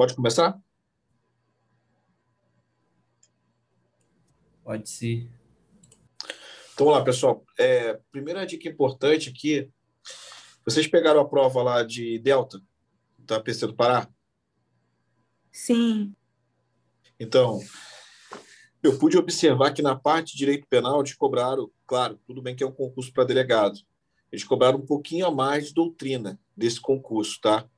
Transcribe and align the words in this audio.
Pode 0.00 0.14
começar? 0.14 0.58
Pode 4.64 4.88
ser. 4.88 5.28
Então, 6.72 6.86
vamos 6.86 6.94
lá, 6.94 7.04
pessoal. 7.04 7.44
É, 7.58 8.00
primeira 8.10 8.46
dica 8.46 8.66
importante 8.66 9.28
aqui. 9.28 9.70
Vocês 10.64 10.86
pegaram 10.86 11.20
a 11.20 11.28
prova 11.28 11.62
lá 11.62 11.82
de 11.82 12.18
Delta, 12.18 12.62
da 13.18 13.40
PC 13.40 13.66
do 13.66 13.76
Pará? 13.76 14.08
Sim. 15.52 16.14
Então, 17.20 17.60
eu 18.82 18.98
pude 18.98 19.18
observar 19.18 19.74
que 19.74 19.82
na 19.82 19.94
parte 19.94 20.32
de 20.32 20.38
direito 20.38 20.66
penal 20.66 21.00
eles 21.00 21.12
cobraram, 21.12 21.70
claro, 21.86 22.18
tudo 22.26 22.40
bem 22.40 22.56
que 22.56 22.64
é 22.64 22.66
um 22.66 22.72
concurso 22.72 23.12
para 23.12 23.24
delegado, 23.24 23.78
eles 24.32 24.44
cobraram 24.44 24.78
um 24.78 24.86
pouquinho 24.86 25.26
a 25.26 25.30
mais 25.30 25.66
de 25.66 25.74
doutrina 25.74 26.40
desse 26.56 26.80
concurso, 26.80 27.38
tá? 27.38 27.68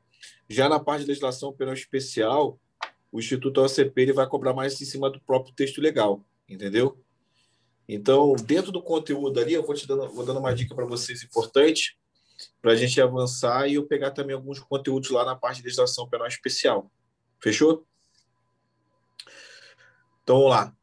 Já 0.49 0.69
na 0.69 0.79
parte 0.79 1.03
de 1.03 1.09
legislação 1.09 1.53
penal 1.53 1.75
especial, 1.75 2.59
o 3.11 3.19
Instituto 3.19 3.61
OCP 3.63 4.03
ele 4.03 4.13
vai 4.13 4.27
cobrar 4.27 4.55
mais 4.55 4.81
em 4.81 4.85
cima 4.85 5.11
do 5.11 5.21
próprio 5.21 5.55
texto 5.55 5.81
legal, 5.81 6.25
entendeu? 6.49 6.99
Então, 7.89 8.35
dentro 8.37 8.73
do 8.73 8.83
conteúdo 8.83 9.39
ali, 9.39 9.53
eu 9.53 9.65
vou 9.65 9.75
te 9.75 9.87
dando, 9.87 10.09
vou 10.09 10.25
dando 10.25 10.41
uma 10.41 10.55
dica 10.55 10.75
para 10.75 10.87
vocês 10.87 11.23
importante, 11.23 11.99
para 12.61 12.73
a 12.73 12.77
gente 12.77 13.01
avançar 13.01 13.69
e 13.69 13.75
eu 13.75 13.87
pegar 13.87 14.13
também 14.13 14.35
alguns 14.35 14.59
conteúdos 14.59 15.11
lá 15.11 15.25
na 15.25 15.37
parte 15.37 15.59
de 15.59 15.65
legislação 15.65 16.09
penal 16.09 16.27
especial. 16.27 16.91
Fechou? 17.41 17.87
Então, 20.23 20.37
vamos 20.37 20.51
lá. 20.51 20.75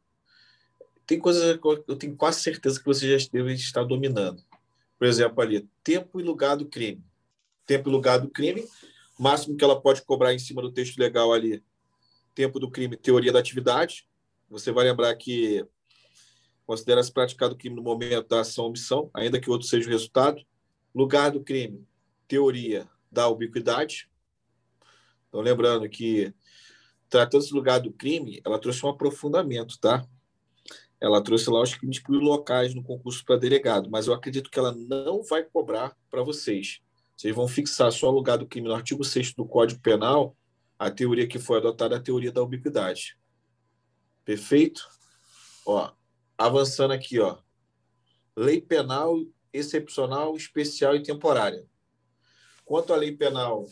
Tem 1.06 1.18
coisas 1.18 1.56
que 1.56 1.66
eu 1.66 1.96
tenho 1.96 2.14
quase 2.14 2.40
certeza 2.40 2.78
que 2.78 2.86
você 2.86 3.18
já 3.18 3.28
deve 3.32 3.54
estar 3.54 3.82
dominando. 3.82 4.44
Por 4.96 5.08
exemplo, 5.08 5.40
ali, 5.42 5.68
tempo 5.82 6.20
e 6.20 6.22
lugar 6.22 6.56
do 6.56 6.66
crime. 6.66 7.02
Tempo 7.66 7.88
e 7.88 7.92
lugar 7.92 8.20
do 8.20 8.30
crime, 8.30 8.64
máximo 9.20 9.54
que 9.56 9.62
ela 9.62 9.78
pode 9.78 10.02
cobrar 10.02 10.32
em 10.32 10.38
cima 10.38 10.62
do 10.62 10.72
texto 10.72 10.98
legal 10.98 11.32
ali. 11.32 11.62
Tempo 12.34 12.58
do 12.58 12.70
crime, 12.70 12.96
teoria 12.96 13.30
da 13.30 13.38
atividade. 13.38 14.08
Você 14.48 14.72
vai 14.72 14.84
lembrar 14.84 15.14
que 15.16 15.64
considera-se 16.64 17.12
praticado 17.12 17.54
o 17.54 17.58
crime 17.58 17.76
no 17.76 17.82
momento 17.82 18.28
da 18.28 18.40
ação 18.40 18.64
ou 18.64 18.70
omissão, 18.70 19.10
ainda 19.12 19.38
que 19.38 19.50
outro 19.50 19.68
seja 19.68 19.88
o 19.88 19.92
resultado. 19.92 20.42
Lugar 20.94 21.30
do 21.32 21.42
crime, 21.42 21.86
teoria 22.26 22.88
da 23.12 23.28
ubiquidade. 23.28 24.08
Então, 25.28 25.40
lembrando 25.40 25.88
que, 25.88 26.32
tratando-se 27.08 27.50
do 27.50 27.56
lugar 27.56 27.78
do 27.78 27.92
crime, 27.92 28.40
ela 28.44 28.58
trouxe 28.58 28.86
um 28.86 28.88
aprofundamento, 28.88 29.78
tá? 29.78 30.04
Ela 30.98 31.22
trouxe 31.22 31.50
lá 31.50 31.60
os 31.60 31.74
crimes 31.74 32.02
locais 32.08 32.74
no 32.74 32.82
concurso 32.82 33.24
para 33.24 33.36
delegado, 33.36 33.90
mas 33.90 34.06
eu 34.06 34.14
acredito 34.14 34.50
que 34.50 34.58
ela 34.58 34.72
não 34.72 35.22
vai 35.22 35.44
cobrar 35.44 35.94
para 36.10 36.22
vocês. 36.22 36.80
Vocês 37.20 37.36
vão 37.36 37.46
fixar 37.46 37.92
só 37.92 38.08
o 38.08 38.12
lugar 38.12 38.38
do 38.38 38.46
crime 38.46 38.66
no 38.66 38.74
artigo 38.74 39.04
6 39.04 39.34
do 39.34 39.44
Código 39.44 39.78
Penal, 39.82 40.34
a 40.78 40.90
teoria 40.90 41.28
que 41.28 41.38
foi 41.38 41.58
adotada 41.58 41.96
é 41.96 41.98
a 41.98 42.02
teoria 42.02 42.32
da 42.32 42.40
ubiquidade. 42.40 43.14
Perfeito? 44.24 44.88
Ó, 45.66 45.92
avançando 46.38 46.92
aqui, 46.92 47.20
ó. 47.20 47.36
Lei 48.34 48.58
penal 48.58 49.18
excepcional, 49.52 50.34
especial 50.34 50.96
e 50.96 51.02
temporária. 51.02 51.66
Quanto 52.64 52.94
à 52.94 52.96
lei 52.96 53.14
penal 53.14 53.66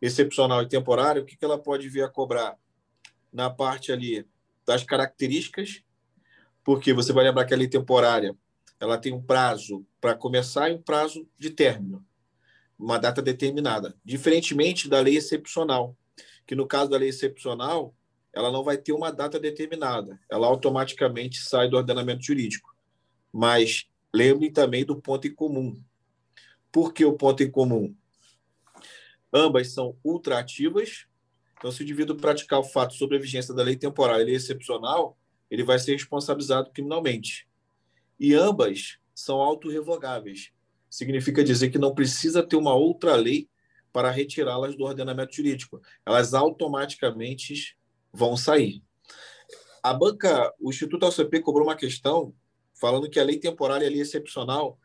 excepcional 0.00 0.62
e 0.62 0.68
temporária, 0.68 1.20
o 1.20 1.24
que, 1.26 1.36
que 1.36 1.44
ela 1.44 1.60
pode 1.60 1.88
vir 1.88 2.04
a 2.04 2.08
cobrar? 2.08 2.56
Na 3.32 3.50
parte 3.50 3.90
ali 3.90 4.24
das 4.64 4.84
características, 4.84 5.82
porque 6.62 6.92
você 6.92 7.12
vai 7.12 7.24
lembrar 7.24 7.44
que 7.44 7.54
a 7.54 7.56
lei 7.56 7.66
temporária 7.66 8.36
ela 8.78 8.98
tem 8.98 9.12
um 9.12 9.20
prazo 9.20 9.84
para 10.00 10.14
começar 10.14 10.70
e 10.70 10.74
um 10.74 10.82
prazo 10.82 11.28
de 11.36 11.50
término, 11.50 12.06
uma 12.82 12.98
data 12.98 13.22
determinada. 13.22 13.94
Diferentemente 14.04 14.88
da 14.88 15.00
lei 15.00 15.16
excepcional, 15.16 15.96
que 16.46 16.54
no 16.54 16.66
caso 16.66 16.90
da 16.90 16.98
lei 16.98 17.08
excepcional, 17.08 17.94
ela 18.32 18.50
não 18.50 18.64
vai 18.64 18.76
ter 18.76 18.92
uma 18.92 19.12
data 19.12 19.38
determinada, 19.38 20.18
ela 20.30 20.46
automaticamente 20.46 21.40
sai 21.40 21.68
do 21.68 21.76
ordenamento 21.76 22.24
jurídico. 22.24 22.74
Mas 23.32 23.88
lembre 24.12 24.50
também 24.50 24.84
do 24.84 25.00
ponto 25.00 25.26
em 25.28 25.34
comum. 25.34 25.80
Por 26.72 26.92
que 26.92 27.04
o 27.04 27.12
ponto 27.12 27.42
em 27.42 27.50
comum? 27.50 27.94
Ambas 29.32 29.72
são 29.72 29.96
ultraativas. 30.02 31.06
Então, 31.56 31.70
se 31.70 31.82
o 31.82 31.84
indivíduo 31.84 32.16
praticar 32.16 32.58
o 32.58 32.64
fato 32.64 32.94
sobre 32.94 33.16
a 33.16 33.20
vigência 33.20 33.54
da 33.54 33.62
lei 33.62 33.76
temporal 33.76 34.20
e 34.20 34.24
lei 34.24 34.34
excepcional, 34.34 35.16
ele 35.50 35.62
vai 35.62 35.78
ser 35.78 35.92
responsabilizado 35.92 36.70
criminalmente. 36.70 37.48
E 38.18 38.34
ambas 38.34 38.98
são 39.14 39.40
autorrevogáveis. 39.40 40.50
Significa 40.92 41.42
dizer 41.42 41.70
que 41.70 41.78
não 41.78 41.94
precisa 41.94 42.42
ter 42.42 42.54
uma 42.54 42.74
outra 42.74 43.16
lei 43.16 43.48
para 43.90 44.10
retirá-las 44.10 44.76
do 44.76 44.84
ordenamento 44.84 45.34
jurídico. 45.34 45.80
Elas 46.04 46.34
automaticamente 46.34 47.78
vão 48.12 48.36
sair. 48.36 48.82
A 49.82 49.94
banca, 49.94 50.52
o 50.60 50.68
Instituto 50.68 51.06
ACP 51.06 51.40
cobrou 51.40 51.66
uma 51.66 51.74
questão 51.74 52.34
falando 52.78 53.08
que 53.08 53.18
a 53.18 53.24
lei 53.24 53.38
temporária 53.38 53.86
e 53.86 53.88
a 53.88 53.90
lei 53.90 54.02
excepcional 54.02 54.78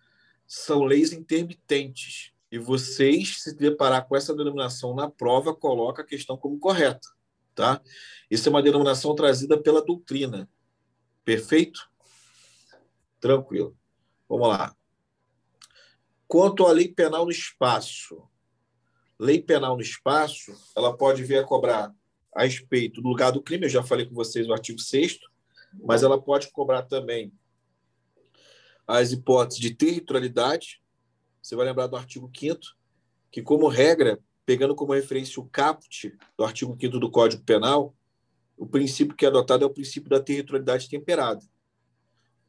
são 0.47 0.85
leis 0.85 1.12
intermitentes. 1.12 2.31
E 2.50 2.57
vocês, 2.57 3.41
se 3.44 3.53
deparar 3.53 4.07
com 4.07 4.16
essa 4.16 4.34
denominação 4.34 4.95
na 4.95 5.12
prova, 5.12 5.53
coloca 5.53 6.03
a 6.03 6.06
questão 6.06 6.38
como 6.38 6.57
correta. 6.57 7.09
Tá? 7.53 7.81
Isso 8.31 8.47
é 8.47 8.50
uma 8.50 8.63
denominação 8.63 9.13
trazida 9.13 9.62
pela 9.62 9.84
doutrina. 9.84 10.50
Perfeito? 11.25 11.91
Tranquilo. 13.19 13.75
Vamos 14.29 14.47
lá. 14.47 14.76
Quanto 16.27 16.65
à 16.65 16.71
lei 16.71 16.89
penal 16.89 17.25
no 17.25 17.31
espaço. 17.31 18.27
Lei 19.19 19.41
penal 19.41 19.75
no 19.75 19.81
espaço, 19.81 20.53
ela 20.75 20.95
pode 20.95 21.23
vir 21.23 21.39
a 21.39 21.43
cobrar 21.43 21.93
a 22.35 22.43
respeito 22.43 23.01
do 23.01 23.09
lugar 23.09 23.31
do 23.31 23.41
crime, 23.41 23.65
eu 23.65 23.69
já 23.69 23.81
falei 23.81 24.05
com 24.05 24.13
vocês 24.13 24.47
o 24.47 24.53
artigo 24.53 24.79
6 24.79 25.19
mas 25.83 26.03
ela 26.03 26.21
pode 26.21 26.51
cobrar 26.51 26.83
também 26.83 27.31
as 28.85 29.11
hipóteses 29.11 29.59
de 29.59 29.73
territorialidade. 29.73 30.81
Você 31.41 31.55
vai 31.55 31.65
lembrar 31.65 31.88
do 31.88 31.95
artigo 31.95 32.31
5 32.35 32.59
que, 33.31 33.41
como 33.41 33.67
regra, 33.67 34.19
pegando 34.45 34.75
como 34.75 34.94
referência 34.94 35.41
o 35.41 35.49
caput 35.49 36.15
do 36.38 36.44
artigo 36.44 36.75
5 36.79 36.99
do 36.99 37.11
Código 37.11 37.44
Penal, 37.44 37.95
o 38.57 38.65
princípio 38.65 39.15
que 39.15 39.25
é 39.25 39.27
adotado 39.27 39.63
é 39.63 39.67
o 39.67 39.73
princípio 39.73 40.09
da 40.09 40.19
territorialidade 40.19 40.89
temperada. 40.89 41.41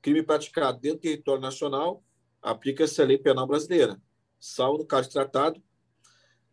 Crime 0.01 0.23
praticado 0.23 0.79
dentro 0.81 0.99
do 0.99 1.03
território 1.03 1.43
nacional 1.43 2.03
aplica-se 2.51 3.01
a 3.01 3.05
lei 3.05 3.19
penal 3.19 3.47
brasileira, 3.47 4.01
salvo 4.39 4.79
no 4.79 4.87
caso 4.87 5.09
de 5.09 5.15
tratado 5.15 5.63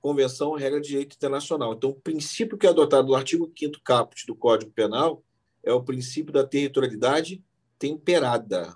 convenção 0.06 0.50
ou 0.50 0.56
regra 0.56 0.80
de 0.80 0.90
direito 0.90 1.16
internacional. 1.16 1.74
Então, 1.74 1.90
o 1.90 2.00
princípio 2.00 2.60
que 2.60 2.68
é 2.68 2.70
adotado 2.70 3.08
no 3.08 3.16
artigo 3.16 3.52
5 3.58 3.82
caput 3.84 4.28
do 4.28 4.36
Código 4.36 4.72
Penal 4.72 5.24
é 5.64 5.74
o 5.74 5.84
princípio 5.84 6.32
da 6.32 6.46
territorialidade 6.46 7.44
temperada. 7.80 8.76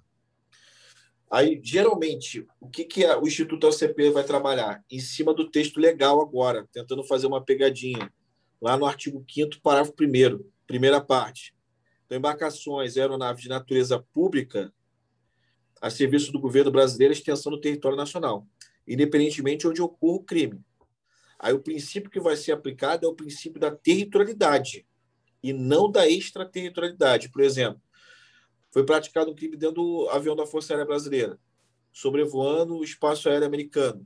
Aí, 1.29 1.61
geralmente, 1.63 2.47
o 2.59 2.67
que, 2.67 2.83
que 2.83 3.05
o 3.05 3.27
Instituto 3.27 3.67
OCP 3.67 4.09
vai 4.09 4.23
trabalhar? 4.23 4.83
Em 4.89 4.99
cima 4.99 5.31
do 5.31 5.47
texto 5.47 5.79
legal 5.79 6.19
agora, 6.19 6.67
tentando 6.73 7.03
fazer 7.03 7.27
uma 7.27 7.45
pegadinha. 7.45 8.11
Lá 8.59 8.75
no 8.75 8.87
artigo 8.87 9.23
5 9.29 9.61
parágrafo 9.61 9.93
1 10.01 10.43
primeira 10.65 10.99
parte. 10.99 11.53
Então, 12.07 12.17
embarcações, 12.17 12.97
aeronaves 12.97 13.43
de 13.43 13.49
natureza 13.49 14.03
pública 14.11 14.73
a 15.81 15.89
serviço 15.89 16.31
do 16.31 16.39
governo 16.39 16.71
brasileiro, 16.71 17.13
extensão 17.13 17.51
do 17.51 17.59
território 17.59 17.97
nacional, 17.97 18.45
independentemente 18.87 19.61
de 19.61 19.67
onde 19.67 19.81
ocorra 19.81 20.17
o 20.17 20.23
crime. 20.23 20.61
Aí 21.37 21.53
o 21.53 21.59
princípio 21.59 22.09
que 22.09 22.19
vai 22.19 22.35
ser 22.35 22.51
aplicado 22.51 23.05
é 23.05 23.09
o 23.09 23.15
princípio 23.15 23.59
da 23.59 23.71
territorialidade 23.71 24.85
e 25.41 25.53
não 25.53 25.89
da 25.89 26.07
extraterritorialidade. 26.07 27.29
Por 27.29 27.41
exemplo, 27.41 27.81
foi 28.71 28.85
praticado 28.85 29.31
um 29.31 29.35
crime 29.35 29.55
dentro 29.55 29.75
do 29.75 30.09
avião 30.09 30.35
da 30.35 30.45
Força 30.45 30.73
Aérea 30.73 30.85
Brasileira, 30.85 31.39
sobrevoando 31.93 32.77
o 32.77 32.83
espaço 32.83 33.29
aéreo 33.29 33.47
americano. 33.47 34.05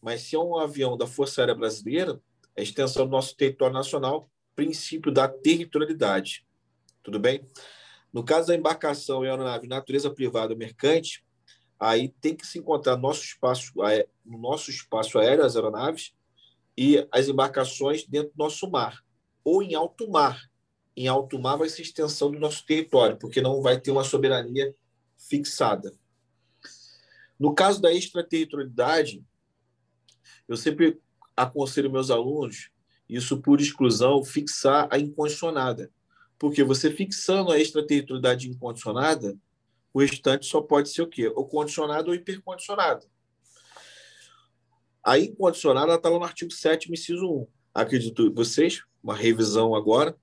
Mas 0.00 0.22
se 0.22 0.36
é 0.36 0.38
um 0.38 0.56
avião 0.56 0.96
da 0.96 1.06
Força 1.06 1.40
Aérea 1.40 1.54
Brasileira, 1.54 2.20
é 2.56 2.62
extensão 2.62 3.06
do 3.06 3.10
nosso 3.10 3.36
território 3.36 3.74
nacional, 3.74 4.30
princípio 4.54 5.10
da 5.10 5.26
territorialidade. 5.28 6.46
Tudo 7.02 7.18
bem? 7.18 7.44
No 8.12 8.22
caso 8.22 8.48
da 8.48 8.54
embarcação 8.54 9.24
e 9.24 9.28
aeronave 9.28 9.66
natureza 9.66 10.10
privada 10.10 10.52
ou 10.52 10.58
mercante, 10.58 11.24
aí 11.80 12.08
tem 12.20 12.36
que 12.36 12.46
se 12.46 12.58
encontrar 12.58 12.96
nosso 12.96 13.22
espaço, 13.24 13.72
no 14.24 14.38
nosso 14.38 14.70
espaço 14.70 15.18
aéreo, 15.18 15.44
as 15.44 15.56
aeronaves, 15.56 16.14
e 16.76 17.06
as 17.10 17.28
embarcações 17.28 18.06
dentro 18.06 18.32
do 18.34 18.38
nosso 18.38 18.70
mar, 18.70 19.04
ou 19.44 19.62
em 19.62 19.74
alto 19.74 20.10
mar. 20.10 20.40
Em 20.96 21.08
alto 21.08 21.38
mar 21.38 21.56
vai 21.56 21.68
ser 21.68 21.82
extensão 21.82 22.30
do 22.30 22.38
nosso 22.38 22.64
território, 22.66 23.16
porque 23.16 23.40
não 23.40 23.62
vai 23.62 23.80
ter 23.80 23.90
uma 23.90 24.04
soberania 24.04 24.74
fixada. 25.16 25.94
No 27.38 27.54
caso 27.54 27.80
da 27.80 27.92
extraterritorialidade, 27.92 29.24
eu 30.46 30.56
sempre 30.56 31.00
aconselho 31.36 31.90
meus 31.90 32.10
alunos, 32.10 32.70
isso 33.08 33.40
por 33.40 33.60
exclusão, 33.60 34.22
fixar 34.22 34.86
a 34.90 34.98
incondicionada. 34.98 35.90
Porque 36.42 36.64
você 36.64 36.90
fixando 36.90 37.52
a 37.52 37.60
extraterritorialidade 37.60 38.50
incondicionada, 38.50 39.38
o 39.94 40.00
restante 40.00 40.44
só 40.44 40.60
pode 40.60 40.88
ser 40.88 41.02
o 41.02 41.06
quê? 41.06 41.28
Ou 41.28 41.46
condicionado 41.46 42.08
ou 42.08 42.16
hipercondicionado. 42.16 43.06
A 45.04 45.16
incondicionada 45.20 45.94
está 45.94 46.08
lá 46.08 46.18
no 46.18 46.24
artigo 46.24 46.50
7 46.50 46.92
inciso 46.92 47.24
1. 47.24 47.46
acredito 47.72 48.34
vocês, 48.34 48.82
uma 49.00 49.14
revisão 49.14 49.72
agora, 49.72 50.16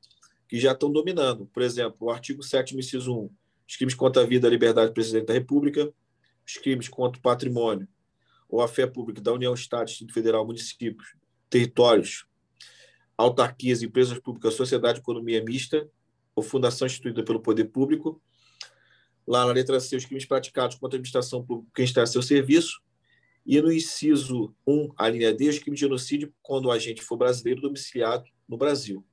que 0.50 0.60
já 0.60 0.74
estão 0.74 0.92
dominando. 0.92 1.46
Por 1.54 1.64
exemplo, 1.64 2.08
o 2.08 2.10
artigo 2.12 2.44
7 2.44 2.78
inciso 2.78 3.18
1, 3.18 3.30
os 3.66 3.78
crimes 3.78 3.96
contra 3.96 4.22
a 4.22 4.26
vida, 4.26 4.46
a 4.46 4.52
liberdade 4.52 4.90
do 4.90 4.94
presidente 4.94 5.28
da 5.28 5.34
República, 5.34 5.90
os 6.46 6.58
crimes 6.58 6.90
contra 6.90 7.18
o 7.18 7.22
patrimônio 7.22 7.88
ou 8.50 8.62
a 8.62 8.68
fé 8.68 8.86
pública 8.86 9.22
da 9.22 9.32
União, 9.32 9.54
Estado, 9.54 9.88
Distrito 9.88 10.14
Federal, 10.14 10.46
municípios, 10.46 11.16
territórios, 11.50 12.26
autarquias, 13.18 13.82
empresas 13.82 14.20
públicas, 14.20 14.54
sociedade, 14.56 15.00
economia 15.00 15.42
mista 15.42 15.90
ou 16.40 16.44
fundação 16.44 16.88
instituída 16.88 17.24
pelo 17.24 17.42
poder 17.42 17.66
público. 17.66 18.22
Lá 19.28 19.46
na 19.46 19.52
letra 19.52 19.80
C, 19.80 19.96
os 19.96 20.06
crimes 20.06 20.26
praticados 20.26 20.78
contra 20.78 20.96
a 20.96 20.98
administração 20.98 21.46
pública 21.46 21.84
está 21.84 22.02
a 22.02 22.08
seu 22.08 22.22
serviço. 22.22 22.82
E 23.46 23.62
no 23.62 23.72
inciso 23.72 24.56
1, 24.66 24.94
a 24.98 25.10
linha 25.10 25.34
D, 25.34 25.50
os 25.50 25.60
crimes 25.60 25.80
de 25.80 25.86
genocídio 25.86 26.34
quando 26.42 26.66
o 26.66 26.72
agente 26.72 27.02
for 27.02 27.18
brasileiro 27.18 27.62
domiciliado 27.62 28.26
no 28.48 28.58
Brasil. 28.58 29.06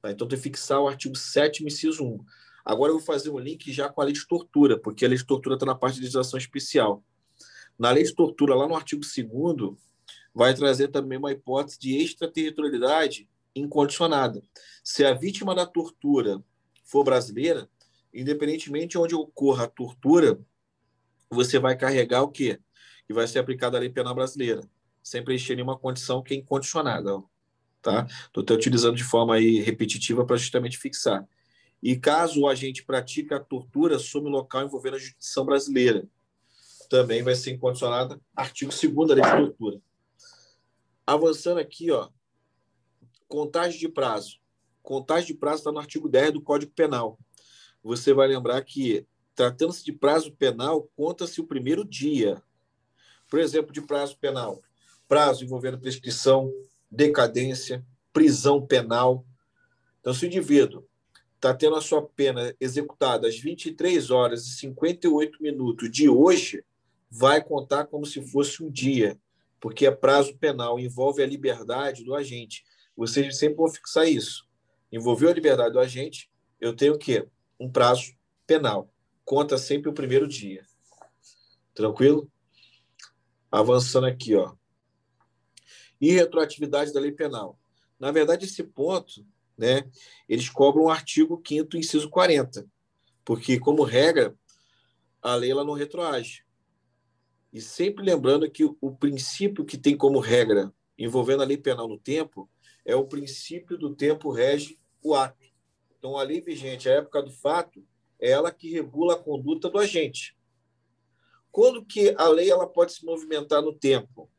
Tá? 0.00 0.10
Então, 0.10 0.26
tem 0.26 0.38
que 0.38 0.42
fixar 0.42 0.80
o 0.80 0.88
artigo 0.88 1.16
7 1.16 1.64
inciso 1.64 2.04
1. 2.04 2.24
Agora 2.64 2.90
eu 2.90 2.98
vou 2.98 3.04
fazer 3.04 3.30
um 3.30 3.38
link 3.38 3.72
já 3.72 3.88
com 3.88 4.00
a 4.00 4.04
lei 4.04 4.12
de 4.12 4.26
tortura, 4.26 4.78
porque 4.78 5.04
a 5.04 5.08
lei 5.08 5.18
de 5.18 5.26
tortura 5.26 5.56
está 5.56 5.66
na 5.66 5.74
parte 5.74 5.96
de 5.96 6.02
legislação 6.02 6.38
especial. 6.38 7.04
Na 7.78 7.90
lei 7.90 8.04
de 8.04 8.14
tortura, 8.14 8.54
lá 8.54 8.66
no 8.66 8.74
artigo 8.74 9.02
2 9.02 9.76
vai 10.34 10.54
trazer 10.54 10.88
também 10.88 11.18
uma 11.18 11.32
hipótese 11.32 11.78
de 11.78 11.96
extraterritorialidade 11.96 13.28
incondicionada. 13.60 14.42
Se 14.84 15.04
a 15.04 15.14
vítima 15.14 15.54
da 15.54 15.66
tortura 15.66 16.42
for 16.84 17.02
brasileira, 17.04 17.68
independentemente 18.12 18.88
de 18.88 18.98
onde 18.98 19.14
ocorra 19.14 19.64
a 19.64 19.68
tortura, 19.68 20.38
você 21.30 21.58
vai 21.58 21.76
carregar 21.76 22.22
o 22.22 22.28
quê? 22.28 22.60
Que 23.06 23.12
vai 23.12 23.26
ser 23.26 23.38
aplicada 23.38 23.76
a 23.76 23.80
lei 23.80 23.90
penal 23.90 24.14
brasileira, 24.14 24.62
sem 25.02 25.22
preencher 25.24 25.54
nenhuma 25.54 25.78
condição 25.78 26.22
que 26.22 26.34
é 26.34 26.36
incondicionada. 26.36 27.22
Tá? 27.82 28.06
Estou 28.26 28.56
utilizando 28.56 28.96
de 28.96 29.04
forma 29.04 29.34
aí 29.34 29.60
repetitiva 29.60 30.24
para 30.24 30.36
justamente 30.36 30.78
fixar. 30.78 31.26
E 31.82 31.96
caso 31.96 32.40
o 32.40 32.48
agente 32.48 32.84
pratique 32.84 33.34
a 33.34 33.40
tortura 33.40 33.98
sob 33.98 34.28
local 34.28 34.64
envolvendo 34.64 34.96
a 34.96 34.98
jurisdição 34.98 35.44
brasileira, 35.44 36.08
também 36.88 37.22
vai 37.22 37.34
ser 37.34 37.52
incondicionada, 37.52 38.20
artigo 38.34 38.70
2 38.70 39.08
da 39.08 39.14
lei 39.14 39.24
de 39.24 39.30
tortura. 39.30 39.80
Avançando 41.06 41.58
aqui, 41.58 41.90
ó, 41.90 42.08
contagem 43.28 43.78
de 43.78 43.88
prazo. 43.88 44.38
Contagem 44.82 45.28
de 45.28 45.34
prazo 45.34 45.58
está 45.58 45.72
no 45.72 45.78
artigo 45.78 46.08
10 46.08 46.32
do 46.32 46.40
Código 46.40 46.72
Penal. 46.72 47.18
Você 47.82 48.12
vai 48.12 48.28
lembrar 48.28 48.62
que, 48.62 49.06
tratando-se 49.34 49.84
de 49.84 49.92
prazo 49.92 50.32
penal, 50.32 50.88
conta-se 50.96 51.40
o 51.40 51.46
primeiro 51.46 51.84
dia. 51.84 52.42
Por 53.28 53.40
exemplo, 53.40 53.72
de 53.72 53.80
prazo 53.80 54.16
penal, 54.18 54.62
prazo 55.08 55.44
envolvendo 55.44 55.78
prescrição, 55.78 56.52
decadência, 56.90 57.84
prisão 58.12 58.64
penal. 58.64 59.24
Então, 60.00 60.14
se 60.14 60.24
o 60.24 60.26
indivíduo 60.26 60.84
está 61.34 61.52
tendo 61.52 61.76
a 61.76 61.80
sua 61.80 62.02
pena 62.02 62.54
executada 62.60 63.28
às 63.28 63.38
23 63.38 64.10
horas 64.10 64.46
e 64.46 64.56
58 64.56 65.42
minutos 65.42 65.90
de 65.90 66.08
hoje, 66.08 66.64
vai 67.10 67.42
contar 67.42 67.86
como 67.86 68.06
se 68.06 68.20
fosse 68.20 68.62
um 68.62 68.70
dia, 68.70 69.18
porque 69.60 69.86
é 69.86 69.90
prazo 69.90 70.36
penal, 70.36 70.78
envolve 70.78 71.22
a 71.22 71.26
liberdade 71.26 72.04
do 72.04 72.14
agente. 72.14 72.64
Vocês 72.96 73.38
sempre 73.38 73.56
vão 73.56 73.68
fixar 73.68 74.08
isso. 74.08 74.48
Envolveu 74.90 75.28
a 75.28 75.34
liberdade 75.34 75.72
do 75.72 75.80
agente, 75.80 76.30
eu 76.60 76.74
tenho 76.74 76.94
o 76.94 76.98
quê? 76.98 77.28
Um 77.60 77.70
prazo 77.70 78.14
penal. 78.46 78.90
Conta 79.24 79.58
sempre 79.58 79.90
o 79.90 79.92
primeiro 79.92 80.26
dia. 80.26 80.64
Tranquilo? 81.74 82.30
Avançando 83.50 84.06
aqui, 84.06 84.34
ó. 84.34 84.54
E 86.00 86.12
retroatividade 86.12 86.92
da 86.92 87.00
lei 87.00 87.12
penal. 87.12 87.58
Na 87.98 88.10
verdade, 88.10 88.44
esse 88.44 88.62
ponto, 88.62 89.26
né, 89.56 89.88
eles 90.28 90.48
cobram 90.48 90.84
o 90.84 90.90
artigo 90.90 91.42
5 91.46 91.76
inciso 91.76 92.08
40, 92.08 92.66
porque, 93.24 93.58
como 93.58 93.82
regra, 93.82 94.34
a 95.22 95.34
lei 95.34 95.50
ela 95.50 95.64
não 95.64 95.72
retroage. 95.72 96.44
E 97.52 97.60
sempre 97.60 98.04
lembrando 98.04 98.50
que 98.50 98.64
o 98.64 98.94
princípio 98.94 99.64
que 99.64 99.78
tem 99.78 99.96
como 99.96 100.18
regra 100.18 100.72
envolvendo 100.98 101.42
a 101.42 101.46
lei 101.46 101.56
penal 101.56 101.88
no 101.88 101.98
tempo 101.98 102.48
é 102.86 102.96
o 102.96 103.06
princípio 103.06 103.76
do 103.76 103.94
tempo 103.94 104.30
rege 104.30 104.78
o 105.02 105.14
ato. 105.14 105.44
Então, 105.98 106.16
a 106.16 106.22
lei 106.22 106.40
vigente, 106.40 106.88
a 106.88 106.92
época 106.92 107.22
do 107.22 107.30
fato, 107.30 107.84
é 108.18 108.30
ela 108.30 108.50
que 108.50 108.70
regula 108.70 109.14
a 109.14 109.18
conduta 109.18 109.68
do 109.68 109.78
agente. 109.78 110.34
Quando 111.50 111.84
que 111.84 112.14
a 112.16 112.28
lei 112.28 112.50
ela 112.50 112.66
pode 112.66 112.92
se 112.92 113.04
movimentar 113.04 113.60
no 113.60 113.74
tempo? 113.74 114.30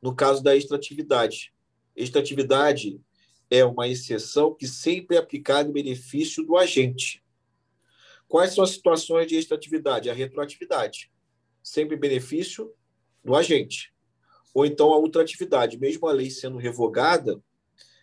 No 0.00 0.14
caso 0.14 0.42
da 0.42 0.54
extratividade. 0.54 1.52
Extratividade 1.96 3.00
é 3.50 3.64
uma 3.64 3.88
exceção 3.88 4.54
que 4.54 4.68
sempre 4.68 5.16
é 5.16 5.18
aplicada 5.18 5.68
em 5.68 5.72
benefício 5.72 6.44
do 6.44 6.56
agente. 6.56 7.24
Quais 8.28 8.54
são 8.54 8.62
as 8.62 8.70
situações 8.70 9.26
de 9.26 9.36
extratividade? 9.36 10.08
A 10.08 10.14
retroatividade 10.14 11.10
sempre 11.62 11.96
benefício 11.96 12.72
do 13.24 13.34
agente. 13.34 13.92
Ou 14.52 14.66
então 14.66 14.92
a 14.92 14.98
ultratividade, 14.98 15.78
mesmo 15.78 16.08
a 16.08 16.12
lei 16.12 16.30
sendo 16.30 16.58
revogada, 16.58 17.40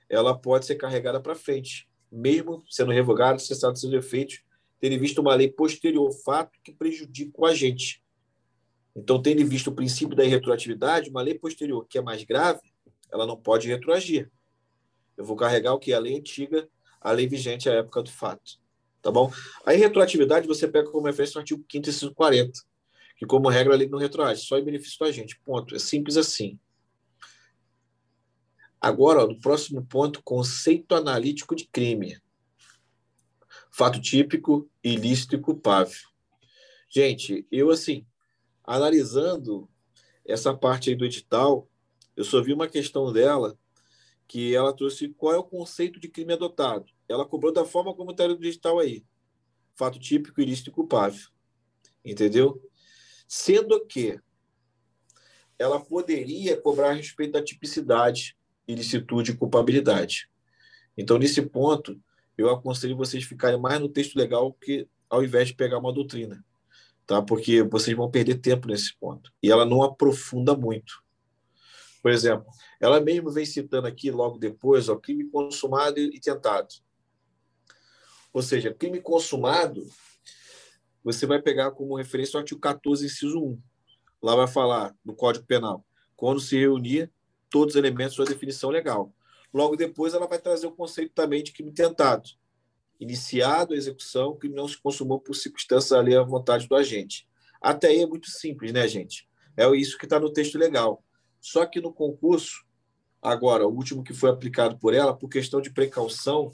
ela 0.09 0.37
pode 0.37 0.65
ser 0.65 0.75
carregada 0.75 1.19
para 1.19 1.35
frente, 1.35 1.87
mesmo 2.11 2.63
sendo 2.69 2.91
revogada, 2.91 3.39
cessado 3.39 3.77
seus 3.77 3.93
efeitos, 3.93 4.41
tendo 4.79 4.99
visto 4.99 5.19
uma 5.19 5.35
lei 5.35 5.49
posterior 5.49 6.11
fato 6.11 6.59
que 6.63 6.71
prejudica 6.71 7.33
o 7.35 7.45
agente. 7.45 8.03
Então, 8.95 9.21
tendo 9.21 9.45
visto 9.45 9.67
o 9.67 9.75
princípio 9.75 10.15
da 10.15 10.23
retroatividade, 10.23 11.09
uma 11.09 11.21
lei 11.21 11.37
posterior 11.37 11.85
que 11.87 11.97
é 11.97 12.01
mais 12.01 12.23
grave, 12.23 12.61
ela 13.11 13.25
não 13.25 13.37
pode 13.37 13.67
retroagir. 13.67 14.31
Eu 15.15 15.25
vou 15.25 15.35
carregar 15.35 15.73
o 15.73 15.79
que? 15.79 15.93
A 15.93 15.99
lei 15.99 16.17
antiga, 16.17 16.67
a 17.01 17.11
lei 17.11 17.27
vigente 17.27 17.69
à 17.69 17.73
época 17.73 18.03
do 18.03 18.11
fato. 18.11 18.59
Tá 19.01 19.11
bom? 19.11 19.31
Aí, 19.65 19.77
retroatividade, 19.77 20.47
você 20.47 20.67
pega 20.67 20.89
como 20.89 21.05
referência 21.05 21.37
o 21.37 21.41
artigo 21.41 21.63
5 21.69 21.89
e 21.89 22.13
40 22.13 22.59
que, 23.17 23.25
como 23.25 23.49
regra, 23.49 23.73
a 23.73 23.77
lei 23.77 23.89
não 23.89 23.97
retroage, 23.97 24.45
só 24.45 24.57
em 24.57 24.63
benefício 24.63 24.99
da 24.99 25.11
gente. 25.11 25.39
Ponto. 25.39 25.75
É 25.75 25.79
simples 25.79 26.17
assim. 26.17 26.57
Agora, 28.79 29.23
ó, 29.23 29.27
no 29.27 29.39
próximo 29.39 29.85
ponto, 29.85 30.21
conceito 30.23 30.93
analítico 30.93 31.55
de 31.55 31.65
crime. 31.65 32.19
Fato 33.71 33.99
típico, 33.99 34.69
ilícito 34.83 35.35
e 35.35 35.39
culpável. 35.39 35.97
Gente, 36.89 37.45
eu, 37.51 37.69
assim, 37.69 38.05
analisando 38.63 39.69
essa 40.25 40.53
parte 40.53 40.89
aí 40.89 40.95
do 40.95 41.05
edital, 41.05 41.67
eu 42.15 42.23
só 42.23 42.41
vi 42.41 42.53
uma 42.53 42.67
questão 42.67 43.11
dela 43.11 43.57
que 44.27 44.53
ela 44.53 44.73
trouxe 44.73 45.09
qual 45.09 45.33
é 45.33 45.37
o 45.37 45.43
conceito 45.43 45.99
de 45.99 46.09
crime 46.09 46.33
adotado. 46.33 46.85
Ela 47.07 47.25
cobrou 47.25 47.51
da 47.51 47.65
forma 47.65 47.93
como 47.93 48.11
está 48.11 48.27
no 48.27 48.37
digital 48.37 48.79
aí. 48.79 49.05
Fato 49.73 49.99
típico, 49.99 50.41
ilícito 50.41 50.69
e 50.69 50.73
culpável. 50.73 51.29
Entendeu? 52.03 52.61
Sendo 53.27 53.85
que 53.85 54.19
ela 55.57 55.79
poderia 55.79 56.59
cobrar 56.59 56.89
a 56.89 56.93
respeito 56.93 57.33
da 57.33 57.43
tipicidade, 57.43 58.36
ilicitude 58.67 59.31
e 59.31 59.37
culpabilidade. 59.37 60.29
Então, 60.97 61.17
nesse 61.17 61.41
ponto, 61.41 61.99
eu 62.37 62.49
aconselho 62.49 62.97
vocês 62.97 63.23
ficarem 63.23 63.59
mais 63.59 63.79
no 63.79 63.89
texto 63.89 64.15
legal 64.15 64.53
que 64.53 64.87
ao 65.09 65.23
invés 65.23 65.49
de 65.49 65.55
pegar 65.55 65.77
uma 65.77 65.93
doutrina, 65.93 66.43
tá? 67.05 67.21
Porque 67.21 67.63
vocês 67.63 67.95
vão 67.95 68.11
perder 68.11 68.35
tempo 68.39 68.67
nesse 68.67 68.95
ponto. 68.97 69.31
E 69.41 69.49
ela 69.49 69.65
não 69.65 69.81
aprofunda 69.81 70.55
muito. 70.55 71.01
Por 72.01 72.11
exemplo, 72.11 72.45
ela 72.79 72.99
mesmo 72.99 73.31
vem 73.31 73.45
citando 73.45 73.87
aqui 73.87 74.11
logo 74.11 74.37
depois, 74.37 74.89
ó, 74.89 74.95
crime 74.95 75.25
consumado 75.29 75.99
e 75.99 76.19
tentado. 76.19 76.67
Ou 78.33 78.41
seja, 78.41 78.73
crime 78.73 79.01
consumado 79.01 79.87
você 81.03 81.25
vai 81.25 81.41
pegar 81.41 81.71
como 81.71 81.95
referência 81.95 82.37
o 82.37 82.39
artigo 82.39 82.59
14, 82.59 83.05
inciso 83.05 83.39
1. 83.39 83.61
Lá 84.21 84.35
vai 84.35 84.47
falar 84.47 84.93
no 85.05 85.15
Código 85.15 85.45
Penal, 85.45 85.85
quando 86.17 86.41
se 86.41 86.57
reunir 86.57 87.09
todos 87.49 87.75
os 87.75 87.77
elementos 87.77 88.17
da 88.17 88.23
definição 88.23 88.69
legal. 88.69 89.13
Logo 89.53 89.75
depois, 89.75 90.13
ela 90.13 90.27
vai 90.27 90.39
trazer 90.39 90.67
o 90.67 90.71
conceito 90.71 91.13
também 91.13 91.43
de 91.43 91.51
crime 91.51 91.71
tentado. 91.71 92.29
Iniciado 92.99 93.73
a 93.73 93.77
execução, 93.77 94.29
o 94.29 94.35
crime 94.35 94.55
não 94.55 94.67
se 94.67 94.77
consumou 94.77 95.19
por 95.19 95.35
circunstâncias 95.35 95.91
ali 95.91 96.15
à 96.15 96.23
vontade 96.23 96.67
do 96.67 96.75
agente. 96.75 97.27
Até 97.61 97.87
aí 97.87 98.01
é 98.01 98.07
muito 98.07 98.29
simples, 98.29 98.71
né, 98.71 98.87
gente? 98.87 99.27
É 99.55 99.67
isso 99.75 99.97
que 99.97 100.05
está 100.05 100.19
no 100.19 100.31
texto 100.31 100.57
legal. 100.57 101.03
Só 101.39 101.65
que 101.65 101.79
no 101.79 101.93
concurso, 101.93 102.65
agora, 103.21 103.67
o 103.67 103.73
último 103.73 104.03
que 104.03 104.13
foi 104.13 104.29
aplicado 104.29 104.77
por 104.77 104.93
ela, 104.93 105.15
por 105.15 105.29
questão 105.29 105.61
de 105.61 105.71
precaução, 105.71 106.51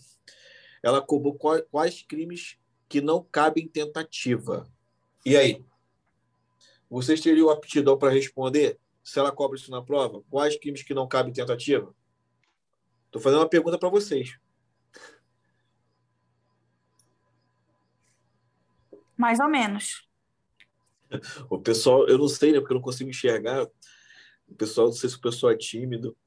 ela 0.81 1.01
cobrou 1.01 1.37
quais 1.71 2.01
crimes 2.03 2.57
que 2.87 3.01
não 3.01 3.23
cabem 3.23 3.67
tentativa. 3.67 4.67
E 5.25 5.35
aí? 5.35 5.63
Vocês 6.89 7.21
teriam 7.21 7.49
aptidão 7.49 7.97
para 7.97 8.13
responder 8.13 8.79
se 9.03 9.19
ela 9.19 9.31
cobra 9.31 9.57
isso 9.57 9.69
na 9.69 9.81
prova? 9.81 10.23
Quais 10.29 10.57
crimes 10.57 10.81
que 10.81 10.93
não 10.93 11.07
cabem 11.07 11.33
tentativa? 11.33 11.93
Estou 13.07 13.21
fazendo 13.21 13.41
uma 13.41 13.49
pergunta 13.49 13.77
para 13.77 13.89
vocês. 13.89 14.39
Mais 19.17 19.39
ou 19.39 19.47
menos. 19.47 20.07
O 21.49 21.59
pessoal, 21.59 22.07
eu 22.07 22.17
não 22.17 22.27
sei, 22.27 22.53
né? 22.53 22.59
Porque 22.59 22.73
eu 22.73 22.77
não 22.77 22.81
consigo 22.81 23.09
enxergar. 23.09 23.67
O 24.47 24.55
pessoal, 24.55 24.87
não 24.87 24.93
sei 24.93 25.09
se 25.09 25.17
o 25.17 25.21
pessoal 25.21 25.51
é 25.51 25.57
tímido. 25.57 26.17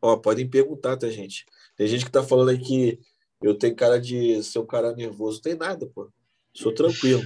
Ó, 0.00 0.16
podem 0.16 0.48
perguntar, 0.48 0.96
tá, 0.96 1.08
gente? 1.08 1.44
Tem 1.74 1.86
gente 1.86 2.04
que 2.04 2.10
tá 2.10 2.22
falando 2.22 2.50
aí 2.50 2.58
que 2.58 3.00
eu 3.42 3.54
tenho 3.56 3.74
cara 3.74 4.00
de 4.00 4.42
ser 4.42 4.58
um 4.58 4.66
cara 4.66 4.94
nervoso. 4.94 5.38
Não 5.38 5.42
tem 5.42 5.54
nada, 5.54 5.86
pô. 5.86 6.10
Sou 6.54 6.72
tranquilo. 6.72 7.22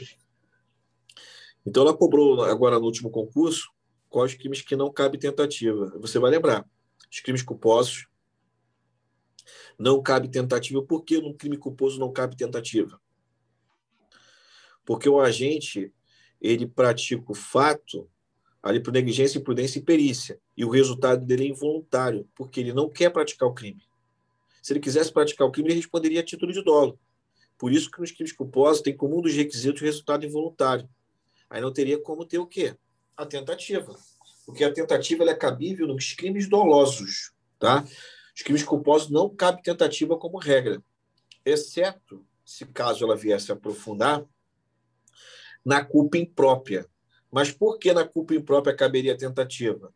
Então 1.66 1.82
ela 1.82 1.96
cobrou 1.96 2.42
agora 2.42 2.78
no 2.78 2.86
último 2.86 3.10
concurso 3.10 3.73
quais 4.14 4.32
crimes 4.32 4.62
que 4.62 4.76
não 4.76 4.92
cabe 4.92 5.18
tentativa. 5.18 5.92
Você 5.98 6.20
vai 6.20 6.30
lembrar. 6.30 6.64
Os 7.10 7.18
crimes 7.18 7.42
culposos 7.42 8.06
não 9.76 10.00
cabe 10.00 10.28
tentativa. 10.28 10.80
Por 10.80 11.02
que 11.02 11.20
no 11.20 11.34
crime 11.34 11.56
culposo 11.56 11.98
não 11.98 12.12
cabe 12.12 12.36
tentativa? 12.36 13.00
Porque 14.84 15.08
o 15.08 15.20
agente 15.20 15.92
ele 16.40 16.64
pratica 16.64 17.24
o 17.26 17.34
fato 17.34 18.08
ali 18.62 18.80
por 18.80 18.92
negligência, 18.92 19.40
imprudência 19.40 19.80
e 19.80 19.82
perícia. 19.82 20.38
E 20.56 20.64
o 20.64 20.70
resultado 20.70 21.26
dele 21.26 21.46
é 21.46 21.48
involuntário, 21.48 22.28
porque 22.36 22.60
ele 22.60 22.72
não 22.72 22.88
quer 22.88 23.10
praticar 23.10 23.48
o 23.48 23.52
crime. 23.52 23.82
Se 24.62 24.72
ele 24.72 24.80
quisesse 24.80 25.12
praticar 25.12 25.44
o 25.44 25.50
crime, 25.50 25.70
ele 25.70 25.80
responderia 25.80 26.20
a 26.20 26.24
título 26.24 26.52
de 26.52 26.62
dolo. 26.62 27.00
Por 27.58 27.72
isso 27.72 27.90
que 27.90 28.00
nos 28.00 28.12
crimes 28.12 28.32
culposos 28.32 28.80
tem 28.80 28.96
como 28.96 29.18
um 29.18 29.22
dos 29.22 29.34
requisitos 29.34 29.82
o 29.82 29.84
resultado 29.84 30.24
involuntário. 30.24 30.88
Aí 31.50 31.60
não 31.60 31.72
teria 31.72 32.00
como 32.00 32.24
ter 32.24 32.38
o 32.38 32.46
quê? 32.46 32.76
A 33.16 33.26
tentativa. 33.26 33.94
Porque 34.46 34.64
a 34.64 34.72
tentativa 34.72 35.24
é 35.24 35.34
cabível 35.34 35.86
nos 35.86 36.12
crimes 36.12 36.48
dolosos. 36.48 37.32
Tá? 37.58 37.84
Os 38.34 38.42
crimes 38.42 38.62
culposos 38.62 39.10
não 39.10 39.28
cabe 39.34 39.62
tentativa 39.62 40.16
como 40.18 40.38
regra, 40.38 40.82
exceto 41.44 42.26
se 42.44 42.66
caso 42.66 43.04
ela 43.04 43.16
viesse 43.16 43.50
a 43.50 43.54
aprofundar 43.54 44.24
na 45.64 45.84
culpa 45.84 46.18
imprópria. 46.18 46.86
Mas 47.30 47.50
por 47.50 47.78
que 47.78 47.92
na 47.92 48.06
culpa 48.06 48.34
imprópria 48.34 48.76
caberia 48.76 49.16
tentativa? 49.16 49.92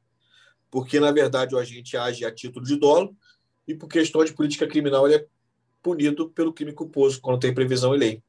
Porque, 0.70 0.98
na 0.98 1.10
verdade, 1.10 1.54
o 1.54 1.58
agente 1.58 1.96
age 1.96 2.24
a 2.24 2.34
título 2.34 2.64
de 2.64 2.76
dolo 2.76 3.16
e, 3.66 3.74
por 3.74 3.88
questão 3.88 4.24
de 4.24 4.32
política 4.32 4.66
criminal, 4.66 5.06
ele 5.06 5.16
é 5.16 5.26
punido 5.82 6.30
pelo 6.30 6.52
crime 6.52 6.72
culposo, 6.72 7.20
quando 7.20 7.40
tem 7.40 7.54
previsão 7.54 7.94
em 7.94 7.98
lei. 7.98 8.22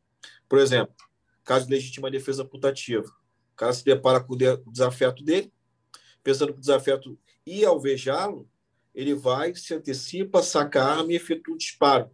Por 0.48 0.60
exemplo, 0.60 0.96
caso 1.44 1.66
de 1.66 1.72
legítima 1.72 2.12
defesa 2.12 2.46
putativa. 2.46 3.10
Cara 3.60 3.74
se 3.74 3.84
depara 3.84 4.22
com 4.22 4.36
o 4.36 4.72
desafeto 4.72 5.22
dele, 5.22 5.52
pensando 6.24 6.54
que 6.54 6.60
o 6.60 6.62
desafeto 6.62 7.20
ia 7.46 7.68
alvejá-lo, 7.68 8.50
ele 8.96 9.14
vai, 9.14 9.54
se 9.54 9.74
antecipa, 9.74 10.42
saca 10.42 10.82
a 10.82 11.00
arma 11.00 11.12
e 11.12 11.18
efetua 11.18 11.56
o 11.56 11.58
disparo. 11.58 12.10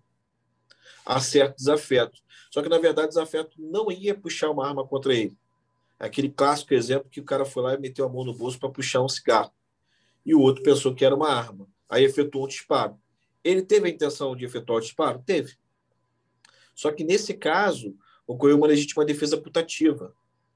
Acerta 1.06 1.54
o 1.54 1.58
desafeto. 1.58 2.20
Só 2.50 2.64
que, 2.64 2.68
na 2.68 2.80
verdade, 2.80 3.06
o 3.06 3.10
desafeto 3.10 3.62
não 3.62 3.92
ia 3.92 4.16
puxar 4.16 4.50
uma 4.50 4.68
arma 4.68 4.88
contra 4.88 5.14
ele. 5.14 5.38
Aquele 6.00 6.30
clássico 6.30 6.74
exemplo 6.74 7.12
que 7.12 7.22
o 7.22 7.24
cara 7.24 7.46
foi 7.46 7.62
lá 7.62 7.76
e 7.76 7.80
meteu 7.80 8.06
a 8.06 8.10
mão 8.10 8.26
no 8.26 8.34
bolso 8.34 8.60
para 8.60 8.72
puxar 8.72 9.04
um 9.04 9.08
cigarro. 9.08 9.54
E 10.26 10.34
o 10.34 10.42
outro 10.42 10.64
pensou 10.64 10.96
que 10.96 11.06
era 11.06 11.16
uma 11.16 11.30
arma. 11.30 11.68
Aí 11.88 12.04
efetuou 12.04 12.46
um 12.46 12.48
disparo. 12.48 13.00
Ele 13.44 13.62
teve 13.62 13.88
a 13.88 13.92
intenção 13.92 14.36
de 14.36 14.46
efetuar 14.46 14.80
o 14.80 14.82
disparo? 14.82 15.22
Teve. 15.24 15.56
Só 16.74 16.92
que 16.92 17.04
nesse 17.04 17.36
caso, 17.36 17.96
ocorreu 18.26 18.58
uma 18.58 18.66
legítima 18.66 19.06
defesa 19.06 19.38
putativa. 19.38 20.12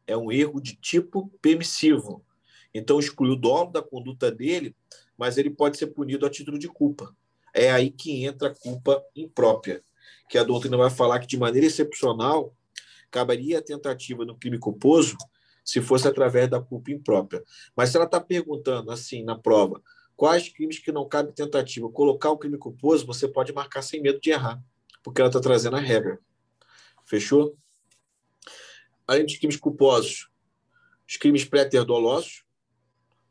É 0.10 0.18
um 0.18 0.32
erro 0.32 0.60
de 0.60 0.76
tipo 0.76 1.32
permissivo. 1.40 2.26
Então, 2.74 3.00
exclui 3.00 3.30
o 3.30 3.36
dolo 3.36 3.72
da 3.72 3.82
conduta 3.82 4.32
dele, 4.32 4.76
mas 5.16 5.38
ele 5.38 5.52
pode 5.52 5.78
ser 5.78 5.88
punido 5.88 6.26
a 6.26 6.30
título 6.32 6.58
de 6.58 6.68
culpa. 6.68 7.16
É 7.54 7.72
aí 7.72 7.92
que 7.92 8.26
entra 8.26 8.50
a 8.50 8.56
culpa 8.56 9.04
imprópria, 9.16 9.84
que 10.28 10.38
a 10.38 10.44
doutrina 10.44 10.78
vai 10.78 10.90
falar 10.90 11.20
que, 11.20 11.28
de 11.28 11.38
maneira 11.38 11.68
excepcional, 11.68 12.56
caberia 13.12 13.60
a 13.60 13.62
tentativa 13.62 14.26
no 14.26 14.36
crime 14.36 14.58
culposo 14.58 15.16
se 15.64 15.80
fosse 15.80 16.08
através 16.08 16.50
da 16.50 16.60
culpa 16.60 16.92
imprópria. 16.92 17.44
Mas 17.76 17.90
se 17.90 17.98
ela 17.98 18.06
está 18.06 18.20
perguntando, 18.20 18.92
assim, 18.92 19.24
na 19.24 19.38
prova, 19.38 19.80
quais 20.16 20.50
crimes 20.50 20.80
que 20.80 20.92
não 20.92 21.08
cabe 21.08 21.34
tentativa, 21.34 21.88
colocar 21.92 22.32
o 22.32 22.38
crime 22.38 22.58
culposo, 22.58 23.06
você 23.06 23.28
pode 23.28 23.54
marcar 23.54 23.84
sem 23.84 24.02
medo 24.02 24.20
de 24.20 24.32
errar, 24.32 24.60
porque 25.04 25.22
ela 25.22 25.30
está 25.30 25.40
trazendo 25.40 25.76
a 25.76 25.80
regra. 25.80 26.20
Fechou? 27.06 27.56
Além 29.10 29.26
dos 29.26 29.38
crimes 29.38 29.58
culposos, 29.58 30.30
os 31.08 31.18
crimes 31.18 31.44
pré-terdolosos, 31.44 32.44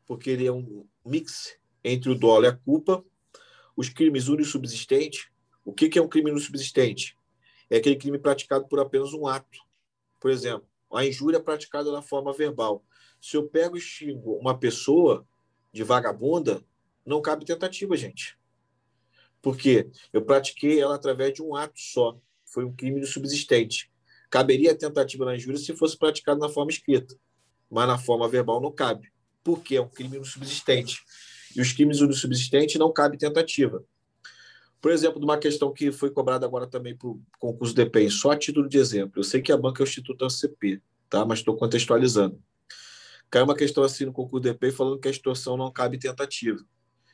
porque 0.05 0.29
ele 0.29 0.45
é 0.45 0.51
um 0.51 0.85
mix 1.05 1.57
entre 1.81 2.09
o 2.09 2.15
dolo 2.15 2.43
e 2.43 2.49
a 2.49 2.53
culpa. 2.53 3.01
Os 3.77 3.87
crimes 3.87 4.27
unissubsistentes. 4.27 5.29
O 5.63 5.71
que 5.71 5.97
é 5.97 6.01
um 6.01 6.09
crime 6.09 6.31
unissubsistente? 6.31 7.17
É 7.69 7.77
aquele 7.77 7.95
crime 7.95 8.19
praticado 8.19 8.67
por 8.67 8.77
apenas 8.81 9.13
um 9.13 9.25
ato. 9.25 9.57
Por 10.19 10.29
exemplo, 10.29 10.67
a 10.91 11.05
injúria 11.05 11.39
praticada 11.39 11.89
na 11.93 12.01
forma 12.01 12.33
verbal. 12.33 12.83
Se 13.21 13.37
eu 13.37 13.47
pego 13.47 13.77
e 13.77 13.79
xingo 13.79 14.33
uma 14.33 14.59
pessoa 14.59 15.25
de 15.71 15.81
vagabunda, 15.81 16.61
não 17.05 17.21
cabe 17.21 17.45
tentativa, 17.45 17.95
gente. 17.95 18.37
Porque 19.41 19.89
eu 20.11 20.25
pratiquei 20.25 20.81
ela 20.81 20.95
através 20.95 21.33
de 21.33 21.41
um 21.41 21.55
ato 21.55 21.79
só. 21.79 22.19
Foi 22.43 22.65
um 22.65 22.75
crime 22.75 23.05
subsistente. 23.05 23.89
Caberia 24.29 24.71
a 24.71 24.75
tentativa 24.75 25.25
na 25.25 25.35
injúria 25.35 25.59
se 25.59 25.75
fosse 25.75 25.97
praticado 25.97 26.39
na 26.39 26.49
forma 26.49 26.71
escrita, 26.71 27.15
mas 27.69 27.87
na 27.87 27.97
forma 27.97 28.27
verbal 28.27 28.61
não 28.61 28.71
cabe, 28.71 29.11
porque 29.43 29.75
é 29.75 29.81
um 29.81 29.89
crime 29.89 30.23
subsistente. 30.23 31.01
E 31.55 31.61
os 31.61 31.73
crimes 31.73 31.97
subsistentes 31.97 32.75
não 32.75 32.93
cabe 32.93 33.17
tentativa. 33.17 33.83
Por 34.81 34.91
exemplo, 34.91 35.19
de 35.19 35.25
uma 35.25 35.37
questão 35.37 35.73
que 35.73 35.91
foi 35.91 36.09
cobrada 36.09 36.45
agora 36.45 36.65
também 36.65 36.95
para 36.95 37.09
o 37.09 37.21
concurso 37.37 37.73
do 37.73 38.11
só 38.11 38.31
a 38.31 38.37
título 38.37 38.69
de 38.69 38.77
exemplo. 38.77 39.13
Eu 39.17 39.23
sei 39.23 39.41
que 39.41 39.51
a 39.51 39.57
banca 39.57 39.81
é 39.81 39.83
o 39.83 39.87
Instituto 39.87 40.25
ACP, 40.25 40.81
tá? 41.09 41.25
mas 41.25 41.39
estou 41.39 41.57
contextualizando. 41.57 42.41
Caiu 43.29 43.45
uma 43.45 43.55
questão 43.55 43.83
assim 43.83 44.05
no 44.05 44.13
concurso 44.13 44.53
do 44.53 44.71
falando 44.71 44.99
que 44.99 45.07
a 45.07 45.11
extorsão 45.11 45.57
não 45.57 45.71
cabe 45.71 45.99
tentativa. 45.99 46.59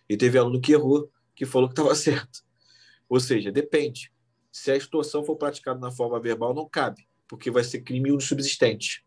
E 0.07 0.15
teve 0.15 0.37
aluno 0.37 0.61
que 0.61 0.73
errou, 0.73 1.09
que 1.35 1.45
falou 1.45 1.67
que 1.67 1.73
estava 1.73 1.93
certo. 1.95 2.43
Ou 3.09 3.19
seja, 3.19 3.51
depende. 3.51 4.11
Se 4.55 4.71
a 4.71 4.77
extorsão 4.77 5.21
for 5.21 5.35
praticada 5.35 5.81
na 5.81 5.91
forma 5.91 6.17
verbal, 6.17 6.53
não 6.53 6.65
cabe, 6.65 7.05
porque 7.27 7.51
vai 7.51 7.61
ser 7.61 7.81
crime 7.81 8.09
subsistente. 8.21 9.05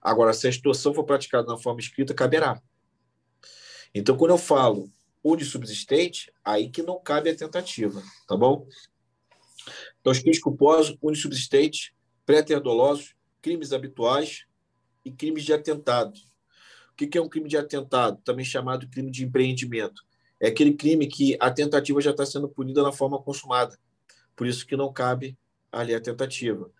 Agora, 0.00 0.32
se 0.32 0.46
a 0.46 0.50
extorsão 0.50 0.94
for 0.94 1.02
praticada 1.02 1.48
na 1.48 1.58
forma 1.58 1.80
escrita, 1.80 2.14
caberá. 2.14 2.62
Então, 3.92 4.16
quando 4.16 4.30
eu 4.30 4.38
falo 4.38 4.88
unissubsistente, 5.24 6.32
aí 6.44 6.70
que 6.70 6.84
não 6.84 7.00
cabe 7.00 7.28
a 7.28 7.34
tentativa, 7.34 8.00
tá 8.28 8.36
bom? 8.36 8.64
Então, 10.00 10.12
os 10.12 10.20
crimes 10.20 10.38
culposos, 10.38 10.96
unissubsistentes, 11.02 11.90
pré-terdolosos, 12.24 13.16
crimes 13.42 13.72
habituais 13.72 14.46
e 15.04 15.10
crimes 15.10 15.42
de 15.42 15.52
atentado. 15.52 16.14
O 16.92 16.94
que 16.94 17.18
é 17.18 17.20
um 17.20 17.28
crime 17.28 17.48
de 17.48 17.56
atentado? 17.56 18.22
Também 18.22 18.44
chamado 18.44 18.88
crime 18.88 19.10
de 19.10 19.24
empreendimento. 19.24 20.00
É 20.38 20.46
aquele 20.46 20.74
crime 20.74 21.08
que 21.08 21.36
a 21.40 21.50
tentativa 21.50 22.00
já 22.00 22.12
está 22.12 22.24
sendo 22.24 22.48
punida 22.48 22.84
na 22.84 22.92
forma 22.92 23.20
consumada. 23.20 23.76
Por 24.36 24.46
isso 24.46 24.66
que 24.66 24.76
não 24.76 24.92
cabe 24.92 25.36
ali 25.72 25.94
a 25.94 26.00
tentativa. 26.00 26.70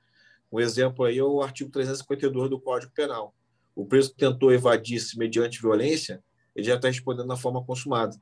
Um 0.53 0.61
exemplo 0.61 1.05
aí 1.05 1.19
é 1.19 1.25
o 1.25 1.43
artigo 1.43 1.71
352 1.71 2.51
do 2.51 2.61
Código 2.61 2.93
Penal. 2.93 3.35
O 3.75 3.85
preso 3.85 4.15
tentou 4.15 4.53
evadir-se 4.53 5.19
mediante 5.19 5.61
violência, 5.61 6.23
ele 6.55 6.67
já 6.67 6.77
está 6.77 6.89
respondendo 6.89 7.27
na 7.27 7.37
forma 7.37 7.65
consumada. 7.65 8.17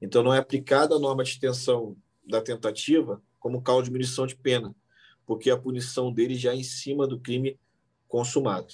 Então, 0.00 0.22
não 0.22 0.32
é 0.32 0.38
aplicada 0.38 0.94
a 0.94 0.98
norma 0.98 1.24
de 1.24 1.30
extensão 1.30 1.96
da 2.26 2.40
tentativa 2.40 3.22
como 3.38 3.62
causa 3.62 3.82
de 3.82 3.88
diminuição 3.88 4.26
de 4.26 4.36
pena, 4.36 4.74
porque 5.26 5.50
a 5.50 5.58
punição 5.58 6.12
dele 6.12 6.34
já 6.34 6.52
é 6.52 6.56
em 6.56 6.62
cima 6.62 7.06
do 7.06 7.20
crime 7.20 7.58
consumado. 8.08 8.72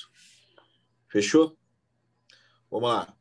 Fechou? 1.08 1.56
Vamos 2.70 2.88
lá. 2.88 3.16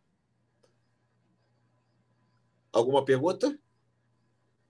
Alguma 2.72 3.04
pergunta? 3.04 3.60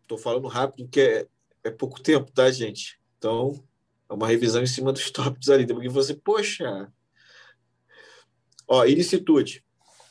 Estou 0.03 0.17
falando 0.17 0.47
rápido, 0.47 0.85
porque 0.85 1.01
é, 1.01 1.27
é, 1.63 1.71
pouco 1.71 2.01
tempo, 2.01 2.31
tá, 2.31 2.49
gente? 2.51 2.99
Então, 3.17 3.63
é 4.09 4.13
uma 4.13 4.27
revisão 4.27 4.61
em 4.61 4.67
cima 4.67 4.91
dos 4.91 5.09
tópicos 5.11 5.49
ali. 5.49 5.67
Porque 5.67 5.89
você, 5.89 6.13
poxa. 6.13 6.91
Ó, 8.67 8.85
ilicitude. 8.85 9.63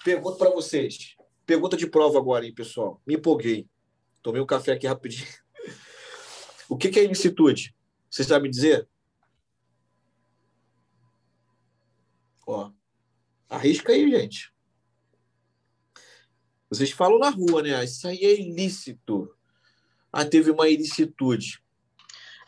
Pergunta 0.05 0.38
para 0.38 0.50
vocês. 0.50 1.17
Pergunta 1.45 1.76
de 1.76 1.87
prova 1.87 2.19
agora, 2.19 2.45
hein, 2.45 2.55
pessoal? 2.55 3.00
Me 3.07 3.14
empolguei. 3.14 3.69
Tomei 4.23 4.40
um 4.40 4.47
café 4.47 4.73
aqui 4.73 4.87
rapidinho. 4.87 5.26
O 6.71 6.76
que, 6.76 7.00
é 7.00 7.05
ilicitude? 7.05 7.75
Você 8.11 8.23
sabe 8.23 8.47
dizer? 8.47 8.87
Ó, 12.47 12.71
arrisca 13.49 13.90
aí, 13.90 14.11
gente. 14.11 14.52
Vocês 16.69 16.90
falam 16.90 17.19
na 17.19 17.31
rua, 17.31 17.62
né? 17.62 17.83
Isso 17.83 18.07
aí 18.07 18.19
é 18.19 18.38
ilícito. 18.38 19.35
Ah, 20.12 20.25
teve 20.25 20.50
uma 20.50 20.69
ilicitude. 20.69 21.62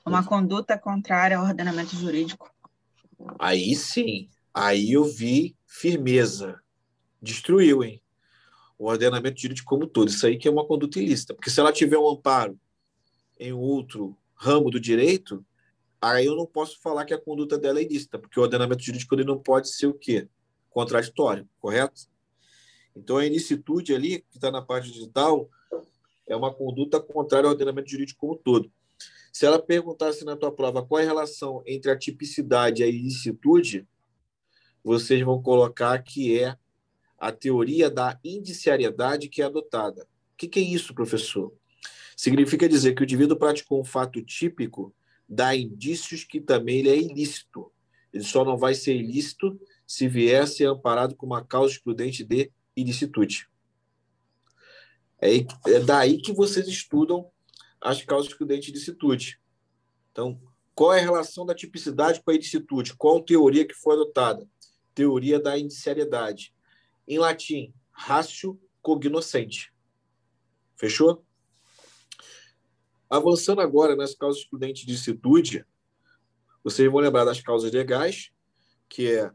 Uma 0.05 0.25
conduta 0.25 0.79
contrária 0.79 1.37
ao 1.37 1.45
ordenamento 1.45 1.95
jurídico. 1.95 2.51
Aí 3.39 3.75
sim. 3.75 4.29
Aí 4.53 4.93
eu 4.93 5.05
vi 5.05 5.57
firmeza. 5.67 6.61
Destruiu, 7.23 7.85
hein? 7.85 8.03
o 8.81 8.87
ordenamento 8.87 9.39
jurídico 9.39 9.69
como 9.69 9.87
todo. 9.87 10.09
Isso 10.09 10.27
aí 10.27 10.39
que 10.39 10.49
é 10.49 10.51
uma 10.51 10.67
conduta 10.67 10.99
ilícita. 10.99 11.35
Porque 11.35 11.51
se 11.51 11.61
ela 11.61 11.71
tiver 11.71 11.99
um 11.99 12.09
amparo 12.09 12.59
em 13.39 13.53
outro 13.53 14.17
ramo 14.35 14.71
do 14.71 14.81
direito, 14.81 15.45
aí 16.01 16.25
eu 16.25 16.35
não 16.35 16.47
posso 16.47 16.81
falar 16.81 17.05
que 17.05 17.13
a 17.13 17.21
conduta 17.21 17.59
dela 17.59 17.79
é 17.79 17.83
ilícita, 17.83 18.19
porque 18.19 18.41
o 18.41 18.43
ordenamento 18.43 18.83
jurídico 18.83 19.15
ele 19.15 19.25
não 19.25 19.39
pode 19.39 19.69
ser 19.69 19.87
o 19.87 19.93
quê? 19.93 20.27
Contraditório, 20.71 21.47
correto? 21.61 22.09
Então, 22.97 23.19
a 23.19 23.27
ilicitude 23.27 23.95
ali, 23.95 24.25
que 24.31 24.39
está 24.39 24.51
na 24.51 24.63
parte 24.63 24.91
digital, 24.91 25.51
é 26.31 26.37
uma 26.37 26.55
conduta 26.55 27.01
contrária 27.01 27.47
ao 27.47 27.53
ordenamento 27.53 27.91
jurídico 27.91 28.21
como 28.21 28.37
todo. 28.37 28.73
Se 29.33 29.45
ela 29.45 29.61
perguntasse 29.61 30.25
na 30.25 30.37
tua 30.37 30.53
prova 30.53 30.85
qual 30.85 31.01
é 31.01 31.05
a 31.05 31.07
relação 31.07 31.63
entre 31.67 31.91
a 31.91 31.99
tipicidade 31.99 32.83
e 32.83 32.85
a 32.85 32.89
ilicitude, 32.89 33.87
vocês 34.83 35.21
vão 35.23 35.43
colocar 35.43 35.99
que 36.03 36.39
é 36.39 36.57
a 37.19 37.31
teoria 37.31 37.91
da 37.91 38.19
indiciariedade 38.25 39.29
que 39.29 39.43
é 39.43 39.45
adotada. 39.45 40.05
O 40.33 40.37
que, 40.37 40.49
que 40.49 40.61
é 40.61 40.63
isso, 40.63 40.95
professor? 40.95 41.53
Significa 42.17 42.69
dizer 42.69 42.95
que 42.95 43.03
o 43.03 43.05
indivíduo 43.05 43.37
praticou 43.37 43.81
um 43.81 43.85
fato 43.85 44.23
típico 44.23 44.95
dá 45.29 45.55
indícios 45.55 46.25
que 46.25 46.41
também 46.41 46.79
ele 46.79 46.91
é 46.91 46.99
ilícito. 46.99 47.71
Ele 48.13 48.25
só 48.25 48.45
não 48.45 48.57
vai 48.57 48.75
ser 48.75 48.97
ilícito 48.97 49.61
se 49.87 50.09
vier 50.09 50.43
a 50.43 50.47
ser 50.47 50.67
amparado 50.67 51.15
com 51.15 51.27
uma 51.27 51.45
causa 51.45 51.75
excludente 51.75 52.25
de 52.25 52.51
ilicitude. 52.77 53.50
É, 55.21 55.39
é 55.71 55.81
daí 55.81 56.21
que 56.21 56.33
vocês 56.33 56.67
estudam 56.67 57.31
as 57.81 58.03
causas 58.03 58.31
excludentes 58.31 58.67
de 58.67 58.73
ilicitude. 58.73 59.41
Então, 60.11 60.41
qual 60.75 60.95
é 60.95 61.01
a 61.01 61.03
relação 61.03 61.45
da 61.45 61.55
tipicidade 61.55 62.23
com 62.23 62.31
a 62.31 62.35
ilicitude? 62.35 62.97
Qual 62.97 63.19
a 63.19 63.23
teoria 63.23 63.67
que 63.67 63.75
foi 63.75 63.95
adotada? 63.95 64.49
Teoria 64.95 65.39
da 65.39 65.59
indiciariedade. 65.59 66.55
Em 67.07 67.19
latim, 67.19 67.75
ratio 67.91 68.61
cognoscente. 68.81 69.73
Fechou? 70.77 71.25
Avançando 73.09 73.61
agora 73.61 73.97
nas 73.97 74.15
causas 74.15 74.43
excludentes 74.43 74.85
de 74.85 74.93
ilicitude, 74.93 75.67
vocês 76.63 76.91
vão 76.91 77.01
lembrar 77.01 77.25
das 77.25 77.41
causas 77.41 77.73
legais, 77.73 78.31
que 78.89 79.11
é 79.11 79.31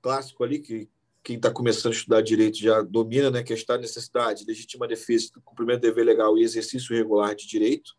clássico 0.00 0.42
ali, 0.42 0.58
que 0.58 0.88
quem 1.28 1.36
está 1.36 1.50
começando 1.50 1.92
a 1.92 1.94
estudar 1.94 2.22
direito 2.22 2.56
já 2.56 2.80
domina, 2.80 3.30
né, 3.30 3.42
que 3.42 3.52
é 3.52 3.56
estado 3.56 3.80
de 3.80 3.86
necessidade, 3.86 4.46
legítima 4.46 4.88
defesa, 4.88 5.28
cumprimento 5.44 5.80
do 5.80 5.82
dever 5.82 6.02
legal 6.02 6.38
e 6.38 6.42
exercício 6.42 6.96
regular 6.96 7.34
de 7.34 7.46
direito. 7.46 7.94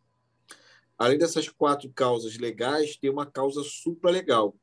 Além 0.98 1.15
dessas 1.15 1.48
quatro 1.48 1.88
causas 1.91 2.39
legais, 2.39 2.98
tem 2.98 3.07
uma 3.07 3.27
causa 3.27 3.62
supralegal. 3.63 4.57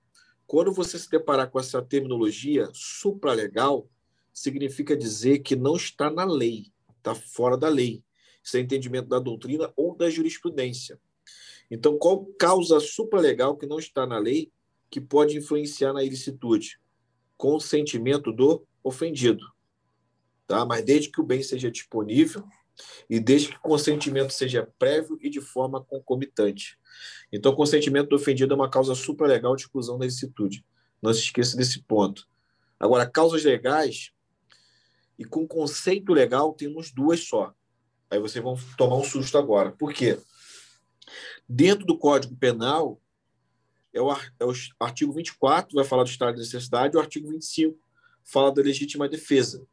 Quando 0.48 0.72
você 0.72 0.98
se 0.98 1.08
deparar 1.08 1.48
com 1.48 1.60
essa 1.60 1.80
terminologia 1.80 2.68
supralegal, 2.74 3.88
significa 4.34 4.96
dizer 4.96 5.38
que 5.44 5.54
não 5.54 5.76
está 5.76 6.10
na 6.10 6.24
lei, 6.24 6.72
está 6.98 7.14
fora 7.14 7.56
da 7.56 7.68
lei. 7.68 8.02
Isso 8.42 8.56
é 8.56 8.60
entendimento 8.60 9.08
da 9.08 9.20
doutrina 9.20 9.72
ou 9.76 9.96
da 9.96 10.10
jurisprudência. 10.10 10.98
Então, 11.70 11.96
qual 11.96 12.26
causa 12.36 12.80
supralegal 12.80 13.56
que 13.56 13.64
não 13.64 13.78
está 13.78 14.04
na 14.04 14.18
lei 14.18 14.50
que 14.90 15.00
pode 15.00 15.38
influenciar 15.38 15.92
na 15.92 16.02
ilicitude? 16.02 16.80
Consentimento 17.36 18.32
do 18.32 18.66
ofendido. 18.82 19.44
Tá? 20.46 20.64
Mas 20.64 20.84
desde 20.84 21.10
que 21.10 21.20
o 21.20 21.24
bem 21.24 21.42
seja 21.42 21.70
disponível 21.70 22.44
e 23.08 23.18
desde 23.18 23.48
que 23.48 23.56
o 23.56 23.60
consentimento 23.60 24.32
seja 24.32 24.68
prévio 24.78 25.18
e 25.20 25.30
de 25.30 25.40
forma 25.40 25.82
concomitante. 25.82 26.78
Então, 27.32 27.52
o 27.52 27.56
consentimento 27.56 28.10
do 28.10 28.16
ofendido 28.16 28.52
é 28.52 28.56
uma 28.56 28.70
causa 28.70 28.94
supralegal 28.94 29.56
de 29.56 29.62
exclusão 29.62 29.98
da 29.98 30.04
ilicitude. 30.04 30.64
Não 31.00 31.12
se 31.12 31.20
esqueça 31.20 31.56
desse 31.56 31.82
ponto. 31.82 32.26
Agora, 32.78 33.08
causas 33.08 33.44
legais 33.44 34.12
e 35.18 35.24
com 35.24 35.46
conceito 35.46 36.12
legal 36.12 36.52
temos 36.52 36.92
duas 36.92 37.26
só. 37.26 37.54
Aí 38.10 38.20
vocês 38.20 38.42
vão 38.42 38.56
tomar 38.76 38.96
um 38.96 39.04
susto 39.04 39.36
agora. 39.38 39.72
Por 39.72 39.92
quê? 39.92 40.18
Dentro 41.48 41.86
do 41.86 41.98
Código 41.98 42.36
Penal, 42.36 43.00
é 43.96 44.00
o, 44.00 44.12
é 44.12 44.44
o 44.44 44.52
artigo 44.78 45.12
24, 45.12 45.74
vai 45.74 45.84
falar 45.84 46.04
do 46.04 46.10
estado 46.10 46.34
de 46.34 46.40
necessidade, 46.40 46.96
o 46.96 47.00
artigo 47.00 47.28
25 47.30 47.78
fala 48.22 48.52
da 48.52 48.60
legítima 48.60 49.08
defesa. 49.08 49.66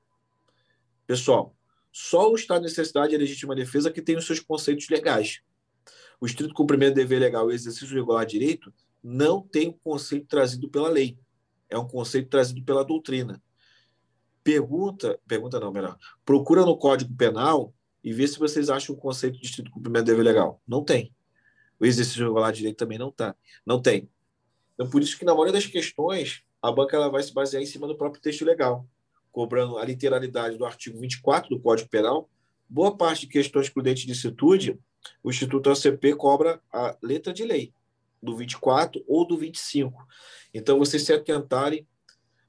Pessoal, 1.05 1.55
só 1.91 2.31
o 2.31 2.35
estado 2.35 2.61
de 2.61 2.67
necessidade 2.67 3.13
e 3.13 3.15
a 3.15 3.19
legítima 3.19 3.53
defesa 3.53 3.91
que 3.91 4.01
tem 4.01 4.15
os 4.15 4.25
seus 4.25 4.39
conceitos 4.39 4.87
legais. 4.89 5.41
O 6.21 6.25
estrito 6.25 6.53
cumprimento 6.53 6.93
do 6.93 6.95
dever 6.95 7.19
legal 7.19 7.51
e 7.51 7.55
exercício 7.55 7.93
regular 7.93 8.25
direito 8.25 8.73
não 9.03 9.41
tem 9.41 9.69
o 9.69 9.73
conceito 9.73 10.27
trazido 10.27 10.69
pela 10.69 10.87
lei. 10.87 11.17
É 11.69 11.77
um 11.77 11.87
conceito 11.87 12.29
trazido 12.29 12.63
pela 12.63 12.85
doutrina. 12.85 13.41
Pergunta, 14.43 15.19
pergunta 15.27 15.59
não, 15.59 15.71
melhor. 15.71 15.97
Procura 16.23 16.65
no 16.65 16.77
Código 16.77 17.13
Penal 17.15 17.73
e 18.03 18.13
vê 18.13 18.27
se 18.27 18.39
vocês 18.39 18.69
acham 18.69 18.95
o 18.95 18.97
conceito 18.97 19.39
de 19.39 19.45
estrito 19.45 19.71
cumprimento 19.71 20.05
do 20.05 20.11
dever 20.11 20.23
legal. 20.23 20.61
Não 20.67 20.83
tem. 20.83 21.13
O 21.83 21.85
exercício 21.85 22.25
regular 22.25 22.49
de 22.53 22.59
direito 22.59 22.77
também 22.77 22.97
não 22.97 23.11
tá. 23.11 23.35
Não 23.65 23.81
tem. 23.81 24.09
Então, 24.73 24.89
por 24.89 25.01
isso 25.01 25.19
que 25.19 25.25
na 25.25 25.33
maioria 25.33 25.51
das 25.51 25.65
questões, 25.65 26.41
a 26.61 26.71
banca 26.71 26.95
ela 26.95 27.09
vai 27.09 27.21
se 27.21 27.33
basear 27.33 27.61
em 27.61 27.65
cima 27.65 27.85
do 27.85 27.97
próprio 27.97 28.21
texto 28.21 28.45
legal, 28.45 28.87
cobrando 29.33 29.77
a 29.77 29.83
literalidade 29.83 30.57
do 30.57 30.65
artigo 30.65 30.97
24 30.97 31.49
do 31.49 31.59
Código 31.59 31.89
Penal. 31.89 32.29
Boa 32.69 32.95
parte 32.95 33.25
de 33.25 33.27
questões 33.27 33.67
prudentes 33.67 34.03
de 34.03 34.09
licitude, 34.09 34.79
o 35.21 35.29
Instituto 35.29 35.69
ACP 35.69 36.15
cobra 36.15 36.61
a 36.71 36.97
letra 37.03 37.33
de 37.33 37.43
lei, 37.43 37.73
do 38.21 38.37
24 38.37 39.03
ou 39.05 39.27
do 39.27 39.37
25. 39.37 40.07
Então, 40.53 40.79
vocês 40.79 41.03
se 41.03 41.11
atentarem 41.11 41.85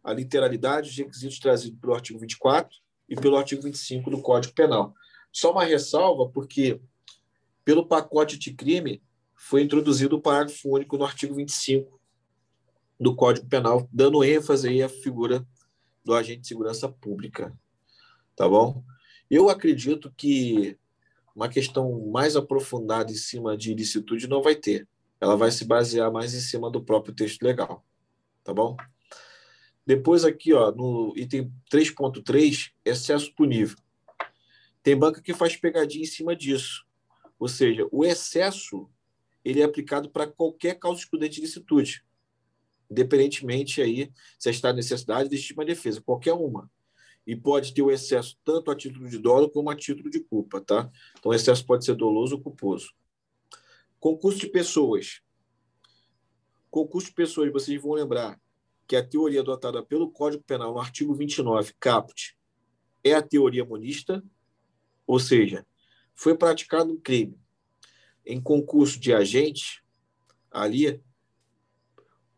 à 0.04 0.12
literalidade 0.12 0.90
dos 0.90 0.96
requisitos 0.96 1.40
trazidos 1.40 1.80
pelo 1.80 1.92
artigo 1.92 2.20
24 2.20 2.78
e 3.08 3.16
pelo 3.16 3.36
artigo 3.36 3.62
25 3.62 4.10
do 4.10 4.22
Código 4.22 4.54
Penal. 4.54 4.94
Só 5.32 5.50
uma 5.50 5.64
ressalva, 5.64 6.28
porque 6.28 6.80
pelo 7.64 7.84
pacote 7.84 8.38
de 8.38 8.54
crime 8.54 9.02
foi 9.46 9.60
introduzido 9.60 10.16
o 10.16 10.20
parágrafo 10.20 10.70
único 10.70 10.96
no 10.96 11.04
artigo 11.04 11.34
25 11.34 12.00
do 12.98 13.14
Código 13.14 13.46
Penal, 13.46 13.86
dando 13.92 14.24
ênfase 14.24 14.68
aí 14.68 14.82
à 14.82 14.88
figura 14.88 15.46
do 16.02 16.14
agente 16.14 16.40
de 16.40 16.48
segurança 16.48 16.88
pública. 16.88 17.54
Tá 18.34 18.48
bom? 18.48 18.82
Eu 19.30 19.50
acredito 19.50 20.10
que 20.16 20.78
uma 21.36 21.46
questão 21.46 22.06
mais 22.06 22.36
aprofundada 22.36 23.12
em 23.12 23.16
cima 23.16 23.54
de 23.54 23.72
ilicitude 23.72 24.26
não 24.26 24.42
vai 24.42 24.54
ter. 24.54 24.88
Ela 25.20 25.36
vai 25.36 25.50
se 25.50 25.66
basear 25.66 26.10
mais 26.10 26.32
em 26.32 26.40
cima 26.40 26.70
do 26.70 26.82
próprio 26.82 27.14
texto 27.14 27.42
legal. 27.42 27.84
Tá 28.42 28.54
bom? 28.54 28.78
Depois 29.86 30.24
aqui, 30.24 30.54
ó, 30.54 30.72
no 30.72 31.12
item 31.18 31.52
3.3, 31.70 32.72
excesso 32.82 33.34
punível. 33.34 33.76
Tem 34.82 34.96
banca 34.96 35.20
que 35.20 35.34
faz 35.34 35.54
pegadinha 35.54 36.04
em 36.04 36.06
cima 36.06 36.34
disso. 36.34 36.86
Ou 37.38 37.46
seja, 37.46 37.86
o 37.92 38.06
excesso 38.06 38.88
ele 39.44 39.60
é 39.60 39.64
aplicado 39.64 40.10
para 40.10 40.26
qualquer 40.26 40.78
causa 40.78 41.00
excludente 41.00 41.36
de 41.36 41.42
licitude 41.42 42.04
independentemente 42.90 43.82
aí 43.82 44.12
se 44.38 44.50
está 44.50 44.72
necessidade 44.72 45.28
de 45.28 45.34
legítima 45.34 45.64
defesa, 45.64 46.00
qualquer 46.00 46.32
uma. 46.32 46.70
E 47.26 47.34
pode 47.34 47.72
ter 47.72 47.82
o 47.82 47.90
excesso 47.90 48.38
tanto 48.44 48.70
a 48.70 48.76
título 48.76 49.08
de 49.08 49.18
dolo 49.18 49.50
como 49.50 49.70
a 49.70 49.76
título 49.76 50.10
de 50.10 50.20
culpa, 50.20 50.60
tá? 50.60 50.90
Então, 51.18 51.32
o 51.32 51.34
excesso 51.34 51.64
pode 51.64 51.84
ser 51.84 51.94
doloso 51.94 52.36
ou 52.36 52.42
culposo. 52.42 52.92
Concurso 53.98 54.38
de 54.38 54.46
pessoas. 54.48 55.22
Concurso 56.70 57.08
de 57.08 57.14
pessoas, 57.14 57.50
vocês 57.50 57.80
vão 57.80 57.92
lembrar 57.92 58.38
que 58.86 58.94
a 58.94 59.02
teoria 59.02 59.40
adotada 59.40 59.82
pelo 59.82 60.10
Código 60.10 60.44
Penal 60.44 60.74
no 60.74 60.80
artigo 60.80 61.14
29, 61.14 61.72
caput, 61.80 62.36
é 63.02 63.14
a 63.14 63.22
teoria 63.22 63.64
monista, 63.64 64.22
ou 65.06 65.18
seja, 65.18 65.66
foi 66.14 66.36
praticado 66.36 66.92
um 66.92 67.00
crime 67.00 67.38
em 68.26 68.40
concurso 68.40 68.98
de 68.98 69.12
agente, 69.12 69.84
ali 70.50 71.00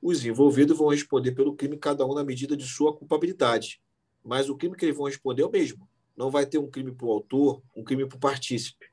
os 0.01 0.25
envolvidos 0.25 0.77
vão 0.77 0.89
responder 0.89 1.33
pelo 1.33 1.55
crime, 1.55 1.77
cada 1.77 2.05
um 2.07 2.15
na 2.15 2.25
medida 2.25 2.57
de 2.57 2.65
sua 2.65 2.97
culpabilidade. 2.97 3.81
Mas 4.23 4.49
o 4.49 4.57
crime 4.57 4.77
que 4.77 4.85
eles 4.85 4.97
vão 4.97 5.07
responder 5.07 5.43
é 5.43 5.47
o 5.47 5.51
mesmo. 5.51 5.89
Não 6.17 6.31
vai 6.31 6.47
ter 6.47 6.59
um 6.59 6.71
crime 6.71 6.93
para 6.93 7.07
o 7.07 7.13
autor, 7.13 7.63
um 7.75 7.85
crime 7.85 8.07
para 8.07 8.17
o 8.17 8.21
partícipe. 8.21 8.87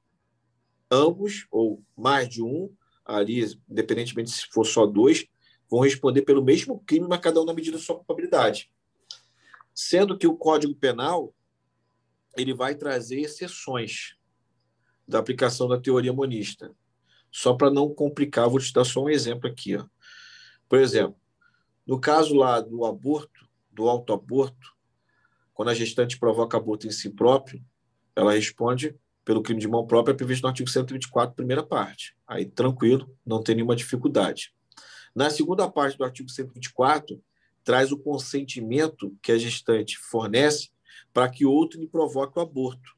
Ambos, 0.92 1.48
ou 1.50 1.84
mais 1.96 2.30
de 2.30 2.42
um, 2.42 2.72
ali, 3.06 3.44
independentemente 3.70 4.32
se 4.32 4.48
for 4.48 4.66
só 4.66 4.86
dois, 4.86 5.26
vão 5.70 5.82
responder 5.82 6.22
pelo 6.22 6.44
mesmo 6.44 6.84
crime, 6.86 7.08
mas 7.08 7.20
cada 7.20 7.42
um 7.42 7.46
na 7.46 7.54
medida 7.54 7.78
de 7.78 7.84
sua 7.84 7.96
culpabilidade. 7.96 8.72
Sendo 9.74 10.18
que 10.18 10.28
o 10.28 10.36
Código 10.36 10.76
Penal 10.76 11.34
ele 12.36 12.54
vai 12.54 12.76
trazer 12.76 13.20
exceções 13.22 14.16
da 15.08 15.20
aplicação 15.20 15.68
da 15.68 15.80
teoria 15.80 16.14
monista. 16.14 16.76
Só 17.34 17.56
para 17.56 17.72
não 17.72 17.92
complicar, 17.92 18.48
vou 18.48 18.60
te 18.60 18.72
dar 18.72 18.86
só 18.86 19.04
um 19.04 19.10
exemplo 19.10 19.50
aqui. 19.50 19.76
Ó. 19.76 19.84
Por 20.70 20.78
exemplo, 20.78 21.16
no 21.86 22.00
caso 22.00 22.36
lá 22.36 22.62
do 22.62 22.86
aborto, 22.86 23.50
do 23.72 23.90
autoaborto, 23.90 24.72
quando 25.52 25.70
a 25.70 25.74
gestante 25.74 26.20
provoca 26.20 26.58
aborto 26.58 26.86
em 26.86 26.92
si 26.92 27.10
próprio, 27.10 27.60
ela 28.16 28.34
responde 28.34 28.96
pelo 29.26 29.42
crime 29.42 29.60
de 29.60 29.68
mão 29.68 29.88
própria 29.88 30.16
previsto 30.16 30.44
no 30.44 30.50
artigo 30.50 30.70
124, 30.70 31.36
primeira 31.36 31.64
parte. 31.64 32.16
Aí, 32.28 32.46
tranquilo, 32.46 33.10
não 33.26 33.42
tem 33.42 33.56
nenhuma 33.56 33.76
dificuldade. 33.76 34.54
Na 35.16 35.32
segunda 35.32 35.68
parte 35.68 35.98
do 35.98 36.04
artigo 36.04 36.30
124, 36.30 37.20
traz 37.64 37.92
o 37.92 37.98
consentimento 37.98 39.18
que 39.24 39.32
a 39.32 39.38
gestante 39.40 39.98
fornece 39.98 40.70
para 41.12 41.28
que 41.28 41.48
outro 41.48 41.80
lhe 41.80 41.88
provoque 41.88 42.38
o 42.38 42.42
aborto. 42.44 42.96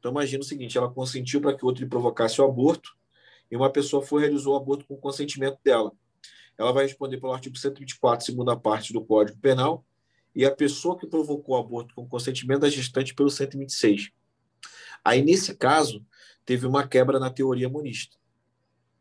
Então, 0.00 0.10
imagina 0.10 0.42
o 0.42 0.46
seguinte: 0.46 0.76
ela 0.76 0.90
consentiu 0.90 1.40
para 1.40 1.56
que 1.56 1.64
outro 1.64 1.84
lhe 1.84 1.88
provocasse 1.88 2.40
o 2.40 2.44
aborto 2.44 2.98
e 3.50 3.56
uma 3.56 3.70
pessoa 3.70 4.02
foi 4.02 4.22
realizou 4.22 4.54
o 4.54 4.56
aborto 4.56 4.86
com 4.86 4.96
consentimento 4.96 5.58
dela 5.64 5.92
ela 6.60 6.72
vai 6.72 6.84
responder 6.84 7.16
pelo 7.16 7.32
artigo 7.32 7.56
124, 7.56 8.24
segunda 8.26 8.54
parte 8.54 8.92
do 8.92 9.02
Código 9.02 9.38
Penal, 9.38 9.82
e 10.34 10.44
a 10.44 10.54
pessoa 10.54 10.98
que 10.98 11.06
provocou 11.06 11.56
o 11.56 11.58
aborto 11.58 11.94
com 11.94 12.06
consentimento 12.06 12.60
da 12.60 12.68
gestante 12.68 13.14
pelo 13.14 13.30
126. 13.30 14.10
Aí, 15.02 15.22
nesse 15.22 15.56
caso, 15.56 16.04
teve 16.44 16.66
uma 16.66 16.86
quebra 16.86 17.18
na 17.18 17.30
teoria 17.30 17.66
monista. 17.66 18.18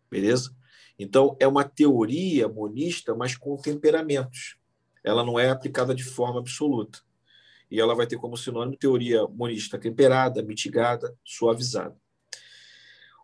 Beleza? 0.10 0.56
Então, 0.98 1.36
é 1.38 1.46
uma 1.46 1.66
teoria 1.66 2.48
monista, 2.48 3.14
mas 3.14 3.36
com 3.36 3.58
temperamentos. 3.58 4.58
Ela 5.04 5.22
não 5.22 5.38
é 5.38 5.50
aplicada 5.50 5.94
de 5.94 6.06
forma 6.06 6.40
absoluta. 6.40 7.00
E 7.70 7.78
ela 7.78 7.94
vai 7.94 8.08
ter 8.08 8.16
como 8.16 8.38
sinônimo 8.38 8.78
teoria 8.78 9.28
monista 9.28 9.78
temperada, 9.78 10.42
mitigada, 10.42 11.14
suavizada. 11.26 11.96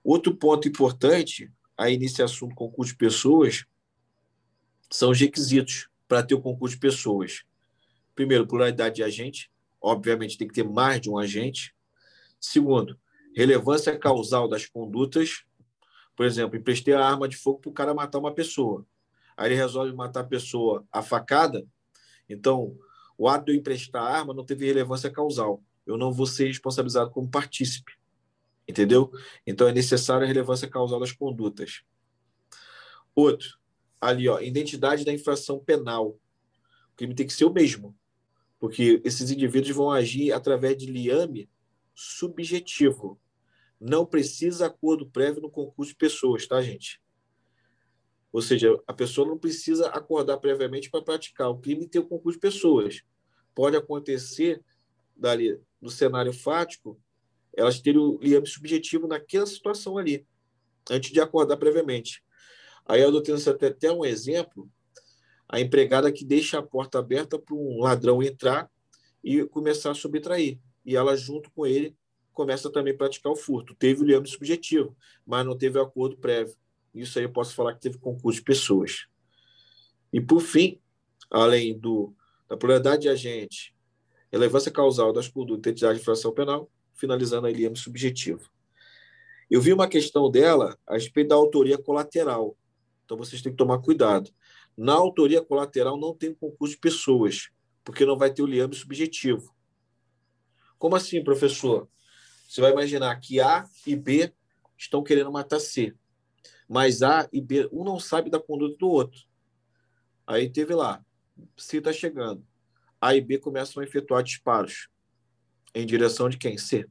Outro 0.05 0.35
ponto 0.35 0.67
importante 0.67 1.51
aí 1.75 1.97
nesse 1.97 2.21
assunto 2.21 2.53
concurso 2.53 2.91
de 2.91 2.97
pessoas 2.99 3.65
são 4.87 5.09
os 5.09 5.19
requisitos 5.19 5.89
para 6.07 6.21
ter 6.21 6.35
o 6.35 6.41
concurso 6.41 6.75
de 6.75 6.79
pessoas. 6.79 7.43
Primeiro, 8.13 8.45
pluralidade 8.45 8.97
de 8.97 9.03
agente. 9.03 9.51
Obviamente, 9.81 10.37
tem 10.37 10.47
que 10.47 10.53
ter 10.53 10.63
mais 10.63 11.01
de 11.01 11.09
um 11.09 11.17
agente. 11.17 11.73
Segundo, 12.39 12.99
relevância 13.35 13.97
causal 13.97 14.47
das 14.47 14.67
condutas. 14.67 15.43
Por 16.15 16.27
exemplo, 16.27 16.55
emprestei 16.55 16.93
a 16.93 17.03
arma 17.03 17.27
de 17.27 17.35
fogo 17.35 17.61
para 17.61 17.69
o 17.71 17.73
cara 17.73 17.93
matar 17.95 18.19
uma 18.19 18.31
pessoa. 18.31 18.85
Aí 19.35 19.47
ele 19.47 19.55
resolve 19.55 19.91
matar 19.91 20.19
a 20.19 20.27
pessoa 20.27 20.85
a 20.91 21.01
facada. 21.01 21.65
Então, 22.29 22.77
o 23.17 23.27
ato 23.27 23.45
de 23.45 23.53
eu 23.53 23.55
emprestar 23.55 24.03
a 24.03 24.17
arma 24.19 24.35
não 24.35 24.45
teve 24.45 24.67
relevância 24.67 25.09
causal. 25.09 25.63
Eu 25.83 25.97
não 25.97 26.13
vou 26.13 26.27
ser 26.27 26.45
responsabilizado 26.45 27.09
como 27.09 27.27
partícipe. 27.27 27.94
Entendeu? 28.67 29.11
Então, 29.45 29.67
é 29.67 29.71
necessária 29.71 30.25
a 30.25 30.27
relevância 30.27 30.67
causal 30.67 30.99
das 30.99 31.11
condutas. 31.11 31.83
Outro, 33.13 33.59
ali, 34.01 34.27
ó, 34.27 34.39
identidade 34.39 35.05
da 35.05 35.13
infração 35.13 35.59
penal. 35.59 36.09
O 36.91 36.95
crime 36.95 37.15
tem 37.15 37.27
que 37.27 37.33
ser 37.33 37.45
o 37.45 37.53
mesmo, 37.53 37.95
porque 38.59 39.01
esses 39.03 39.29
indivíduos 39.29 39.75
vão 39.75 39.91
agir 39.91 40.31
através 40.31 40.77
de 40.77 40.85
liame 40.85 41.49
subjetivo. 41.93 43.19
Não 43.79 44.05
precisa 44.05 44.67
acordo 44.67 45.09
prévio 45.09 45.41
no 45.41 45.49
concurso 45.49 45.91
de 45.91 45.97
pessoas, 45.97 46.47
tá, 46.47 46.61
gente? 46.61 47.01
Ou 48.31 48.41
seja, 48.41 48.77
a 48.85 48.93
pessoa 48.93 49.27
não 49.27 49.37
precisa 49.37 49.87
acordar 49.89 50.37
previamente 50.37 50.89
para 50.89 51.01
praticar. 51.01 51.49
O 51.49 51.57
crime 51.57 51.87
tem 51.87 52.01
o 52.01 52.07
concurso 52.07 52.37
de 52.37 52.41
pessoas. 52.41 53.01
Pode 53.53 53.77
acontecer 53.77 54.61
dali 55.15 55.57
no 55.79 55.89
cenário 55.89 56.33
fático 56.33 56.99
elas 57.55 57.79
terem 57.79 57.99
o 57.99 58.19
liame 58.21 58.47
subjetivo 58.47 59.07
naquela 59.07 59.45
situação 59.45 59.97
ali, 59.97 60.25
antes 60.89 61.11
de 61.11 61.19
acordar 61.19 61.57
previamente. 61.57 62.23
Aí 62.85 63.03
a 63.03 63.09
doutrina 63.09 63.39
até, 63.49 63.67
até 63.67 63.91
um 63.91 64.05
exemplo, 64.05 64.69
a 65.47 65.59
empregada 65.59 66.11
que 66.11 66.25
deixa 66.25 66.59
a 66.59 66.63
porta 66.63 66.99
aberta 66.99 67.39
para 67.39 67.55
um 67.55 67.79
ladrão 67.79 68.21
entrar 68.21 68.69
e 69.23 69.43
começar 69.45 69.91
a 69.91 69.95
subtrair. 69.95 70.59
E 70.85 70.95
ela, 70.95 71.15
junto 71.15 71.49
com 71.51 71.65
ele, 71.65 71.95
começa 72.31 72.69
também 72.69 72.93
a 72.93 72.97
praticar 72.97 73.31
o 73.31 73.35
furto. 73.35 73.73
Teve 73.73 74.01
o 74.01 74.05
liame 74.05 74.27
subjetivo, 74.27 74.95
mas 75.25 75.45
não 75.45 75.57
teve 75.57 75.79
acordo 75.79 76.17
prévio. 76.17 76.55
Isso 76.93 77.17
aí 77.17 77.25
eu 77.25 77.31
posso 77.31 77.55
falar 77.55 77.73
que 77.73 77.81
teve 77.81 77.97
concurso 77.97 78.39
de 78.39 78.45
pessoas. 78.45 79.07
E, 80.13 80.21
por 80.21 80.41
fim, 80.41 80.79
além 81.29 81.77
do, 81.77 82.13
da 82.47 82.55
pluralidade 82.55 83.03
de 83.03 83.09
agente, 83.09 83.75
relevância 84.31 84.71
causal 84.71 85.11
das 85.11 85.27
condutas, 85.27 85.71
identidade 85.71 85.95
de 85.95 86.01
infração 86.01 86.33
penal, 86.33 86.69
finalizando 86.95 87.47
a 87.47 87.51
liame 87.51 87.77
subjetivo. 87.77 88.49
Eu 89.49 89.61
vi 89.61 89.71
uma 89.71 89.87
questão 89.87 90.29
dela 90.29 90.77
a 90.87 90.93
respeito 90.95 91.29
da 91.29 91.35
autoria 91.35 91.77
colateral. 91.77 92.57
Então, 93.03 93.17
vocês 93.17 93.41
têm 93.41 93.51
que 93.51 93.57
tomar 93.57 93.79
cuidado. 93.79 94.31
Na 94.75 94.93
autoria 94.93 95.41
colateral 95.41 95.97
não 95.97 96.13
tem 96.15 96.33
concurso 96.33 96.73
de 96.73 96.79
pessoas, 96.79 97.49
porque 97.83 98.05
não 98.05 98.17
vai 98.17 98.33
ter 98.33 98.41
o 98.41 98.47
liame 98.47 98.75
subjetivo. 98.75 99.55
Como 100.77 100.95
assim, 100.95 101.23
professor? 101.23 101.87
Você 102.47 102.61
vai 102.61 102.71
imaginar 102.71 103.15
que 103.19 103.39
A 103.39 103.67
e 103.85 103.95
B 103.95 104.33
estão 104.77 105.03
querendo 105.03 105.31
matar 105.31 105.59
C, 105.59 105.93
mas 106.67 107.01
A 107.01 107.29
e 107.31 107.39
B, 107.39 107.69
um 107.71 107.83
não 107.83 107.99
sabe 107.99 108.29
da 108.29 108.39
conduta 108.39 108.75
do 108.77 108.89
outro. 108.89 109.21
Aí 110.27 110.49
teve 110.49 110.73
lá, 110.73 111.03
C 111.55 111.77
está 111.77 111.93
chegando. 111.93 112.45
A 112.99 113.15
e 113.15 113.21
B 113.21 113.37
começam 113.37 113.81
a 113.81 113.85
efetuar 113.85 114.23
disparos. 114.23 114.89
Em 115.75 115.85
direção 115.85 116.29
de 116.29 116.37
quem? 116.37 116.57
C. 116.57 116.89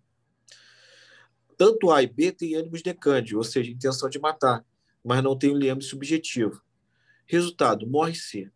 Tanto 1.56 1.90
A 1.90 2.02
e 2.02 2.06
B 2.06 2.30
têm 2.30 2.54
ânimos 2.54 2.82
de 2.82 2.92
cândido, 2.92 3.38
ou 3.38 3.44
seja, 3.44 3.70
intenção 3.70 4.10
de 4.10 4.18
matar, 4.18 4.62
mas 5.02 5.22
não 5.22 5.38
tem 5.38 5.50
o 5.50 5.56
liame 5.56 5.82
subjetivo. 5.82 6.62
Resultado: 7.26 7.86
morre 7.86 8.14
C. 8.14 8.52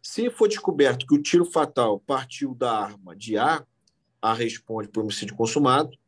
Se 0.00 0.30
for 0.30 0.46
descoberto 0.48 1.04
que 1.04 1.14
o 1.14 1.22
tiro 1.22 1.44
fatal 1.44 1.98
partiu 1.98 2.54
da 2.54 2.72
arma 2.72 3.16
de 3.16 3.36
A, 3.36 3.66
A 4.20 4.32
responde 4.32 4.88
por 4.88 5.02
homicídio 5.02 5.34
consumado 5.34 5.98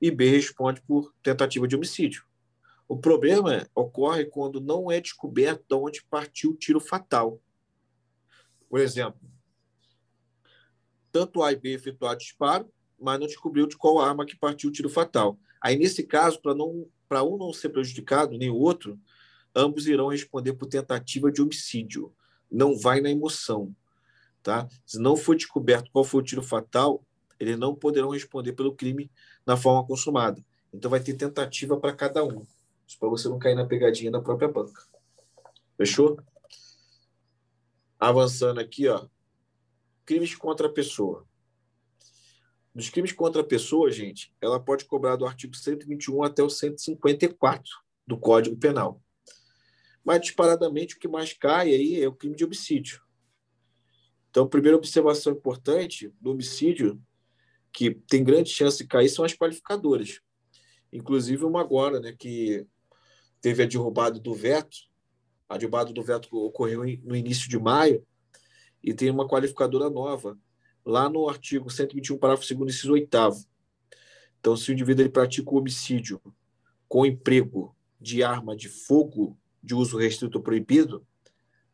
e 0.00 0.10
B 0.10 0.30
responde 0.30 0.80
por 0.80 1.14
tentativa 1.22 1.68
de 1.68 1.76
homicídio. 1.76 2.24
O 2.88 2.96
problema 2.96 3.68
ocorre 3.74 4.24
quando 4.24 4.62
não 4.62 4.90
é 4.90 4.98
descoberto 4.98 5.62
de 5.68 5.74
onde 5.74 6.02
partiu 6.04 6.52
o 6.52 6.56
tiro 6.56 6.80
fatal. 6.80 7.38
Por 8.68 8.80
exemplo, 8.80 9.20
tanto 11.12 11.42
A 11.42 11.52
e 11.52 11.56
B 11.56 11.74
efetuaram 11.74 12.18
disparo, 12.18 12.70
mas 12.98 13.18
não 13.18 13.26
descobriu 13.26 13.66
de 13.66 13.76
qual 13.76 13.98
arma 13.98 14.26
que 14.26 14.36
partiu 14.36 14.70
o 14.70 14.72
tiro 14.72 14.88
fatal. 14.88 15.38
Aí, 15.60 15.76
nesse 15.76 16.02
caso, 16.02 16.40
para 16.40 16.54
não 16.54 16.86
para 17.08 17.24
um 17.24 17.36
não 17.36 17.52
ser 17.52 17.70
prejudicado, 17.70 18.38
nem 18.38 18.50
o 18.50 18.56
outro, 18.56 18.96
ambos 19.52 19.88
irão 19.88 20.08
responder 20.08 20.52
por 20.52 20.66
tentativa 20.66 21.32
de 21.32 21.42
homicídio. 21.42 22.14
Não 22.48 22.78
vai 22.78 23.00
na 23.00 23.10
emoção. 23.10 23.74
Tá? 24.44 24.68
Se 24.86 24.96
não 24.96 25.16
for 25.16 25.34
descoberto 25.34 25.90
qual 25.90 26.04
foi 26.04 26.20
o 26.20 26.24
tiro 26.24 26.42
fatal, 26.42 27.04
eles 27.38 27.58
não 27.58 27.74
poderão 27.74 28.10
responder 28.10 28.52
pelo 28.52 28.76
crime 28.76 29.10
na 29.44 29.56
forma 29.56 29.84
consumada. 29.84 30.40
Então, 30.72 30.88
vai 30.88 31.00
ter 31.00 31.14
tentativa 31.14 31.76
para 31.76 31.92
cada 31.92 32.24
um. 32.24 32.46
para 33.00 33.08
você 33.08 33.28
não 33.28 33.40
cair 33.40 33.56
na 33.56 33.66
pegadinha 33.66 34.12
da 34.12 34.20
própria 34.20 34.48
banca. 34.48 34.84
Fechou? 35.76 36.16
Avançando 37.98 38.60
aqui, 38.60 38.86
ó 38.86 39.04
crimes 40.10 40.34
contra 40.34 40.66
a 40.66 40.72
pessoa. 40.72 41.24
Dos 42.74 42.90
crimes 42.90 43.12
contra 43.12 43.42
a 43.42 43.44
pessoa, 43.44 43.92
gente, 43.92 44.34
ela 44.40 44.58
pode 44.58 44.84
cobrar 44.84 45.14
do 45.14 45.24
artigo 45.24 45.54
121 45.54 46.24
até 46.24 46.42
o 46.42 46.50
154 46.50 47.70
do 48.04 48.18
Código 48.18 48.56
Penal. 48.56 49.00
Mas, 50.04 50.22
disparadamente, 50.22 50.96
o 50.96 50.98
que 50.98 51.06
mais 51.06 51.32
cai 51.32 51.72
aí 51.72 52.02
é 52.02 52.08
o 52.08 52.12
crime 52.12 52.34
de 52.34 52.44
homicídio. 52.44 53.00
Então, 54.28 54.48
primeira 54.48 54.76
observação 54.76 55.32
importante 55.32 56.12
do 56.20 56.32
homicídio, 56.32 57.00
que 57.72 57.92
tem 57.92 58.24
grande 58.24 58.50
chance 58.50 58.78
de 58.78 58.88
cair, 58.88 59.08
são 59.08 59.24
as 59.24 59.32
qualificadoras. 59.32 60.20
Inclusive, 60.92 61.44
uma 61.44 61.60
agora, 61.60 62.00
né, 62.00 62.16
que 62.18 62.66
teve 63.40 63.62
a 63.62 63.66
derrubada 63.66 64.18
do 64.18 64.34
veto. 64.34 64.76
A 65.48 65.56
derrubada 65.56 65.92
do 65.92 66.02
veto 66.02 66.36
ocorreu 66.36 66.80
no 67.04 67.14
início 67.14 67.48
de 67.48 67.60
maio, 67.60 68.04
e 68.82 68.94
tem 68.94 69.10
uma 69.10 69.28
qualificadora 69.28 69.90
nova, 69.90 70.38
lá 70.84 71.08
no 71.08 71.28
artigo 71.28 71.70
121, 71.70 72.18
parágrafo 72.18 72.54
2 72.54 72.74
inciso 72.74 72.92
8 72.92 73.08
Então, 74.38 74.56
se 74.56 74.70
o 74.70 74.72
indivíduo 74.72 75.02
ele 75.02 75.10
pratica 75.10 75.50
o 75.50 75.58
homicídio 75.58 76.20
com 76.88 77.06
emprego 77.06 77.76
de 78.00 78.22
arma 78.22 78.56
de 78.56 78.68
fogo 78.68 79.38
de 79.62 79.74
uso 79.74 79.98
restrito 79.98 80.38
ou 80.38 80.44
proibido, 80.44 81.06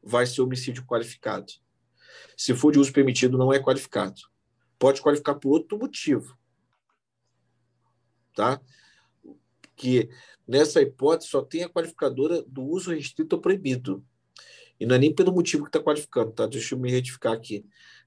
vai 0.03 0.27
ser 0.27 0.43
homicídio 0.43 0.85
qualificado. 0.85 1.53
Se 2.37 2.55
for 2.55 2.73
de 2.73 2.79
uso 2.79 2.93
permitido, 2.93 3.39
não 3.39 3.53
é 3.53 3.63
qualificado. 3.63 4.21
Pode 4.79 5.01
qualificar 5.01 5.37
por 5.37 5.51
outro 5.51 5.79
motivo. 5.79 6.37
Tá? 8.35 8.61
Que 9.75 10.11
nessa 10.47 10.83
hipótese 10.83 11.31
só 11.31 11.43
tem 11.43 11.65
a 11.65 11.69
qualificadora 11.69 12.43
do 12.43 12.63
uso 12.63 12.93
restrito 12.93 13.37
ou 13.37 13.43
proibido. 13.43 14.05
E 14.79 14.87
não 14.87 14.97
é 14.97 14.99
nem 14.99 15.15
pelo 15.15 15.33
motivo 15.33 15.65
que 15.65 15.69
está 15.69 15.81
qualificando, 15.81 16.33
tá? 16.33 16.47
Deixa 16.47 16.75
eu 16.75 16.79
me 16.79 16.91
retificar 16.91 17.33
aqui. 17.33 17.65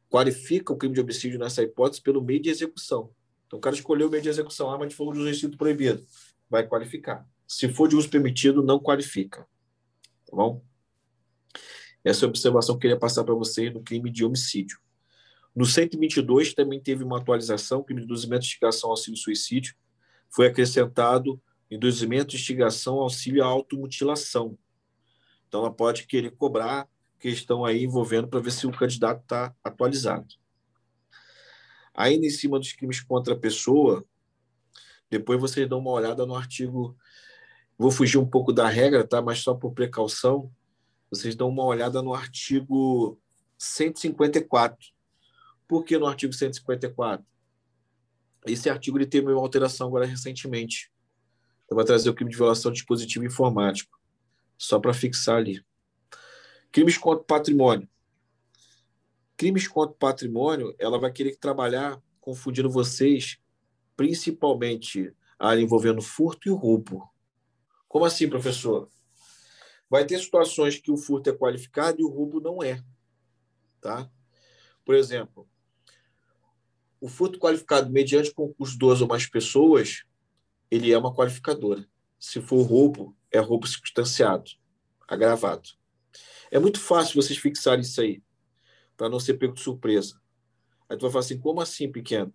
Qualifica 0.10 0.74
o 0.74 0.78
crime 0.78 0.94
de 0.94 1.02
homicídio 1.02 1.40
nessa 1.40 1.64
hipótese 1.64 2.02
pelo 2.02 2.22
meio 2.22 2.42
de 2.42 2.50
execução. 2.50 3.12
Então, 3.48 3.58
o 3.58 3.62
cara 3.62 3.76
escolheu 3.76 4.08
o 4.08 4.12
meio 4.12 4.22
de 4.22 4.30
execução, 4.30 4.70
arma 4.70 4.88
de 4.88 4.96
fogo 4.96 5.14
de 5.14 5.20
uso 5.20 5.28
restrito 5.28 5.58
proibido. 5.58 6.06
Vai 6.50 6.68
qualificar. 6.68 7.28
Se 7.48 7.68
for 7.68 7.88
de 7.88 7.96
uso 7.96 8.10
permitido, 8.10 8.62
não 8.62 8.80
qualifica. 8.80 9.48
Tá 10.26 10.36
bom? 10.36 10.64
Essa 12.04 12.26
é 12.26 12.28
a 12.28 12.30
observação 12.30 12.76
que 12.76 12.78
eu 12.78 12.82
queria 12.82 13.00
passar 13.00 13.24
para 13.24 13.34
vocês 13.34 13.74
no 13.74 13.82
crime 13.82 14.12
de 14.12 14.24
homicídio. 14.24 14.80
No 15.56 15.66
122 15.66 16.54
também 16.54 16.80
teve 16.80 17.04
uma 17.04 17.18
atualização, 17.18 17.84
crime 17.84 18.02
de 18.02 18.06
induzimento, 18.06 18.46
instigação, 18.46 18.92
auxílio 18.92 19.18
suicídio. 19.18 19.76
Foi 20.30 20.48
acrescentado 20.48 21.42
induzimento, 21.70 22.36
instigação, 22.36 23.00
auxílio 23.00 23.44
à 23.44 23.48
automutilação. 23.48 24.58
Então, 25.50 25.62
ela 25.62 25.74
pode 25.74 26.08
querer 26.08 26.32
cobrar 26.32 26.88
questão 27.20 27.66
aí 27.66 27.84
envolvendo 27.84 28.28
para 28.28 28.40
ver 28.40 28.52
se 28.52 28.66
o 28.66 28.72
candidato 28.72 29.22
está 29.22 29.54
atualizado. 29.64 30.28
Ainda 31.94 32.26
em 32.26 32.30
cima 32.30 32.58
dos 32.58 32.72
crimes 32.72 33.02
contra 33.02 33.34
a 33.34 33.38
pessoa, 33.38 34.06
depois 35.10 35.40
vocês 35.40 35.68
dão 35.68 35.80
uma 35.80 35.92
olhada 35.92 36.26
no 36.26 36.36
artigo. 36.36 36.96
Vou 37.78 37.92
fugir 37.92 38.18
um 38.18 38.26
pouco 38.26 38.54
da 38.54 38.70
regra, 38.70 39.06
tá? 39.06 39.22
Mas 39.22 39.40
só 39.40 39.54
por 39.54 39.74
precaução, 39.74 40.50
vocês 41.10 41.36
dão 41.36 41.50
uma 41.50 41.66
olhada 41.66 42.02
no 42.02 42.14
artigo 42.14 43.20
154. 43.58 44.78
Por 45.68 45.84
que 45.84 45.98
no 45.98 46.06
artigo 46.06 46.32
154? 46.32 47.26
Esse 48.46 48.70
artigo 48.70 48.98
ele 48.98 49.06
teve 49.06 49.32
uma 49.32 49.42
alteração 49.42 49.88
agora 49.88 50.06
recentemente. 50.06 50.92
Eu 51.70 51.76
vou 51.76 51.84
trazer 51.84 52.10
o 52.10 52.14
crime 52.14 52.32
de 52.32 52.38
violação 52.38 52.72
de 52.72 52.78
dispositivo 52.78 53.26
informático, 53.26 53.99
só 54.60 54.78
para 54.78 54.94
fixar 54.94 55.38
ali. 55.38 55.66
Crimes 56.70 56.98
contra 56.98 57.22
o 57.22 57.26
patrimônio. 57.26 57.90
Crimes 59.38 59.68
contra 59.70 59.96
o 59.96 59.98
patrimônio, 59.98 60.76
ela 60.78 61.00
vai 61.00 61.12
querer 61.14 61.38
trabalhar 61.38 62.00
confundindo 62.20 62.70
vocês, 62.70 63.40
principalmente 63.96 65.16
a 65.40 65.48
área 65.48 65.62
envolvendo 65.62 66.02
furto 66.02 66.50
e 66.50 66.52
roubo. 66.52 67.10
Como 67.88 68.04
assim, 68.04 68.30
professor? 68.30 68.90
Vai 69.90 70.06
ter 70.06 70.20
situações 70.20 70.78
que 70.78 70.92
o 70.92 70.98
furto 70.98 71.30
é 71.30 71.34
qualificado 71.34 72.02
e 72.02 72.04
o 72.04 72.10
roubo 72.10 72.42
não 72.42 72.62
é. 72.62 72.84
Tá? 73.80 74.12
Por 74.84 74.94
exemplo, 74.94 75.50
o 77.00 77.08
furto 77.08 77.40
qualificado 77.40 77.90
mediante 77.90 78.34
concurso 78.34 78.74
de 78.74 78.80
duas 78.80 79.02
ou 79.02 79.08
mais 79.08 79.26
pessoas, 79.26 80.04
ele 80.70 80.92
é 80.92 80.98
uma 80.98 81.16
qualificadora. 81.16 81.88
Se 82.20 82.42
for 82.42 82.62
roubo, 82.64 83.16
é 83.32 83.40
roubo 83.40 83.68
circunstanciado, 83.68 84.52
agravado. 85.08 85.70
É 86.52 86.60
muito 86.60 86.80
fácil 86.80 87.22
vocês 87.22 87.38
fixarem 87.38 87.82
isso 87.82 88.02
aí, 88.02 88.24
para 88.98 89.10
não 89.10 89.20
ser 89.20 89.36
pego 89.36 89.54
de 89.54 89.62
surpresa. 89.62 90.20
Aí 90.90 90.98
tu 90.98 91.02
vai 91.02 91.12
falar 91.12 91.24
assim, 91.24 91.40
como 91.40 91.62
assim, 91.62 91.92
pequeno? 91.92 92.34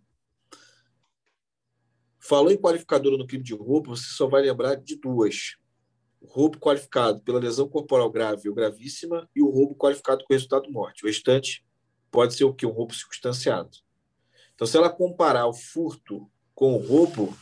Falou 2.20 2.50
em 2.50 2.56
qualificadora 2.56 3.18
no 3.18 3.26
crime 3.26 3.44
de 3.44 3.54
roubo, 3.54 3.96
você 3.96 4.06
só 4.06 4.26
vai 4.26 4.42
lembrar 4.42 4.76
de 4.76 4.96
duas. 4.96 5.56
O 6.20 6.26
roubo 6.26 6.58
qualificado 6.58 7.20
pela 7.20 7.38
lesão 7.38 7.68
corporal 7.68 8.10
grave 8.10 8.48
ou 8.48 8.54
gravíssima 8.54 9.28
e 9.36 9.42
o 9.42 9.50
roubo 9.50 9.74
qualificado 9.74 10.24
com 10.24 10.32
resultado 10.32 10.70
morte. 10.70 11.04
O 11.04 11.06
restante 11.06 11.66
pode 12.10 12.34
ser 12.34 12.44
o 12.44 12.54
quê? 12.54 12.64
Um 12.64 12.70
roubo 12.70 12.94
circunstanciado. 12.94 13.76
Então, 14.54 14.66
se 14.66 14.76
ela 14.76 14.88
comparar 14.88 15.46
o 15.46 15.52
furto 15.52 16.30
com 16.54 16.74
o 16.74 16.78
roubo, 16.78 17.36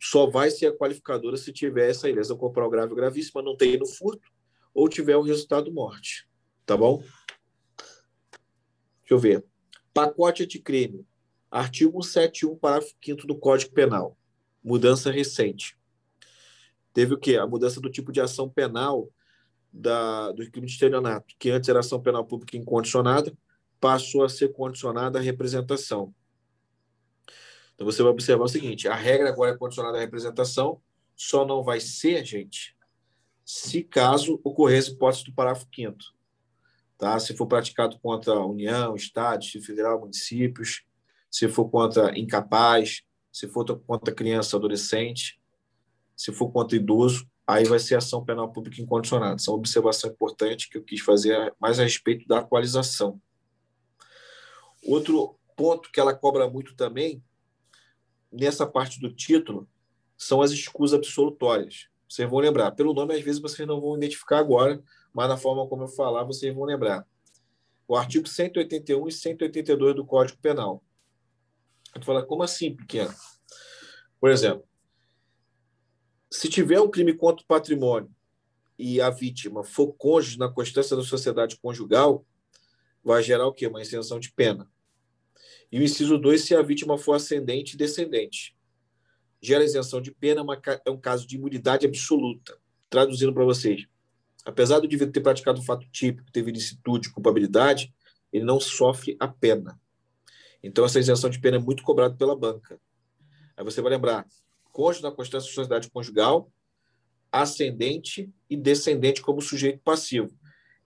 só 0.00 0.28
vai 0.30 0.50
ser 0.50 0.66
a 0.66 0.76
qualificadora 0.76 1.36
se 1.36 1.52
tiver 1.52 1.90
essa 1.90 2.06
lesão 2.06 2.36
corporal 2.36 2.70
grave 2.70 2.90
ou 2.90 2.96
gravíssima, 2.96 3.42
não 3.42 3.56
tem 3.56 3.76
no 3.76 3.86
furto, 3.86 4.30
ou 4.72 4.88
tiver 4.88 5.16
o 5.16 5.22
resultado 5.22 5.72
morte. 5.72 6.28
Tá 6.64 6.76
bom? 6.76 7.02
Deixa 9.00 9.14
eu 9.14 9.18
ver. 9.18 9.44
Pacote 9.92 10.46
de 10.46 10.58
crime. 10.58 11.06
Artigo 11.50 12.02
171, 12.02 12.56
parágrafo 12.56 12.94
5 13.02 13.26
do 13.26 13.36
Código 13.36 13.72
Penal. 13.72 14.16
Mudança 14.62 15.10
recente. 15.10 15.78
Teve 16.92 17.14
o 17.14 17.18
quê? 17.18 17.36
A 17.36 17.46
mudança 17.46 17.80
do 17.80 17.90
tipo 17.90 18.12
de 18.12 18.20
ação 18.20 18.48
penal 18.48 19.10
da, 19.72 20.32
do 20.32 20.48
crime 20.50 20.66
de 20.66 20.72
estelionato, 20.72 21.34
que 21.38 21.50
antes 21.50 21.68
era 21.68 21.80
ação 21.80 22.00
penal 22.00 22.24
pública 22.24 22.56
incondicionada, 22.56 23.32
passou 23.80 24.24
a 24.24 24.28
ser 24.28 24.52
condicionada 24.52 25.18
à 25.18 25.22
representação. 25.22 26.14
Então 27.78 27.86
você 27.86 28.02
vai 28.02 28.10
observar 28.10 28.42
o 28.42 28.48
seguinte: 28.48 28.88
a 28.88 28.94
regra 28.96 29.28
agora 29.28 29.52
é 29.52 29.56
condicionada 29.56 29.96
à 29.96 30.00
representação, 30.00 30.82
só 31.14 31.46
não 31.46 31.62
vai 31.62 31.78
ser, 31.78 32.24
gente, 32.24 32.76
se 33.44 33.84
caso 33.84 34.40
ocorresse 34.42 34.90
hipótese 34.90 35.24
do 35.24 35.32
parágrafo 35.32 35.68
5 35.72 35.96
tá? 36.98 37.18
Se 37.20 37.36
for 37.36 37.46
praticado 37.46 37.96
contra 38.00 38.32
a 38.32 38.44
União, 38.44 38.96
Estado, 38.96 39.40
Distrito 39.40 39.66
Federal, 39.66 40.00
municípios, 40.00 40.82
se 41.30 41.48
for 41.48 41.70
contra 41.70 42.18
incapaz, 42.18 43.02
se 43.32 43.46
for 43.46 43.64
contra 43.86 44.12
criança, 44.12 44.56
adolescente, 44.56 45.40
se 46.16 46.32
for 46.32 46.50
contra 46.50 46.76
idoso, 46.76 47.30
aí 47.46 47.64
vai 47.64 47.78
ser 47.78 47.94
ação 47.94 48.24
penal 48.24 48.50
pública 48.50 48.82
incondicionada. 48.82 49.36
Essa 49.36 49.50
é 49.50 49.52
uma 49.52 49.58
observação 49.58 50.10
importante 50.10 50.68
que 50.68 50.76
eu 50.76 50.82
quis 50.82 51.00
fazer 51.00 51.54
mais 51.60 51.78
a 51.78 51.84
respeito 51.84 52.26
da 52.26 52.40
atualização. 52.40 53.20
Outro 54.84 55.38
ponto 55.56 55.90
que 55.92 56.00
ela 56.00 56.14
cobra 56.14 56.50
muito 56.50 56.74
também, 56.74 57.22
nessa 58.30 58.66
parte 58.66 59.00
do 59.00 59.12
título, 59.12 59.68
são 60.16 60.42
as 60.42 60.50
escusas 60.50 60.98
absolutórias. 60.98 61.88
Vocês 62.08 62.28
vão 62.28 62.40
lembrar. 62.40 62.72
Pelo 62.72 62.94
nome, 62.94 63.14
às 63.14 63.22
vezes, 63.22 63.40
vocês 63.40 63.66
não 63.66 63.80
vão 63.80 63.96
identificar 63.96 64.38
agora, 64.38 64.82
mas 65.12 65.28
na 65.28 65.36
forma 65.36 65.66
como 65.68 65.84
eu 65.84 65.88
falar, 65.88 66.24
vocês 66.24 66.54
vão 66.54 66.64
lembrar. 66.64 67.06
O 67.86 67.96
artigo 67.96 68.28
181 68.28 69.08
e 69.08 69.12
182 69.12 69.94
do 69.94 70.04
Código 70.04 70.38
Penal. 70.40 70.82
Tu 71.94 72.04
fala, 72.04 72.24
como 72.24 72.42
assim, 72.42 72.74
pequeno? 72.74 73.14
Por 74.20 74.30
exemplo, 74.30 74.64
se 76.30 76.48
tiver 76.48 76.80
um 76.80 76.90
crime 76.90 77.14
contra 77.14 77.42
o 77.42 77.46
patrimônio 77.46 78.10
e 78.78 79.00
a 79.00 79.10
vítima 79.10 79.64
for 79.64 79.92
cônjuge 79.94 80.38
na 80.38 80.48
constância 80.48 80.96
da 80.96 81.02
sociedade 81.02 81.56
conjugal, 81.56 82.24
vai 83.02 83.22
gerar 83.22 83.46
o 83.46 83.52
quê? 83.52 83.66
Uma 83.66 83.82
isenção 83.82 84.20
de 84.20 84.30
pena. 84.32 84.70
E 85.70 85.78
o 85.78 85.82
inciso 85.82 86.18
2, 86.18 86.40
se 86.40 86.54
a 86.54 86.62
vítima 86.62 86.96
for 86.96 87.14
ascendente 87.14 87.74
e 87.74 87.76
descendente. 87.76 88.56
Gera 89.40 89.64
isenção 89.64 90.00
de 90.00 90.10
pena, 90.10 90.44
é 90.84 90.90
um 90.90 90.98
caso 90.98 91.26
de 91.26 91.36
imunidade 91.36 91.86
absoluta. 91.86 92.58
Traduzindo 92.90 93.32
para 93.34 93.44
vocês, 93.44 93.86
apesar 94.44 94.78
do 94.80 94.86
indivíduo 94.86 95.12
ter 95.12 95.20
praticado 95.20 95.60
um 95.60 95.64
fato 95.64 95.86
típico, 95.90 96.32
teve 96.32 96.50
ilicitude, 96.50 97.10
culpabilidade, 97.10 97.94
ele 98.32 98.44
não 98.44 98.58
sofre 98.58 99.16
a 99.20 99.28
pena. 99.28 99.78
Então, 100.62 100.84
essa 100.84 100.98
isenção 100.98 101.30
de 101.30 101.38
pena 101.38 101.56
é 101.56 101.60
muito 101.60 101.82
cobrada 101.82 102.14
pela 102.14 102.34
banca. 102.34 102.80
Aí 103.56 103.64
você 103.64 103.80
vai 103.80 103.90
lembrar, 103.92 104.26
cônjuge 104.72 105.02
na 105.02 105.10
constância 105.10 105.48
da 105.48 105.54
sociedade 105.54 105.90
conjugal, 105.90 106.50
ascendente 107.30 108.32
e 108.48 108.56
descendente 108.56 109.20
como 109.20 109.42
sujeito 109.42 109.80
passivo. 109.80 110.34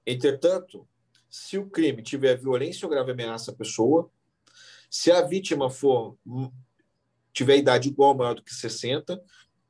Entretanto, 0.07 0.87
se 1.31 1.57
o 1.57 1.71
crime 1.71 2.03
tiver 2.03 2.37
violência 2.37 2.85
ou 2.85 2.91
grave 2.91 3.13
ameaça 3.13 3.53
à 3.53 3.55
pessoa, 3.55 4.11
se 4.93 5.11
a 5.11 5.23
vítima 5.23 5.71
for 5.71 6.19
tiver 7.33 7.57
idade 7.57 7.89
igual 7.89 8.11
ou 8.11 8.15
maior 8.15 8.35
do 8.35 8.43
que 8.43 8.55
60, 8.55 9.19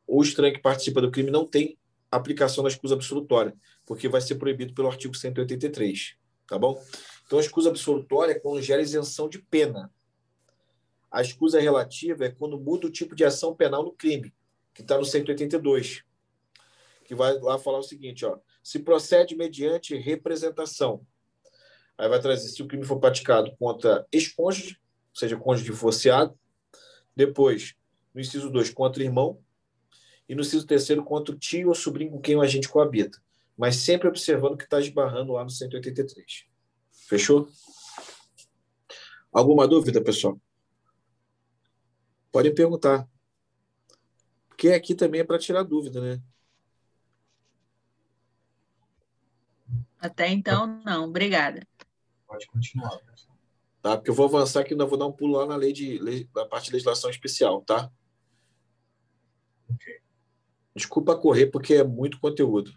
o 0.04 0.20
estranho 0.20 0.52
que 0.52 0.60
participa 0.60 1.00
do 1.00 1.12
crime 1.12 1.30
não 1.30 1.46
tem 1.46 1.78
aplicação 2.10 2.64
da 2.64 2.68
escusa 2.68 2.96
absolutória, 2.96 3.54
porque 3.86 4.08
vai 4.08 4.20
ser 4.20 4.34
proibido 4.34 4.74
pelo 4.74 4.88
artigo 4.88 5.14
183, 5.14 6.16
tá 6.44 6.58
bom? 6.58 6.76
Então, 7.24 7.38
a 7.38 7.40
escusa 7.40 7.68
absolutória 7.68 8.32
é 8.32 8.40
quando 8.40 8.60
gera 8.60 8.82
isenção 8.82 9.28
de 9.28 9.38
pena. 9.38 9.92
A 11.08 11.22
escusa 11.22 11.60
relativa 11.60 12.24
é 12.24 12.30
quando 12.30 12.58
muda 12.58 12.88
o 12.88 12.90
tipo 12.90 13.14
de 13.14 13.24
ação 13.24 13.54
penal 13.54 13.84
no 13.84 13.92
crime, 13.92 14.34
que 14.74 14.82
está 14.82 14.98
no 14.98 15.04
182, 15.04 16.02
que 17.04 17.14
vai 17.14 17.38
lá 17.38 17.60
falar 17.60 17.78
o 17.78 17.84
seguinte, 17.84 18.26
ó, 18.26 18.38
se 18.60 18.80
procede 18.80 19.36
mediante 19.36 19.96
representação, 19.96 21.06
Aí 21.96 22.08
vai 22.08 22.20
trazer 22.20 22.48
se 22.48 22.60
o 22.60 22.66
crime 22.66 22.84
for 22.84 22.98
praticado 22.98 23.54
contra 23.56 24.04
ex-cônjuge, 24.10 24.81
ou 25.12 25.18
seja, 25.18 25.36
cônjuge 25.36 25.70
divorciado. 25.70 26.38
Depois, 27.14 27.74
no 28.14 28.20
inciso 28.20 28.50
2, 28.50 28.70
contra 28.70 29.02
irmão. 29.02 29.38
E 30.28 30.34
no 30.34 30.40
inciso 30.40 30.66
terceiro, 30.66 31.04
contra 31.04 31.34
o 31.34 31.38
tio 31.38 31.68
ou 31.68 31.74
sobrinho 31.74 32.12
com 32.12 32.20
quem 32.20 32.36
o 32.36 32.40
agente 32.40 32.68
coabita. 32.68 33.22
Mas 33.56 33.76
sempre 33.76 34.08
observando 34.08 34.56
que 34.56 34.64
está 34.64 34.80
esbarrando 34.80 35.32
lá 35.32 35.44
no 35.44 35.50
183. 35.50 36.46
Fechou? 36.90 37.48
Alguma 39.30 39.68
dúvida, 39.68 40.02
pessoal? 40.02 40.40
Podem 42.30 42.54
perguntar. 42.54 43.06
Porque 44.48 44.68
aqui 44.68 44.94
também 44.94 45.20
é 45.20 45.24
para 45.24 45.38
tirar 45.38 45.62
dúvida, 45.62 46.00
né? 46.00 46.22
Até 49.98 50.28
então, 50.28 50.66
não. 50.84 51.04
Obrigada. 51.04 51.66
Pode 52.26 52.46
continuar. 52.46 52.98
Tá? 53.82 53.96
Porque 53.96 54.10
eu 54.10 54.14
vou 54.14 54.26
avançar 54.26 54.60
aqui, 54.60 54.74
ainda 54.74 54.86
vou 54.86 54.96
dar 54.96 55.06
um 55.06 55.12
pulo 55.12 55.36
lá 55.38 55.44
na 55.44 55.56
lei 55.56 55.72
de 55.72 55.98
na 56.32 56.46
parte 56.46 56.66
de 56.66 56.72
legislação 56.72 57.10
especial, 57.10 57.62
tá? 57.62 57.90
Ok. 59.68 60.00
Desculpa 60.74 61.16
correr, 61.16 61.48
porque 61.48 61.74
é 61.74 61.84
muito 61.84 62.20
conteúdo. 62.20 62.72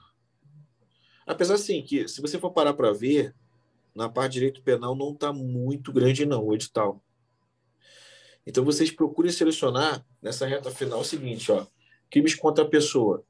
Apesar, 1.26 1.56
assim, 1.56 1.84
que 1.84 2.08
se 2.08 2.22
você 2.22 2.40
for 2.40 2.52
parar 2.52 2.74
para 2.74 2.92
ver, 2.92 3.36
na 3.94 4.10
parte 4.10 4.34
de 4.34 4.40
direito 4.40 4.64
penal 4.64 4.96
não 4.96 5.14
está 5.14 5.32
muito 5.32 5.94
grande, 5.94 6.26
não, 6.26 6.44
o 6.44 6.54
edital. 6.56 7.02
Então, 8.46 8.66
vocês 8.66 8.92
procurem 8.92 9.32
selecionar 9.32 10.06
nessa 10.22 10.46
reta 10.46 10.72
final 10.72 11.00
o 11.00 11.06
seguinte, 11.06 11.52
ó, 11.52 11.66
crimes 12.10 12.36
contra 12.36 12.64
a 12.64 12.68
pessoa. 12.68 13.24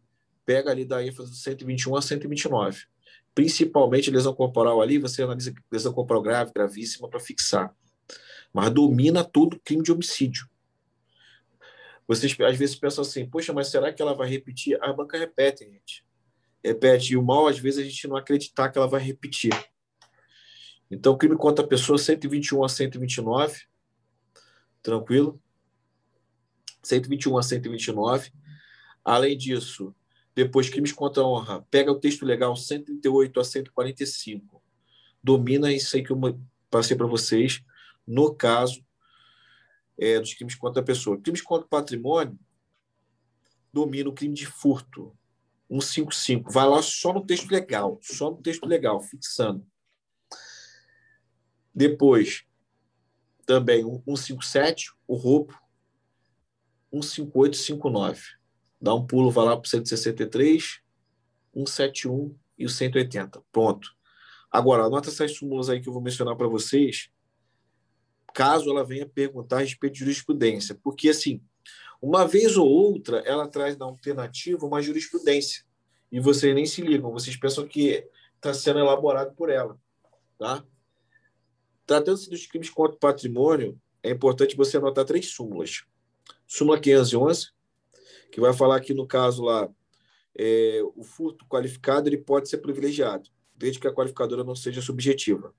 Pega 0.46 0.72
ali 0.72 0.86
da 0.86 1.06
ênfase 1.06 1.30
do 1.30 1.36
121 1.36 1.96
a 1.96 2.02
129 2.02 2.88
principalmente 3.36 4.10
lesão 4.10 4.34
corporal 4.34 4.82
ali, 4.82 4.98
você 4.98 5.22
analisa 5.22 5.54
lesão 5.70 5.94
corporal 5.94 6.24
grave, 6.24 6.54
gravíssima 6.56 7.10
para 7.10 7.20
fixar. 7.20 7.76
Mas 8.54 8.72
domina 8.72 9.26
todo 9.26 9.60
crime 9.60 9.84
de 9.84 9.92
homicídio. 9.92 10.50
Vocês 12.08 12.36
às 12.40 12.58
vezes 12.58 12.76
pensam 12.76 13.02
assim, 13.02 13.28
poxa, 13.28 13.52
mas 13.52 13.68
será 13.68 13.92
que 13.92 14.02
ela 14.02 14.14
vai 14.14 14.30
repetir? 14.30 14.82
A 14.82 14.94
banca 14.94 15.18
repete, 15.18 15.66
gente. 15.66 16.06
Repete. 16.64 17.14
E 17.14 17.18
o 17.18 17.24
mal, 17.24 17.48
às 17.48 17.60
vezes, 17.60 17.80
a 17.80 17.84
gente 17.84 18.08
não 18.08 18.16
acreditar 18.16 18.70
que 18.70 18.78
ela 18.78 18.88
vai 18.88 19.02
repetir. 19.02 19.52
Então, 20.90 21.18
crime 21.18 21.36
contra 21.36 21.66
a 21.66 21.68
pessoa 21.68 21.98
121 21.98 22.64
a 22.64 22.70
129. 22.70 23.64
Tranquilo? 24.82 25.42
121 26.84 27.38
a 27.38 27.44
129. 27.44 28.32
Além 29.04 29.36
disso, 29.36 29.94
depois, 30.36 30.70
crimes 30.70 30.92
contra 30.92 31.24
a 31.24 31.28
honra. 31.28 31.66
Pega 31.72 31.92
o 31.92 32.00
texto 32.00 32.26
legal 32.26 32.56
138 32.56 33.40
a 33.40 33.44
é, 39.98 40.20
dos 40.20 40.34
crimes 40.34 40.56
contra 40.56 40.82
a 40.82 40.86
pessoa. 40.86 41.20
Crimes 41.20 41.42
contra 41.42 41.66
o 41.66 41.70
patrimônio 41.70 42.38
domina 43.72 44.10
o 44.10 44.14
crime 44.14 44.36
de 44.36 44.46
furto. 44.46 45.16
155. 45.70 46.52
Vai 46.52 46.68
lá 46.68 46.82
só 46.82 47.14
no 47.14 47.26
texto 47.26 47.50
legal, 47.50 47.98
só 48.02 48.30
no 48.30 48.38
texto 48.38 48.66
legal, 48.66 49.02
fixando. 49.02 49.66
Depois, 51.74 52.46
também 53.46 53.84
157, 53.84 54.92
o 55.08 55.16
roubo. 55.16 55.58
158, 56.92 57.58
59. 57.58 58.35
Dá 58.86 58.94
um 58.94 59.04
pulo, 59.04 59.32
vai 59.32 59.46
lá 59.46 59.58
para 59.58 59.66
o 59.66 59.68
163, 59.68 60.80
171 61.56 62.38
e 62.56 62.68
o 62.68 62.70
180. 62.70 63.42
Pronto. 63.52 63.96
Agora, 64.52 64.84
anota 64.84 65.10
essas 65.10 65.36
súmulas 65.36 65.72
aí 65.72 65.82
que 65.82 65.90
eu 65.90 65.94
vou 65.94 66.04
mencionar 66.04 66.36
para 66.36 66.48
vocês, 66.48 67.10
caso 68.32 68.70
ela 68.70 68.86
venha 68.86 69.08
perguntar 69.08 69.56
a 69.56 69.62
respeito 69.62 69.94
de 69.94 70.02
jurisprudência. 70.02 70.80
Porque, 70.84 71.10
assim, 71.10 71.42
uma 72.00 72.28
vez 72.28 72.58
ou 72.58 72.68
outra, 72.68 73.24
ela 73.26 73.48
traz 73.48 73.76
na 73.76 73.86
alternativa 73.86 74.64
uma 74.68 74.84
jurisprudência. 74.84 75.66
E 76.12 76.20
vocês 76.20 76.54
nem 76.54 76.68
se 76.68 76.84
ligam, 76.84 77.12
vocês 77.12 77.36
pensam 77.36 77.68
que 77.68 78.08
está 78.36 78.54
sendo 78.54 78.78
elaborado 78.78 79.34
por 79.34 79.50
ela. 79.50 79.80
Tá? 80.38 80.64
Tratando-se 81.88 82.30
dos 82.30 82.46
crimes 82.46 82.70
contra 82.70 82.96
o 82.96 83.00
patrimônio, 83.00 83.82
é 84.04 84.12
importante 84.12 84.56
você 84.56 84.78
anotar 84.78 85.06
três 85.06 85.30
súmulas. 85.30 85.86
Súmula 86.46 86.80
511, 86.80 87.55
que 88.32 88.42
vai 88.42 88.54
falar 88.54 88.80
que, 88.82 88.94
no 88.94 89.08
caso 89.08 89.44
lá, 89.44 89.70
é, 90.38 90.82
o 90.96 91.04
furto 91.04 91.46
qualificado 91.48 92.10
ele 92.10 92.18
pode 92.18 92.50
ser 92.50 92.58
privilegiado, 92.58 93.30
desde 93.56 93.80
que 93.80 93.88
a 93.88 93.94
qualificadora 93.94 94.44
não 94.44 94.56
seja 94.56 94.82
subjetiva. 94.82 95.54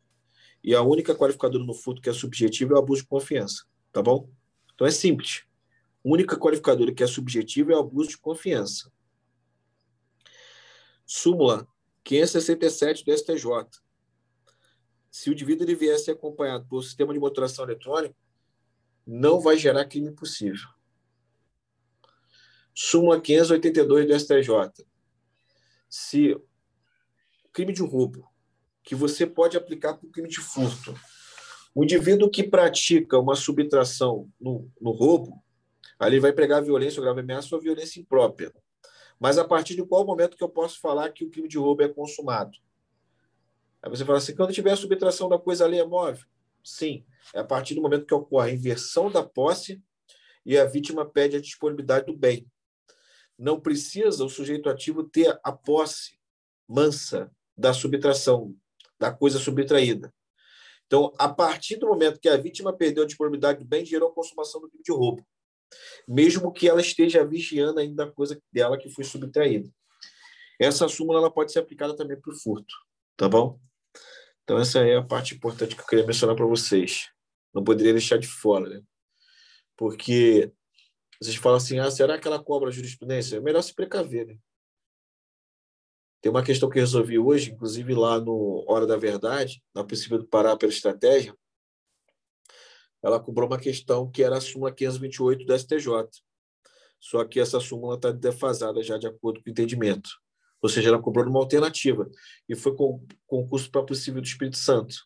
E 0.62 0.74
a 0.74 0.82
única 0.82 1.14
qualificadora 1.14 1.64
no 1.64 1.74
furto 1.74 2.02
que 2.02 2.10
é 2.10 2.12
subjetiva 2.12 2.74
é 2.74 2.76
o 2.76 2.80
abuso 2.80 3.02
de 3.02 3.08
confiança, 3.08 3.64
tá 3.92 4.02
bom? 4.02 4.28
Então 4.74 4.86
é 4.86 4.90
simples. 4.90 5.44
A 6.04 6.08
única 6.08 6.36
qualificadora 6.36 6.92
que 6.92 7.02
é 7.02 7.06
subjetiva 7.06 7.72
é 7.72 7.76
o 7.76 7.80
abuso 7.80 8.10
de 8.10 8.18
confiança. 8.18 8.92
Súmula 11.06 11.66
567 12.04 13.04
do 13.04 13.16
STJ. 13.16 13.80
Se 15.10 15.30
o 15.30 15.32
indivíduo 15.32 15.64
ele 15.64 15.74
vier 15.74 15.94
a 15.94 15.98
ser 15.98 16.12
acompanhado 16.12 16.66
por 16.68 16.82
sistema 16.82 17.12
de 17.12 17.18
motoração 17.18 17.64
eletrônico, 17.64 18.14
não 19.06 19.40
vai 19.40 19.56
gerar 19.56 19.84
crime 19.86 20.10
possível. 20.10 20.68
Súmula 22.78 23.18
582 23.18 24.06
do 24.06 24.20
STJ. 24.20 24.86
Se 25.88 26.36
crime 27.50 27.72
de 27.72 27.80
roubo, 27.80 28.30
que 28.82 28.94
você 28.94 29.26
pode 29.26 29.56
aplicar 29.56 29.94
para 29.94 30.06
o 30.06 30.10
crime 30.10 30.28
de 30.28 30.40
furto, 30.40 30.94
o 31.74 31.82
indivíduo 31.82 32.28
que 32.28 32.42
pratica 32.42 33.18
uma 33.18 33.34
subtração 33.34 34.30
no, 34.38 34.70
no 34.78 34.90
roubo, 34.90 35.42
ali 35.98 36.20
vai 36.20 36.34
pregar 36.34 36.62
violência 36.62 37.00
ou 37.00 37.04
grave 37.04 37.20
ameaça 37.20 37.54
ou 37.54 37.62
violência 37.62 37.98
imprópria. 37.98 38.52
Mas 39.18 39.38
a 39.38 39.44
partir 39.44 39.74
de 39.74 39.82
qual 39.82 40.04
momento 40.04 40.36
que 40.36 40.44
eu 40.44 40.48
posso 40.48 40.78
falar 40.78 41.10
que 41.12 41.24
o 41.24 41.30
crime 41.30 41.48
de 41.48 41.56
roubo 41.56 41.82
é 41.82 41.88
consumado? 41.88 42.58
Aí 43.82 43.88
você 43.88 44.04
fala 44.04 44.18
assim, 44.18 44.36
quando 44.36 44.52
tiver 44.52 44.72
a 44.72 44.76
subtração 44.76 45.30
da 45.30 45.38
coisa 45.38 45.64
ali 45.64 45.78
é 45.78 45.86
móvel? 45.86 46.26
Sim, 46.62 47.06
é 47.32 47.38
a 47.38 47.44
partir 47.44 47.74
do 47.74 47.80
momento 47.80 48.04
que 48.04 48.12
ocorre 48.12 48.50
a 48.50 48.54
inversão 48.54 49.10
da 49.10 49.22
posse 49.22 49.82
e 50.44 50.58
a 50.58 50.66
vítima 50.66 51.06
pede 51.06 51.36
a 51.36 51.40
disponibilidade 51.40 52.04
do 52.04 52.14
bem. 52.14 52.46
Não 53.38 53.60
precisa 53.60 54.24
o 54.24 54.28
sujeito 54.28 54.68
ativo 54.68 55.04
ter 55.04 55.38
a 55.42 55.52
posse 55.52 56.18
mansa 56.68 57.30
da 57.56 57.72
subtração, 57.72 58.54
da 58.98 59.12
coisa 59.12 59.38
subtraída. 59.38 60.12
Então, 60.86 61.12
a 61.18 61.28
partir 61.28 61.76
do 61.76 61.86
momento 61.86 62.20
que 62.20 62.28
a 62.28 62.36
vítima 62.36 62.72
perdeu 62.72 63.04
a 63.04 63.06
disponibilidade 63.06 63.58
do 63.58 63.64
bem, 63.64 63.84
gerou 63.84 64.10
a 64.10 64.14
consumação 64.14 64.60
do 64.60 64.68
crime 64.68 64.84
de 64.84 64.92
roubo 64.92 65.26
mesmo 66.06 66.52
que 66.52 66.68
ela 66.68 66.80
esteja 66.80 67.24
vigiando 67.24 67.80
ainda 67.80 68.04
a 68.04 68.12
coisa 68.12 68.40
dela 68.52 68.78
que 68.78 68.90
foi 68.90 69.04
subtraída. 69.04 69.68
Essa 70.58 70.88
súmula 70.88 71.18
ela 71.18 71.30
pode 71.30 71.52
ser 71.52 71.58
aplicada 71.58 71.94
também 71.96 72.18
para 72.18 72.32
o 72.32 72.36
furto, 72.36 72.74
tá 73.16 73.28
bom? 73.28 73.58
Então, 74.42 74.58
essa 74.58 74.80
é 74.80 74.96
a 74.96 75.02
parte 75.02 75.34
importante 75.34 75.74
que 75.74 75.82
eu 75.82 75.86
queria 75.86 76.06
mencionar 76.06 76.36
para 76.36 76.46
vocês. 76.46 77.10
Não 77.52 77.64
poderia 77.64 77.92
deixar 77.92 78.16
de 78.16 78.28
fora, 78.28 78.68
né? 78.68 78.80
Porque 79.76 80.52
vocês 81.20 81.36
falam 81.36 81.56
assim, 81.56 81.78
ah, 81.78 81.90
será 81.90 82.18
que 82.18 82.26
ela 82.26 82.42
cobra 82.42 82.68
a 82.68 82.72
jurisprudência? 82.72 83.36
É 83.36 83.40
melhor 83.40 83.62
se 83.62 83.74
precaver, 83.74 84.26
né? 84.26 84.36
Tem 86.20 86.30
uma 86.30 86.42
questão 86.42 86.68
que 86.68 86.78
eu 86.78 86.82
resolvi 86.82 87.18
hoje, 87.18 87.52
inclusive 87.52 87.94
lá 87.94 88.18
no 88.18 88.64
Hora 88.66 88.86
da 88.86 88.96
Verdade, 88.96 89.62
na 89.74 89.84
princípio 89.84 90.18
do 90.18 90.26
Parar 90.26 90.56
pela 90.56 90.72
Estratégia, 90.72 91.36
ela 93.02 93.20
cobrou 93.20 93.48
uma 93.48 93.58
questão 93.58 94.10
que 94.10 94.22
era 94.22 94.36
a 94.36 94.40
súmula 94.40 94.72
528 94.72 95.44
do 95.44 95.58
STJ. 95.58 95.90
Só 96.98 97.24
que 97.24 97.38
essa 97.38 97.60
súmula 97.60 97.94
está 97.94 98.10
defasada 98.10 98.82
já 98.82 98.98
de 98.98 99.06
acordo 99.06 99.40
com 99.40 99.48
o 99.48 99.52
entendimento. 99.52 100.10
Ou 100.60 100.68
seja, 100.68 100.88
ela 100.88 101.00
cobrou 101.00 101.24
uma 101.26 101.38
alternativa. 101.38 102.10
E 102.48 102.56
foi 102.56 102.74
com 102.74 103.06
concurso 103.26 103.70
para 103.70 103.84
possível 103.84 104.20
do 104.20 104.26
Espírito 104.26 104.56
Santo. 104.56 104.96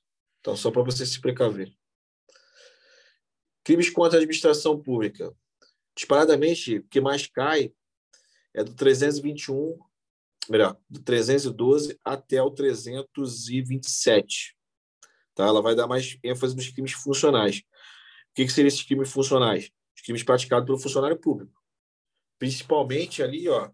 Então, 0.40 0.56
só 0.56 0.70
para 0.70 0.82
você 0.82 1.04
se 1.04 1.20
precaver. 1.20 1.70
Crimes 3.62 3.90
contra 3.90 4.16
a 4.16 4.20
administração 4.20 4.80
pública. 4.80 5.34
Disparadamente, 5.96 6.78
o 6.78 6.88
que 6.88 7.00
mais 7.00 7.26
cai 7.26 7.72
é 8.54 8.64
do 8.64 8.74
321, 8.74 9.78
melhor, 10.48 10.76
do 10.88 11.00
312 11.00 11.98
até 12.04 12.42
o 12.42 12.50
327. 12.50 14.56
Tá? 15.34 15.46
Ela 15.46 15.62
vai 15.62 15.74
dar 15.74 15.86
mais 15.86 16.18
ênfase 16.22 16.56
nos 16.56 16.68
crimes 16.68 16.92
funcionais. 16.92 17.58
O 17.58 18.34
que, 18.34 18.44
que 18.44 18.52
seriam 18.52 18.68
esses 18.68 18.82
crimes 18.82 19.10
funcionais? 19.10 19.70
Os 19.96 20.02
crimes 20.02 20.22
praticados 20.22 20.66
pelo 20.66 20.78
funcionário 20.78 21.18
público. 21.18 21.60
Principalmente 22.38 23.22
ali, 23.22 23.48
ó, 23.48 23.70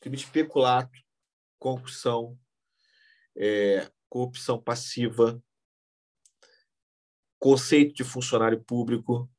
crime 0.00 0.16
de 0.16 0.26
peculato, 0.26 0.98
concussão, 1.58 2.38
é, 3.36 3.90
corrupção 4.08 4.60
passiva, 4.60 5.42
conceito 7.38 7.94
de 7.94 8.04
funcionário 8.04 8.62
público. 8.62 9.30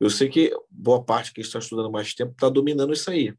Eu 0.00 0.08
sei 0.08 0.30
que 0.30 0.50
boa 0.70 1.04
parte 1.04 1.32
que 1.32 1.42
está 1.42 1.58
estudando 1.58 1.92
mais 1.92 2.14
tempo 2.14 2.32
está 2.32 2.48
dominando 2.48 2.92
isso 2.92 3.10
aí, 3.10 3.34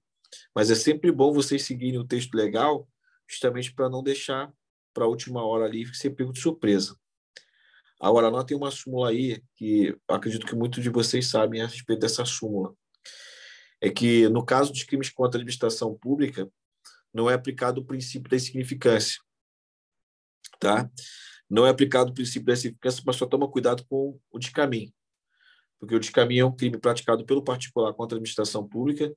mas 0.55 0.69
é 0.69 0.75
sempre 0.75 1.11
bom 1.11 1.33
vocês 1.33 1.63
seguirem 1.63 1.99
o 1.99 2.05
texto 2.05 2.35
legal, 2.35 2.87
justamente 3.27 3.73
para 3.73 3.89
não 3.89 4.03
deixar 4.03 4.53
para 4.93 5.05
a 5.05 5.07
última 5.07 5.43
hora 5.43 5.65
ali 5.65 5.91
ser 5.95 6.11
pego 6.11 6.31
de 6.31 6.39
surpresa. 6.39 6.95
Agora, 7.99 8.31
não 8.31 8.43
tem 8.45 8.57
uma 8.57 8.71
súmula 8.71 9.09
aí 9.09 9.43
que 9.55 9.95
acredito 10.07 10.45
que 10.45 10.55
muitos 10.55 10.81
de 10.81 10.89
vocês 10.89 11.27
sabem 11.27 11.61
a 11.61 11.67
respeito 11.67 11.99
dessa 11.99 12.25
súmula. 12.25 12.75
É 13.79 13.89
que, 13.89 14.27
no 14.29 14.43
caso 14.43 14.71
dos 14.71 14.83
crimes 14.83 15.09
contra 15.09 15.37
a 15.37 15.39
administração 15.39 15.95
pública, 15.97 16.51
não 17.13 17.29
é 17.29 17.33
aplicado 17.33 17.81
o 17.81 17.85
princípio 17.85 18.29
da 18.29 18.37
insignificância. 18.37 19.19
Tá? 20.59 20.89
Não 21.49 21.65
é 21.65 21.69
aplicado 21.69 22.11
o 22.11 22.13
princípio 22.13 22.45
da 22.47 22.53
insignificância, 22.53 23.03
mas 23.05 23.15
só 23.15 23.25
toma 23.25 23.49
cuidado 23.49 23.85
com 23.85 24.19
o 24.31 24.39
de 24.39 24.51
caminho. 24.51 24.91
Porque 25.81 25.95
o 25.95 25.99
de 25.99 26.11
caminho 26.11 26.43
é 26.43 26.45
um 26.45 26.55
crime 26.55 26.77
praticado 26.77 27.25
pelo 27.25 27.43
particular 27.43 27.91
contra 27.95 28.15
a 28.15 28.17
administração 28.17 28.67
pública. 28.67 29.11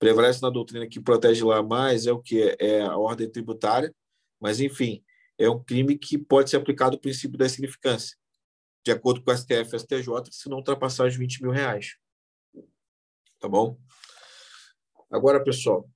Prevalece 0.00 0.42
na 0.42 0.50
doutrina 0.50 0.84
que 0.88 1.00
protege 1.00 1.44
lá 1.44 1.62
mais 1.62 2.08
é 2.08 2.12
o 2.12 2.20
que 2.20 2.56
é 2.58 2.82
a 2.82 2.96
ordem 2.98 3.30
tributária, 3.30 3.94
mas 4.40 4.60
enfim, 4.60 5.04
é 5.38 5.48
um 5.48 5.62
crime 5.62 5.96
que 5.96 6.18
pode 6.18 6.50
ser 6.50 6.56
aplicado 6.56 6.96
o 6.96 7.00
princípio 7.00 7.38
da 7.38 7.48
significância, 7.48 8.16
de 8.84 8.90
acordo 8.90 9.22
com 9.22 9.30
o 9.30 9.36
STF 9.36 9.76
e 9.76 9.78
STJ, 9.78 10.08
se 10.32 10.48
não 10.48 10.56
ultrapassar 10.56 11.06
os 11.06 11.14
20 11.14 11.42
mil 11.42 11.52
reais. 11.52 11.96
Tá 13.38 13.48
bom? 13.48 13.78
Agora, 15.08 15.42
pessoal, 15.42 15.88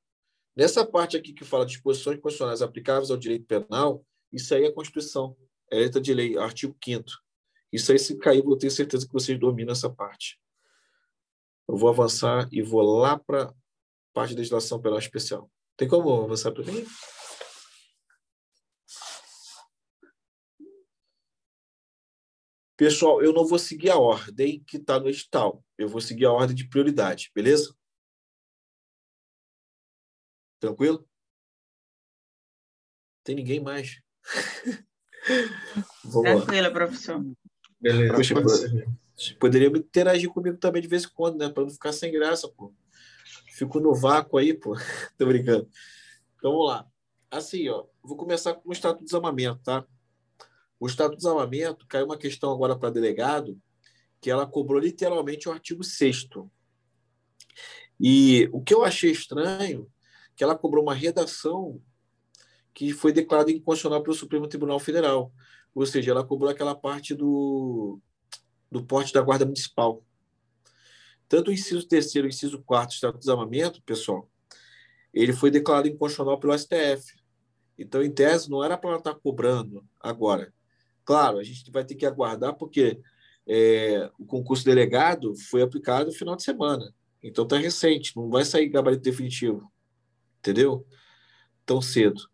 nessa 0.55 0.87
parte 0.87 1.17
aqui 1.17 1.33
que 1.33 1.45
fala 1.45 1.67
de 1.67 1.73
disposições 1.73 2.21
constitucionais 2.21 2.63
aplicáveis 2.63 3.11
ao 3.11 3.17
direito 3.17 3.45
penal, 3.45 4.07
isso 4.33 4.55
aí 4.55 4.67
é 4.67 4.69
a 4.69 4.73
Constituição, 4.73 5.37
é 5.69 5.81
letra 5.81 6.01
de 6.01 6.15
lei, 6.15 6.39
artigo 6.39 6.77
5 6.83 7.05
Isso 7.73 7.93
aí, 7.93 7.99
se 7.99 8.19
cair, 8.19 8.43
vou 8.43 8.57
ter 8.57 8.71
certeza 8.71 9.07
que 9.07 9.13
vocês 9.13 9.39
dominam 9.39 9.73
essa 9.73 9.89
parte. 9.89 10.41
Eu 11.69 11.77
vou 11.77 11.89
avançar 11.89 12.49
e 12.51 12.63
vou 12.63 12.83
lá 12.83 13.19
para 13.19 13.45
a 13.45 13.55
parte 14.13 14.35
da 14.35 14.39
legislação 14.39 14.81
penal 14.81 14.99
especial. 14.99 15.51
Tem 15.77 15.89
como 15.89 16.25
avançar 16.25 16.53
para 16.53 16.65
mim? 16.65 16.85
Pessoal, 22.77 23.23
eu 23.23 23.33
não 23.33 23.47
vou 23.47 23.59
seguir 23.59 23.91
a 23.91 23.99
ordem 23.99 24.65
que 24.65 24.79
está 24.79 24.99
no 24.99 25.09
edital. 25.09 25.63
Eu 25.77 25.87
vou 25.87 26.01
seguir 26.01 26.25
a 26.25 26.33
ordem 26.33 26.57
de 26.57 26.67
prioridade, 26.67 27.31
beleza? 27.35 27.77
Tranquilo? 30.59 31.07
Tem 33.23 33.35
ninguém 33.35 33.61
mais? 33.61 34.03
Tranquilo, 36.11 36.73
professor. 36.73 37.23
Beleza. 37.81 38.15
Poxa, 38.15 39.37
poderia 39.39 39.69
interagir 39.69 40.31
comigo 40.31 40.57
também 40.57 40.83
de 40.83 40.89
vez 40.89 41.05
em 41.05 41.11
quando, 41.15 41.39
né? 41.39 41.49
Para 41.49 41.65
não 41.65 41.71
ficar 41.71 41.93
sem 41.93 42.13
graça, 42.13 42.49
pô. 42.49 42.73
Fico 43.53 43.81
no 43.81 43.95
vácuo 43.95 44.39
aí, 44.39 44.55
pô. 44.55 44.75
Tô 45.19 45.27
brincando. 45.27 45.69
Então, 46.37 46.53
vamos 46.53 46.69
lá. 46.69 46.87
Assim, 47.31 47.69
ó. 47.69 47.85
Vou 48.03 48.17
começar 48.17 48.55
com 48.55 48.69
o 48.69 48.73
estado 48.73 48.99
de 48.99 49.05
desarmamento, 49.05 49.61
tá? 49.63 49.85
O 50.81 50.87
Estado 50.87 51.11
do 51.11 51.17
Desarmamento 51.19 51.87
caiu 51.87 52.07
uma 52.07 52.17
questão 52.17 52.51
agora 52.51 52.75
para 52.75 52.89
delegado 52.89 53.61
que 54.19 54.31
ela 54.31 54.47
cobrou 54.47 54.81
literalmente 54.81 55.47
o 55.47 55.53
artigo 55.53 55.85
6 55.85 56.27
E 58.01 58.49
o 58.51 58.63
que 58.63 58.73
eu 58.73 58.83
achei 58.83 59.11
estranho, 59.11 59.87
que 60.35 60.43
ela 60.43 60.57
cobrou 60.57 60.83
uma 60.83 60.95
redação 60.95 61.83
que 62.73 62.95
foi 62.95 63.13
declarada 63.13 63.51
inconstitucional 63.51 64.03
pelo 64.03 64.17
Supremo 64.17 64.49
Tribunal 64.49 64.79
Federal. 64.79 65.31
Ou 65.75 65.87
seja, 65.87 66.11
ela 66.11 66.25
cobrou 66.25 66.51
aquela 66.51 66.75
parte 66.75 67.15
do, 67.15 68.01
do 68.71 68.85
porte 68.85 69.13
da 69.13 69.23
Guarda 69.23 69.45
Municipal. 69.45 70.05
Tanto 71.29 71.51
o 71.51 71.53
inciso 71.53 71.87
terceiro 71.87 72.27
e 72.27 72.29
o 72.29 72.35
inciso 72.35 72.63
quarto 72.63 72.91
do 72.91 72.95
Estado 72.95 73.13
do 73.13 73.21
Desarmamento, 73.21 73.83
pessoal, 73.83 74.29
ele 75.15 75.33
foi 75.33 75.51
declarado 75.51 75.89
inconstitucional 75.89 76.39
pelo 76.39 76.57
STF. 76.59 77.15
Então, 77.79 78.03
em 78.03 78.11
tese, 78.11 78.51
não 78.51 78.63
era 78.63 78.77
para 78.77 78.91
ela 78.91 78.99
estar 78.99 79.15
cobrando 79.15 79.85
agora. 80.01 80.53
Claro, 81.05 81.39
a 81.39 81.43
gente 81.45 81.71
vai 81.71 81.85
ter 81.85 81.95
que 81.95 82.05
aguardar, 82.05 82.55
porque 82.57 83.01
é, 83.47 84.11
o 84.19 84.27
concurso 84.27 84.65
delegado 84.65 85.35
foi 85.49 85.63
aplicado 85.63 86.07
no 86.07 86.17
final 86.17 86.37
de 86.37 86.43
semana. 86.43 86.95
Então, 87.23 87.45
está 87.45 87.57
recente, 87.57 88.17
não 88.17 88.29
vai 88.29 88.45
sair 88.45 88.69
gabarito 88.69 89.03
definitivo. 89.03 89.71
Entendeu? 90.41 90.87
Tão 91.65 91.81
cedo. 91.81 92.29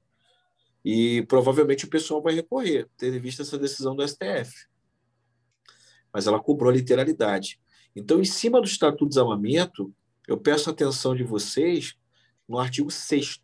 E 0.88 1.22
provavelmente 1.22 1.84
o 1.84 1.90
pessoal 1.90 2.22
vai 2.22 2.32
recorrer, 2.32 2.88
tendo 2.96 3.20
visto 3.20 3.42
essa 3.42 3.58
decisão 3.58 3.96
do 3.96 4.06
STF. 4.06 4.68
Mas 6.12 6.28
ela 6.28 6.38
cobrou 6.38 6.70
a 6.70 6.74
literalidade. 6.74 7.60
Então, 7.96 8.20
em 8.20 8.24
cima 8.24 8.60
do 8.60 8.68
Estatuto 8.68 9.04
do 9.04 9.08
Desarmamento, 9.08 9.92
eu 10.28 10.38
peço 10.38 10.70
a 10.70 10.72
atenção 10.72 11.12
de 11.12 11.24
vocês 11.24 11.96
no 12.48 12.56
artigo 12.56 12.88
6 12.88 13.40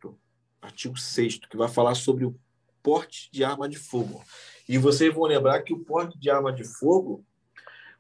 artigo 0.61 0.97
6 0.97 1.40
que 1.51 1.57
vai 1.57 1.68
falar 1.68 1.97
sobre 1.97 2.24
o 2.24 2.38
porte 2.80 3.28
de 3.32 3.43
arma 3.43 3.68
de 3.68 3.76
fogo. 3.76 4.22
E 4.68 4.78
vocês 4.78 5.12
vão 5.12 5.24
lembrar 5.24 5.62
que 5.62 5.74
o 5.74 5.80
porte 5.80 6.16
de 6.16 6.30
arma 6.30 6.53
de 6.53 6.62
fogo, 6.62 7.26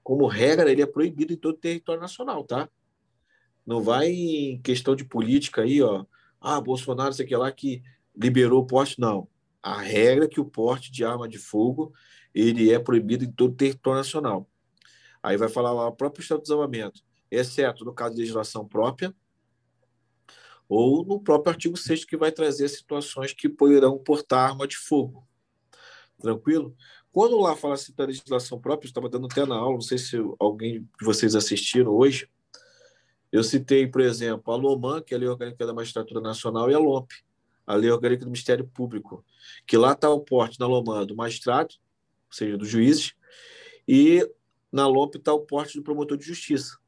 como 0.04 0.28
regra, 0.28 0.70
ele 0.70 0.82
é 0.82 0.86
proibido 0.86 1.32
em 1.32 1.36
todo 1.36 1.54
o 1.54 1.58
território 1.58 2.00
nacional, 2.00 2.44
tá? 2.44 2.68
Não 3.66 3.82
vai 3.82 4.08
em 4.08 4.62
questão 4.62 4.94
de 4.94 5.04
política 5.04 5.62
aí, 5.62 5.82
ó. 5.82 6.06
Ah, 6.40 6.60
Bolsonaro, 6.60 7.12
sei 7.12 7.26
que 7.26 7.34
lá 7.34 7.50
que 7.50 7.82
liberou 8.16 8.62
o 8.62 8.66
porte. 8.66 9.00
Não. 9.00 9.28
A 9.62 9.80
regra 9.80 10.24
é 10.24 10.28
que 10.28 10.40
o 10.40 10.44
porte 10.44 10.90
de 10.90 11.04
arma 11.04 11.28
de 11.28 11.38
fogo 11.38 11.92
ele 12.34 12.72
é 12.72 12.78
proibido 12.78 13.24
em 13.24 13.30
todo 13.30 13.52
o 13.52 13.56
território 13.56 13.98
nacional. 13.98 14.48
Aí 15.22 15.36
vai 15.36 15.48
falar 15.48 15.72
lá 15.72 15.86
o 15.86 15.92
próprio 15.92 16.22
Estado 16.22 16.38
de 16.38 16.44
Desarmamento, 16.44 17.02
exceto 17.30 17.84
no 17.84 17.92
caso 17.92 18.14
de 18.14 18.20
legislação 18.20 18.66
própria, 18.66 19.14
ou 20.68 21.04
no 21.04 21.20
próprio 21.20 21.52
artigo 21.52 21.76
6 21.76 22.04
que 22.04 22.16
vai 22.16 22.32
trazer 22.32 22.68
situações 22.68 23.32
que 23.32 23.48
poderão 23.48 23.98
portar 23.98 24.50
arma 24.50 24.66
de 24.66 24.76
fogo. 24.76 25.26
Tranquilo? 26.18 26.74
Quando 27.12 27.38
lá 27.38 27.54
fala 27.54 27.74
assim 27.74 27.92
da 27.94 28.06
legislação 28.06 28.58
própria, 28.58 28.86
eu 28.86 28.90
estava 28.90 29.08
dando 29.08 29.26
até 29.26 29.44
na 29.44 29.54
aula, 29.54 29.74
não 29.74 29.80
sei 29.82 29.98
se 29.98 30.16
alguém 30.40 30.80
de 30.98 31.04
vocês 31.04 31.34
assistiram 31.34 31.92
hoje, 31.92 32.28
eu 33.30 33.44
citei, 33.44 33.86
por 33.86 34.00
exemplo, 34.00 34.52
a 34.52 34.56
LOMAN, 34.56 35.02
que 35.02 35.14
é 35.14 35.16
a 35.16 35.20
Lei 35.20 35.28
Orgânica 35.28 35.66
da 35.66 35.74
Magistratura 35.74 36.20
Nacional, 36.20 36.70
e 36.70 36.74
a 36.74 36.78
LOMP, 36.78 37.12
a 37.66 37.74
Lei 37.74 37.90
Orgânica 37.90 38.24
do 38.24 38.30
Ministério 38.30 38.66
Público, 38.66 39.24
que 39.66 39.76
lá 39.76 39.92
está 39.92 40.10
o 40.10 40.20
porte 40.20 40.58
na 40.58 40.66
LOMAN 40.66 41.06
do 41.06 41.16
magistrado, 41.16 41.74
ou 42.28 42.36
seja, 42.36 42.56
dos 42.56 42.68
juízes, 42.68 43.14
e 43.86 44.28
na 44.70 44.86
LOMP 44.86 45.16
está 45.16 45.32
o 45.32 45.40
porte 45.40 45.76
do 45.76 45.82
promotor 45.82 46.16
de 46.16 46.24
justiça. 46.24 46.78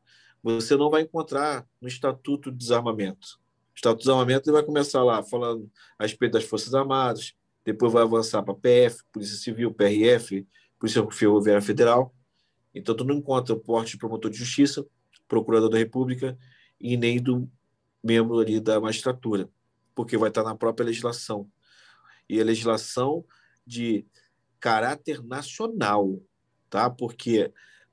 Você 0.43 0.77
não 0.77 0.91
vai 0.91 1.03
encontrar 1.03 1.67
no 1.81 1.89
Estatuto 1.89 2.51
de 2.51 2.59
Desarmamento. 2.59 3.39
O 3.73 3.77
Estatuto 3.77 4.01
de 4.01 4.05
Desarmamento 4.05 4.53
vai 4.53 4.63
começar 4.63 5.03
lá 5.03 5.23
falando 5.23 5.71
a 5.99 6.05
respeito 6.05 6.33
das 6.33 6.45
Forças 6.45 6.75
Armadas, 6.75 7.35
depois 7.65 7.93
vai 7.93 8.03
avançar 8.03 8.43
para 8.43 8.55
PF, 8.55 9.03
Polícia 9.11 9.37
Civil, 9.37 9.73
PRF, 9.73 10.47
Polícia 10.79 11.07
Ferroviária 11.11 11.63
Federal. 11.63 12.15
Então, 12.75 12.95
tu 12.95 13.05
não 13.05 13.15
encontra 13.15 13.55
o 13.55 13.59
porte 13.59 13.93
de 13.93 13.99
promotor 13.99 14.31
de 14.31 14.37
justiça, 14.37 14.85
procurador 15.27 15.71
da 15.71 15.79
República 15.79 16.37
e 16.79 16.97
nem 16.97 17.21
do 17.21 17.49
membro 18.03 18.39
ali 18.39 18.61
da 18.61 18.79
magistratura, 18.79 19.49
porque 19.95 20.17
vai 20.17 20.29
estar 20.29 20.43
na 20.43 20.55
própria 20.55 20.87
legislação. 20.87 21.51
E 22.29 22.41
a 22.41 22.45
legislação 22.45 23.25
de 23.67 24.07
caráter 24.59 25.23
nacional, 25.23 26.21
tá? 26.71 26.89
Porque 26.89 27.53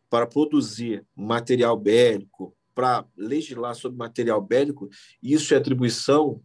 para 0.09 0.27
produzir 0.27 1.05
material 1.15 1.77
bélico, 1.77 2.55
para 2.73 3.05
legislar 3.15 3.75
sobre 3.75 3.97
material 3.97 4.41
bélico, 4.41 4.89
isso 5.21 5.53
é 5.53 5.57
atribuição 5.57 6.41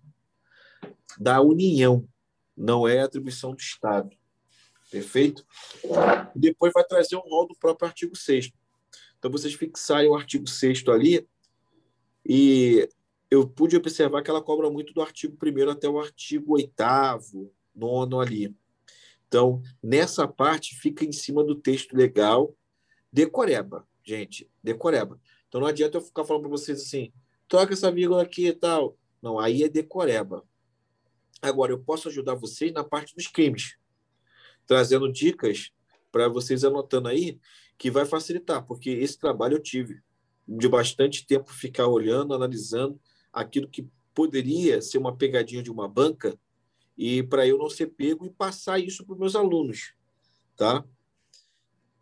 da 1.18 1.40
União, 1.40 2.06
não 2.56 2.86
é 2.86 3.00
atribuição 3.00 3.54
do 3.54 3.60
Estado. 3.60 4.10
Perfeito? 4.90 5.44
Depois 6.34 6.72
vai 6.72 6.84
trazer 6.84 7.16
um 7.16 7.20
rol 7.20 7.48
do 7.48 7.56
próprio 7.56 7.88
artigo 7.88 8.16
6 8.16 8.52
Então, 9.18 9.30
vocês 9.30 9.54
fixarem 9.54 10.08
o 10.08 10.14
artigo 10.14 10.48
6 10.48 10.84
ali, 10.88 11.26
e 12.24 12.88
eu 13.30 13.46
pude 13.48 13.76
observar 13.76 14.22
que 14.22 14.30
ela 14.30 14.42
cobra 14.42 14.70
muito 14.70 14.92
do 14.92 15.02
artigo 15.02 15.36
1 15.42 15.70
até 15.70 15.88
o 15.88 15.98
artigo 15.98 16.54
8 16.54 16.72
nono 17.74 18.20
ali. 18.20 18.54
Então, 19.28 19.60
nessa 19.82 20.26
parte, 20.26 20.76
fica 20.76 21.04
em 21.04 21.12
cima 21.12 21.44
do 21.44 21.54
texto 21.54 21.96
legal, 21.96 22.54
decoreba, 23.12 23.86
gente, 24.04 24.48
decoreba. 24.62 25.20
Então 25.48 25.60
não 25.60 25.68
adianta 25.68 25.98
eu 25.98 26.00
ficar 26.00 26.24
falando 26.24 26.42
para 26.42 26.50
vocês 26.50 26.80
assim, 26.80 27.12
troca 27.48 27.72
essa 27.72 27.90
vírgula 27.90 28.22
aqui 28.22 28.46
e 28.46 28.52
tal. 28.52 28.96
Não, 29.20 29.38
aí 29.38 29.62
é 29.62 29.68
decoreba. 29.68 30.44
Agora, 31.42 31.72
eu 31.72 31.78
posso 31.78 32.08
ajudar 32.08 32.34
vocês 32.34 32.72
na 32.72 32.84
parte 32.84 33.14
dos 33.14 33.26
crimes, 33.26 33.76
trazendo 34.66 35.10
dicas 35.10 35.70
para 36.10 36.28
vocês 36.28 36.64
anotando 36.64 37.08
aí, 37.08 37.38
que 37.76 37.90
vai 37.90 38.06
facilitar, 38.06 38.64
porque 38.64 38.88
esse 38.90 39.18
trabalho 39.18 39.56
eu 39.56 39.62
tive 39.62 40.00
de 40.48 40.68
bastante 40.68 41.26
tempo 41.26 41.52
ficar 41.52 41.88
olhando, 41.88 42.32
analisando 42.32 42.98
aquilo 43.36 43.68
que 43.68 43.86
poderia 44.14 44.80
ser 44.80 44.96
uma 44.96 45.14
pegadinha 45.14 45.62
de 45.62 45.70
uma 45.70 45.86
banca 45.86 46.38
e 46.96 47.22
para 47.22 47.46
eu 47.46 47.58
não 47.58 47.68
ser 47.68 47.88
pego 47.88 48.24
e 48.24 48.30
passar 48.30 48.78
isso 48.78 49.04
para 49.04 49.12
os 49.12 49.18
meus 49.18 49.36
alunos, 49.36 49.92
tá? 50.56 50.82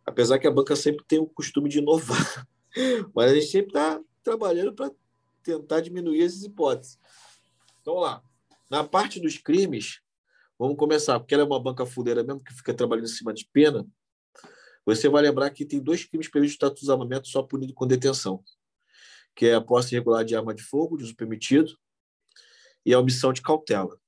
Apesar 0.05 0.39
que 0.39 0.47
a 0.47 0.51
banca 0.51 0.77
sempre 0.77 1.03
tem 1.05 1.19
o 1.19 1.27
costume 1.27 1.67
de 1.67 1.79
inovar, 1.79 2.47
mas 3.13 3.31
a 3.31 3.35
gente 3.35 3.47
sempre 3.47 3.67
está 3.67 4.01
trabalhando 4.23 4.73
para 4.73 4.89
tentar 5.43 5.81
diminuir 5.81 6.23
essas 6.23 6.43
hipóteses. 6.43 6.97
Então, 7.81 7.95
lá. 7.95 8.23
Na 8.69 8.83
parte 8.83 9.19
dos 9.19 9.37
crimes, 9.37 10.01
vamos 10.57 10.77
começar, 10.77 11.19
porque 11.19 11.33
ela 11.35 11.43
é 11.43 11.45
uma 11.45 11.61
banca 11.61 11.85
fuleira 11.85 12.23
mesmo, 12.23 12.43
que 12.43 12.53
fica 12.53 12.73
trabalhando 12.73 13.05
em 13.05 13.09
cima 13.09 13.33
de 13.33 13.45
pena. 13.51 13.85
Você 14.85 15.09
vai 15.09 15.21
lembrar 15.21 15.49
que 15.49 15.65
tem 15.65 15.79
dois 15.79 16.05
crimes 16.05 16.29
previstos 16.29 16.59
no 16.61 16.67
Estatuto 16.67 16.85
de 16.85 16.91
Armamento 16.91 17.27
só 17.27 17.43
punido 17.43 17.73
com 17.73 17.85
detenção, 17.85 18.43
que 19.35 19.47
é 19.47 19.55
a 19.55 19.61
posse 19.61 19.93
irregular 19.93 20.23
de 20.23 20.35
arma 20.35 20.53
de 20.53 20.63
fogo, 20.63 20.97
de 20.97 21.03
uso 21.03 21.15
permitido, 21.15 21.77
e 22.85 22.93
a 22.93 22.99
omissão 22.99 23.33
de 23.33 23.41
cautela. 23.41 23.99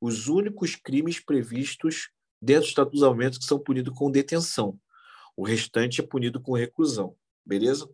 Os 0.00 0.28
únicos 0.28 0.76
crimes 0.76 1.18
previstos 1.18 2.10
dentro 2.40 2.64
do 2.64 2.68
Estatuto 2.68 2.96
de 2.96 3.04
Armamento 3.04 3.38
que 3.38 3.46
são 3.46 3.58
punidos 3.58 3.96
com 3.96 4.10
detenção. 4.10 4.78
O 5.36 5.44
restante 5.44 6.00
é 6.00 6.06
punido 6.06 6.40
com 6.40 6.52
reclusão. 6.52 7.16
Beleza? 7.44 7.88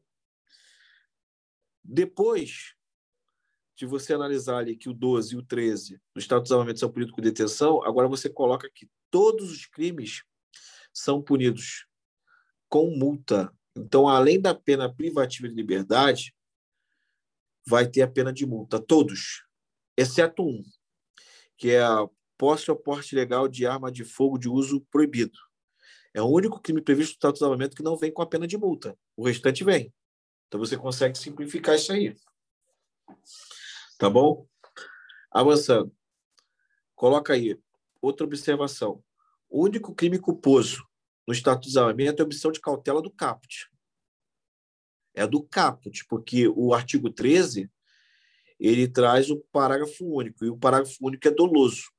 Depois 1.83 2.75
de 3.77 3.87
você 3.87 4.13
analisar 4.13 4.59
ali 4.59 4.77
que 4.77 4.89
o 4.89 4.95
12 4.95 5.35
e 5.35 5.39
o 5.39 5.43
13 5.43 6.01
do 6.15 6.19
Estado 6.19 6.41
de 6.41 6.45
Desarmamento 6.45 6.81
são 6.81 6.93
punidos 6.93 7.15
com 7.15 7.23
detenção, 7.23 7.83
agora 7.83 8.09
você 8.09 8.29
coloca 8.29 8.71
que 8.75 8.89
todos 9.11 9.51
os 9.51 9.67
crimes 9.67 10.23
são 10.93 11.23
punidos 11.23 11.87
com 12.69 12.91
multa. 12.91 13.53
Então, 13.75 14.09
além 14.09 14.41
da 14.41 14.55
pena 14.55 14.93
privativa 14.93 15.49
de 15.49 15.55
liberdade, 15.55 16.35
vai 17.67 17.87
ter 17.87 18.03
a 18.03 18.09
pena 18.09 18.33
de 18.33 18.47
multa, 18.47 18.81
todos, 18.81 19.45
exceto 19.97 20.43
um, 20.43 20.63
que 21.57 21.71
é 21.71 21.83
a 21.83 22.09
posse 22.37 22.71
ou 22.71 22.77
porte 22.77 23.15
legal 23.15 23.47
de 23.47 23.67
arma 23.67 23.93
de 23.93 24.05
fogo 24.05 24.39
de 24.39 24.49
uso 24.49 24.81
proibido. 24.91 25.39
É 26.15 26.23
o 26.23 26.27
único 26.27 26.61
crime 26.61 26.81
previsto 26.81 27.13
no 27.13 27.17
Estado 27.17 27.33
de 27.35 27.39
Desarmamento 27.39 27.77
que 27.77 27.83
não 27.83 27.97
vem 27.97 28.13
com 28.13 28.23
a 28.23 28.27
pena 28.27 28.47
de 28.47 28.57
multa. 28.57 28.99
O 29.17 29.27
restante 29.27 29.63
vem. 29.63 29.93
Então 30.49 30.59
você 30.59 30.77
consegue 30.77 31.17
simplificar 31.17 31.77
isso 31.77 31.93
aí. 31.93 32.17
Tá 33.99 34.11
bom? 34.11 34.47
Avançando. 35.31 35.95
Coloca 36.97 37.33
aí. 37.33 37.57
Outra 38.03 38.27
observação. 38.27 39.05
O 39.49 39.63
único 39.63 39.95
crime 39.95 40.19
culposo 40.19 40.85
no 41.27 41.33
estatuto 41.33 41.63
de 41.63 41.69
desarmamento 41.69 42.21
é 42.21 42.23
a 42.23 42.25
omissão 42.25 42.51
de 42.51 42.61
cautela 42.61 43.01
do 43.01 43.11
caput. 43.11 43.71
É 45.21 45.27
do 45.27 45.43
caput, 45.43 46.07
porque 46.09 46.49
o 46.49 46.73
artigo 46.73 47.11
13 47.11 47.71
ele 48.59 48.89
traz 48.89 49.29
o 49.29 49.37
parágrafo 49.53 50.07
único, 50.07 50.43
e 50.47 50.49
o 50.49 50.57
parágrafo 50.57 50.97
único 51.03 51.29
é 51.29 51.31
doloso. 51.31 51.91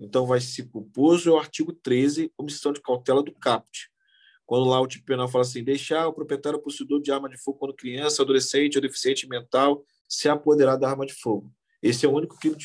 Então, 0.00 0.26
vai 0.26 0.40
ser 0.40 0.64
culposo 0.64 1.28
é 1.28 1.32
o 1.32 1.38
artigo 1.38 1.74
13, 1.74 2.32
omissão 2.38 2.72
de 2.72 2.80
cautela 2.80 3.22
do 3.22 3.34
caput. 3.34 3.90
Quando 4.46 4.64
lá 4.64 4.80
o 4.80 4.86
tipo 4.86 5.04
penal 5.04 5.28
fala 5.28 5.42
assim, 5.42 5.62
deixar 5.62 6.08
o 6.08 6.12
proprietário 6.14 6.58
possuidor 6.58 7.02
de 7.02 7.12
arma 7.12 7.28
de 7.28 7.36
fogo 7.36 7.58
quando 7.58 7.74
criança, 7.74 8.22
adolescente 8.22 8.76
ou 8.76 8.82
deficiente 8.82 9.28
mental 9.28 9.84
se 10.08 10.30
apoderar 10.30 10.78
da 10.78 10.88
arma 10.88 11.04
de 11.04 11.12
fogo. 11.12 11.54
Esse 11.82 12.06
é 12.06 12.08
o 12.08 12.12
único 12.12 12.38
crime 12.38 12.56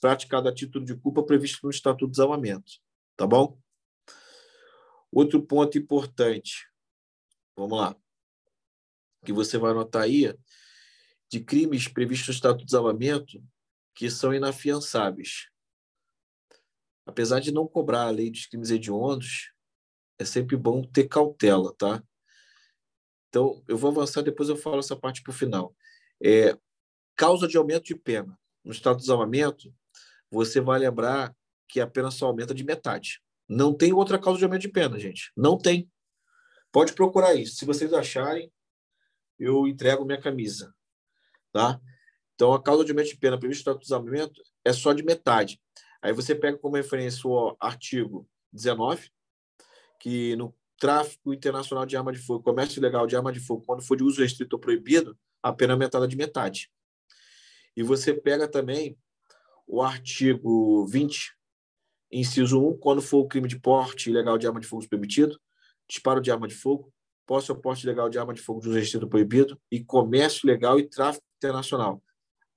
praticado 0.00 0.48
a 0.48 0.54
título 0.54 0.84
de 0.84 0.94
culpa 0.94 1.24
previsto 1.24 1.58
no 1.64 1.70
Estatuto 1.70 2.06
de 2.06 2.12
Desarmamento. 2.12 2.74
Tá 3.16 3.26
bom? 3.26 3.58
Outro 5.10 5.42
ponto 5.42 5.76
importante. 5.76 6.64
Vamos 7.56 7.76
lá. 7.76 7.96
Que 9.24 9.32
você 9.32 9.58
vai 9.58 9.70
anotar 9.70 10.02
aí 10.02 10.34
de 11.30 11.40
crimes 11.40 11.88
previstos 11.88 12.28
no 12.28 12.34
Estatuto 12.34 12.60
de 12.60 12.66
Desarmamento 12.66 13.42
que 13.94 14.10
são 14.10 14.34
inafiançáveis. 14.34 15.48
Apesar 17.06 17.40
de 17.40 17.52
não 17.52 17.66
cobrar 17.66 18.02
a 18.02 18.10
lei 18.10 18.30
dos 18.30 18.46
crimes 18.46 18.70
hediondos, 18.70 19.52
é 20.18 20.24
sempre 20.24 20.56
bom 20.56 20.82
ter 20.82 21.08
cautela, 21.08 21.74
tá? 21.76 22.02
Então, 23.28 23.62
eu 23.66 23.76
vou 23.76 23.90
avançar, 23.90 24.22
depois 24.22 24.48
eu 24.48 24.56
falo 24.56 24.78
essa 24.78 24.96
parte 24.96 25.22
para 25.22 25.30
o 25.30 25.34
final. 25.34 25.74
É, 26.22 26.56
causa 27.16 27.48
de 27.48 27.56
aumento 27.56 27.84
de 27.84 27.96
pena. 27.96 28.38
No 28.64 28.72
Estatuto 28.72 28.98
de 28.98 29.04
Desarmamento, 29.04 29.74
você 30.30 30.60
vai 30.60 30.78
lembrar 30.78 31.34
que 31.68 31.80
a 31.80 31.86
pena 31.86 32.10
só 32.10 32.26
aumenta 32.26 32.54
de 32.54 32.62
metade. 32.62 33.20
Não 33.48 33.74
tem 33.74 33.92
outra 33.92 34.18
causa 34.18 34.38
de 34.38 34.44
aumento 34.44 34.62
de 34.62 34.68
pena, 34.68 34.98
gente. 34.98 35.32
Não 35.36 35.58
tem. 35.58 35.90
Pode 36.70 36.92
procurar 36.92 37.34
isso. 37.34 37.56
Se 37.56 37.64
vocês 37.64 37.92
acharem, 37.92 38.52
eu 39.44 39.66
entrego 39.66 40.04
minha 40.04 40.20
camisa. 40.20 40.74
Tá? 41.52 41.80
Então, 42.34 42.52
a 42.52 42.62
causa 42.62 42.84
de 42.84 42.92
aumento 42.92 43.08
de 43.08 43.16
pena 43.16 43.38
prevista 43.38 43.72
no 43.72 43.78
Desarmamento 43.78 44.40
é 44.64 44.72
só 44.72 44.92
de 44.92 45.02
metade. 45.02 45.60
Aí 46.00 46.12
você 46.12 46.34
pega 46.34 46.58
como 46.58 46.76
referência 46.76 47.28
o 47.28 47.56
artigo 47.60 48.28
19, 48.52 49.10
que 50.00 50.34
no 50.36 50.54
tráfico 50.78 51.32
internacional 51.32 51.86
de 51.86 51.96
arma 51.96 52.12
de 52.12 52.18
fogo, 52.18 52.42
comércio 52.42 52.80
ilegal 52.80 53.06
de 53.06 53.14
arma 53.14 53.32
de 53.32 53.38
fogo, 53.38 53.62
quando 53.64 53.82
for 53.82 53.96
de 53.96 54.02
uso 54.02 54.20
restrito 54.20 54.56
ou 54.56 54.60
proibido, 54.60 55.16
a 55.42 55.52
pena 55.52 55.72
é 55.72 55.74
aumentada 55.74 56.08
de 56.08 56.16
metade. 56.16 56.70
E 57.76 57.82
você 57.82 58.12
pega 58.12 58.48
também 58.48 58.98
o 59.66 59.80
artigo 59.80 60.86
20, 60.86 61.36
inciso 62.10 62.60
1, 62.60 62.78
quando 62.78 63.00
for 63.00 63.18
o 63.18 63.28
crime 63.28 63.46
de 63.46 63.58
porte 63.60 64.10
ilegal 64.10 64.36
de 64.36 64.46
arma 64.46 64.60
de 64.60 64.66
fogo 64.66 64.86
permitido, 64.88 65.40
disparo 65.88 66.20
de 66.20 66.30
arma 66.30 66.48
de 66.48 66.54
fogo, 66.54 66.92
posse 67.26 67.50
ou 67.50 67.58
porte 67.58 67.84
ilegal 67.84 68.08
de 68.08 68.18
arma 68.18 68.34
de 68.34 68.40
fogo 68.40 68.60
de 68.60 68.68
uso 68.68 68.78
restrito 68.78 69.08
proibido 69.08 69.60
e 69.70 69.82
comércio 69.82 70.46
ilegal 70.46 70.78
e 70.78 70.88
tráfico 70.88 71.24
internacional. 71.36 72.02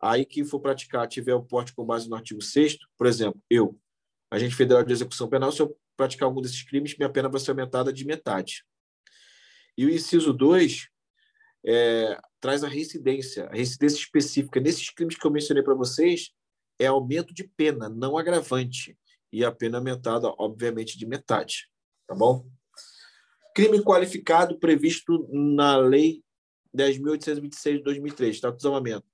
Aí 0.02 0.26
quem 0.26 0.44
for 0.44 0.60
praticar 0.60 1.08
tiver 1.08 1.34
o 1.34 1.44
porte 1.44 1.74
com 1.74 1.86
base 1.86 2.10
no 2.10 2.16
artigo 2.16 2.42
6 2.42 2.78
por 2.98 3.08
exemplo, 3.08 3.42
eu, 3.50 3.78
agente 4.30 4.56
federal 4.56 4.84
de 4.84 4.94
execução 4.94 5.30
penal, 5.30 5.52
se 5.52 5.62
eu 5.62 5.78
praticar 5.96 6.28
algum 6.28 6.42
desses 6.42 6.62
crimes, 6.64 6.98
minha 6.98 7.10
pena 7.10 7.30
vai 7.30 7.40
ser 7.40 7.52
aumentada 7.52 7.92
de 7.92 8.06
metade. 8.06 8.66
E 9.78 9.86
o 9.86 9.90
inciso 9.90 10.34
2 10.34 10.90
é, 11.66 12.20
traz 12.40 12.64
a 12.64 12.68
reincidência. 12.68 13.46
A 13.46 13.54
reincidência 13.54 13.98
específica 13.98 14.60
nesses 14.60 14.90
crimes 14.90 15.18
que 15.18 15.26
eu 15.26 15.32
mencionei 15.32 15.64
para 15.64 15.74
vocês 15.74 16.32
é 16.80 16.88
aumento 16.88 17.34
de 17.34 17.44
pena, 17.56 17.90
não 17.90 18.18
agravante. 18.18 18.98
E 19.32 19.44
a 19.44 19.52
pena 19.52 19.78
aumentada, 19.78 20.34
obviamente, 20.38 20.98
de 20.98 21.06
metade. 21.06 21.70
Tá 22.08 22.14
bom? 22.16 22.48
Crime 23.56 23.82
qualificado 23.82 24.60
previsto 24.60 25.30
na 25.32 25.78
Lei 25.78 26.22
10.826 26.76 27.78
de 27.78 27.84
2003, 27.84 28.36
Estatuto 28.36 28.58
de 28.58 28.64
Desarmamento. 28.64 29.08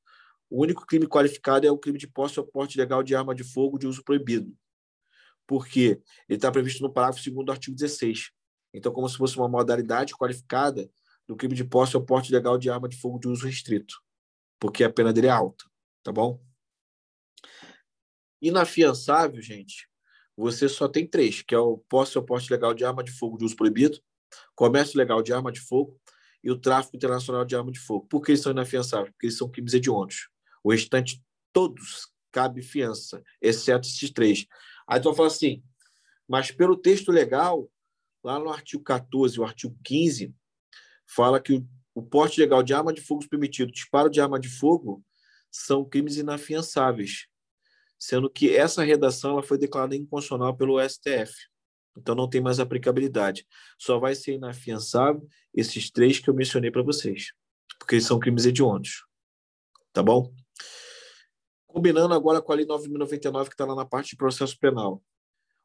O 0.49 0.63
único 0.63 0.83
crime 0.83 1.05
qualificado 1.05 1.67
é 1.67 1.69
o 1.69 1.77
crime 1.77 1.99
de 1.99 2.07
posse 2.07 2.39
ou 2.39 2.47
porte 2.47 2.75
legal 2.75 3.03
de 3.03 3.15
arma 3.15 3.35
de 3.35 3.43
fogo 3.43 3.77
de 3.77 3.85
uso 3.85 4.03
proibido. 4.03 4.51
Porque 5.45 6.01
ele 6.27 6.37
está 6.37 6.51
previsto 6.51 6.81
no 6.81 6.91
parágrafo 6.91 7.23
2 7.23 7.45
do 7.45 7.51
artigo 7.51 7.75
16. 7.75 8.31
Então, 8.73 8.91
como 8.91 9.07
se 9.07 9.15
fosse 9.15 9.37
uma 9.37 9.47
modalidade 9.47 10.15
qualificada 10.15 10.89
do 11.27 11.35
crime 11.35 11.53
de 11.53 11.63
posse 11.63 11.95
ou 11.95 12.03
porte 12.03 12.31
legal 12.31 12.57
de 12.57 12.67
arma 12.67 12.89
de 12.89 12.97
fogo 12.97 13.19
de 13.19 13.27
uso 13.27 13.45
restrito, 13.45 13.93
porque 14.59 14.83
a 14.83 14.91
pena 14.91 15.13
dele 15.13 15.27
é 15.27 15.29
alta, 15.29 15.65
tá 16.01 16.11
bom? 16.11 16.43
Inafiançável, 18.41 19.39
gente, 19.39 19.87
você 20.35 20.67
só 20.67 20.87
tem 20.87 21.07
três, 21.07 21.43
que 21.43 21.53
é 21.53 21.59
o 21.59 21.77
posse 21.77 22.17
ou 22.17 22.25
porte 22.25 22.51
legal 22.51 22.73
de 22.73 22.83
arma 22.83 23.03
de 23.03 23.11
fogo 23.11 23.37
de 23.37 23.45
uso 23.45 23.55
proibido, 23.55 24.01
comércio 24.55 24.97
legal 24.97 25.21
de 25.21 25.33
arma 25.33 25.51
de 25.51 25.59
fogo 25.59 25.99
e 26.43 26.49
o 26.51 26.57
tráfico 26.57 26.95
internacional 26.95 27.45
de 27.45 27.55
arma 27.55 27.71
de 27.71 27.79
fogo. 27.79 28.07
Por 28.07 28.21
que 28.21 28.31
eles 28.31 28.41
são 28.41 28.51
inafiançáveis? 28.51 29.11
Porque 29.11 29.27
eles 29.27 29.37
são 29.37 29.49
crimes 29.49 29.73
hediondos. 29.73 30.29
O 30.63 30.71
restante, 30.71 31.23
todos, 31.53 32.07
cabe 32.31 32.61
fiança, 32.61 33.21
exceto 33.41 33.87
esses 33.87 34.09
três. 34.11 34.45
Aí 34.87 34.99
tu 34.99 35.05
vai 35.05 35.15
falar 35.15 35.27
assim, 35.27 35.63
mas 36.27 36.51
pelo 36.51 36.77
texto 36.77 37.11
legal, 37.11 37.69
lá 38.23 38.39
no 38.39 38.49
artigo 38.49 38.83
14 38.83 39.35
e 39.35 39.39
o 39.39 39.43
artigo 39.43 39.77
15, 39.83 40.33
fala 41.05 41.39
que 41.41 41.53
o, 41.53 41.67
o 41.93 42.01
porte 42.01 42.39
legal 42.39 42.63
de 42.63 42.73
arma 42.73 42.93
de 42.93 43.01
fogo 43.01 43.27
permitido, 43.27 43.71
disparo 43.71 44.09
de 44.09 44.21
arma 44.21 44.39
de 44.39 44.47
fogo, 44.47 45.03
são 45.51 45.83
crimes 45.83 46.15
inafiançáveis, 46.15 47.27
sendo 47.99 48.29
que 48.29 48.55
essa 48.55 48.83
redação 48.83 49.31
ela 49.31 49.43
foi 49.43 49.57
declarada 49.57 49.95
inconstitucional 49.95 50.55
pelo 50.55 50.79
STF. 50.81 51.50
Então 51.97 52.15
não 52.15 52.29
tem 52.29 52.41
mais 52.41 52.59
aplicabilidade. 52.59 53.45
Só 53.77 53.99
vai 53.99 54.15
ser 54.15 54.33
inafiançável 54.33 55.27
esses 55.53 55.91
três 55.91 56.19
que 56.19 56.29
eu 56.29 56.33
mencionei 56.33 56.71
para 56.71 56.83
vocês, 56.83 57.33
porque 57.77 57.99
são 57.99 58.19
crimes 58.19 58.45
hediondos. 58.45 59.05
Tá 59.91 60.01
bom? 60.01 60.33
Combinando 61.67 62.13
agora 62.13 62.41
com 62.41 62.51
a 62.51 62.55
Lei 62.55 62.65
9.099, 62.65 63.45
que 63.45 63.53
está 63.53 63.65
lá 63.65 63.75
na 63.75 63.85
parte 63.85 64.11
de 64.11 64.17
processo 64.17 64.57
penal. 64.59 65.01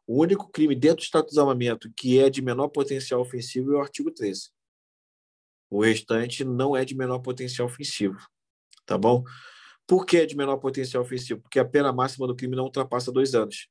O 0.07 0.21
único 0.23 0.49
crime 0.51 0.75
dentro 0.75 0.99
do 0.99 1.03
Estado 1.03 1.25
de 1.25 1.31
Desarmamento 1.31 1.91
que 1.97 2.19
é 2.21 2.31
de 2.31 2.41
menor 2.41 2.69
potencial 2.69 3.21
ofensivo 3.21 3.73
é 3.73 3.77
o 3.77 3.81
artigo 3.81 4.11
13. 4.11 4.51
O 5.69 5.83
restante 5.83 6.45
não 6.45 6.77
é 6.77 6.85
de 6.85 6.97
menor 6.97 7.19
potencial 7.19 7.67
ofensivo. 7.67 8.19
Tá 8.85 8.97
bom? 8.97 9.25
Por 9.87 10.07
que 10.07 10.19
é 10.19 10.27
de 10.27 10.37
menor 10.37 10.59
potencial 10.59 11.03
ofensivo? 11.03 11.41
Porque 11.41 11.59
a 11.59 11.65
pena 11.65 11.93
máxima 11.93 12.27
do 12.27 12.37
crime 12.37 12.55
não 12.55 12.65
ultrapassa 12.65 13.11
dois 13.11 13.35
anos. 13.35 13.69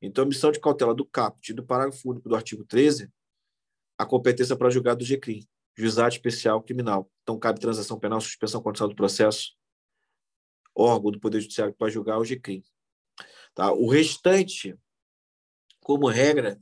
Então, 0.00 0.24
a 0.24 0.26
missão 0.26 0.52
de 0.52 0.60
cautela 0.60 0.94
do 0.94 1.04
caput 1.04 1.52
do 1.52 1.64
parágrafo 1.64 2.10
único 2.10 2.28
do 2.28 2.36
artigo 2.36 2.64
13, 2.64 3.10
a 3.98 4.04
competência 4.04 4.56
para 4.56 4.70
julgar 4.70 4.94
do 4.94 5.04
GCRIM, 5.04 5.46
Juizado 5.74 6.14
Especial 6.14 6.62
Criminal. 6.62 7.10
Então, 7.22 7.38
cabe 7.38 7.60
transação 7.60 7.98
penal, 7.98 8.20
suspensão 8.20 8.62
condicional 8.62 8.90
do 8.90 8.96
processo, 8.96 9.56
órgão 10.74 11.10
do 11.10 11.20
Poder 11.20 11.40
Judiciário 11.40 11.74
para 11.74 11.90
julgar 11.90 12.18
o 12.18 12.24
GCRIM. 12.24 12.62
Tá? 13.54 13.72
O 13.72 13.88
restante, 13.88 14.78
como 15.80 16.08
regra, 16.08 16.60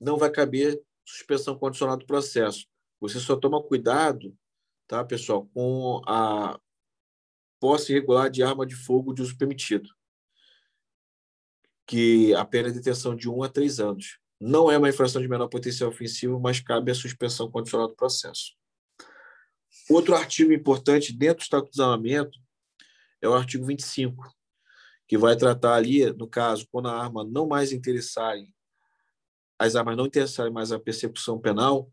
não 0.00 0.16
vai 0.16 0.30
caber 0.30 0.80
suspensão 1.04 1.56
condicional 1.56 1.96
do 1.96 2.06
processo. 2.06 2.66
Você 3.00 3.20
só 3.20 3.36
toma 3.36 3.62
cuidado, 3.62 4.36
tá, 4.86 5.04
pessoal, 5.04 5.46
com 5.54 6.02
a 6.06 6.58
posse 7.60 7.92
irregular 7.92 8.28
de 8.28 8.42
arma 8.42 8.66
de 8.66 8.74
fogo 8.74 9.12
de 9.12 9.22
uso 9.22 9.36
permitido, 9.36 9.88
que 11.86 12.34
a 12.34 12.44
pena 12.44 12.68
é 12.68 12.72
detenção 12.72 13.14
de 13.14 13.28
um 13.28 13.42
a 13.42 13.48
três 13.48 13.80
anos. 13.80 14.18
Não 14.40 14.70
é 14.70 14.76
uma 14.76 14.88
infração 14.88 15.20
de 15.20 15.28
menor 15.28 15.48
potencial 15.48 15.90
ofensivo, 15.90 16.40
mas 16.40 16.60
cabe 16.60 16.90
a 16.90 16.94
suspensão 16.94 17.50
condicional 17.50 17.88
do 17.88 17.94
processo. 17.94 18.52
Outro 19.88 20.14
artigo 20.14 20.52
importante 20.52 21.12
dentro 21.12 21.38
do 21.38 21.42
Estatuto 21.42 21.70
de 21.70 21.76
Desarmamento 21.76 22.38
é 23.20 23.28
o 23.28 23.34
artigo 23.34 23.64
25, 23.64 24.32
que 25.06 25.16
vai 25.16 25.36
tratar 25.36 25.74
ali, 25.74 26.12
no 26.12 26.26
caso, 26.26 26.66
quando 26.70 26.88
a 26.88 27.00
arma 27.00 27.24
não 27.24 27.46
mais 27.46 27.72
interessarem, 27.72 28.52
as 29.58 29.76
armas 29.76 29.96
não 29.96 30.06
interessarem 30.06 30.52
mais 30.52 30.72
a 30.72 30.80
persecução 30.80 31.38
penal, 31.38 31.90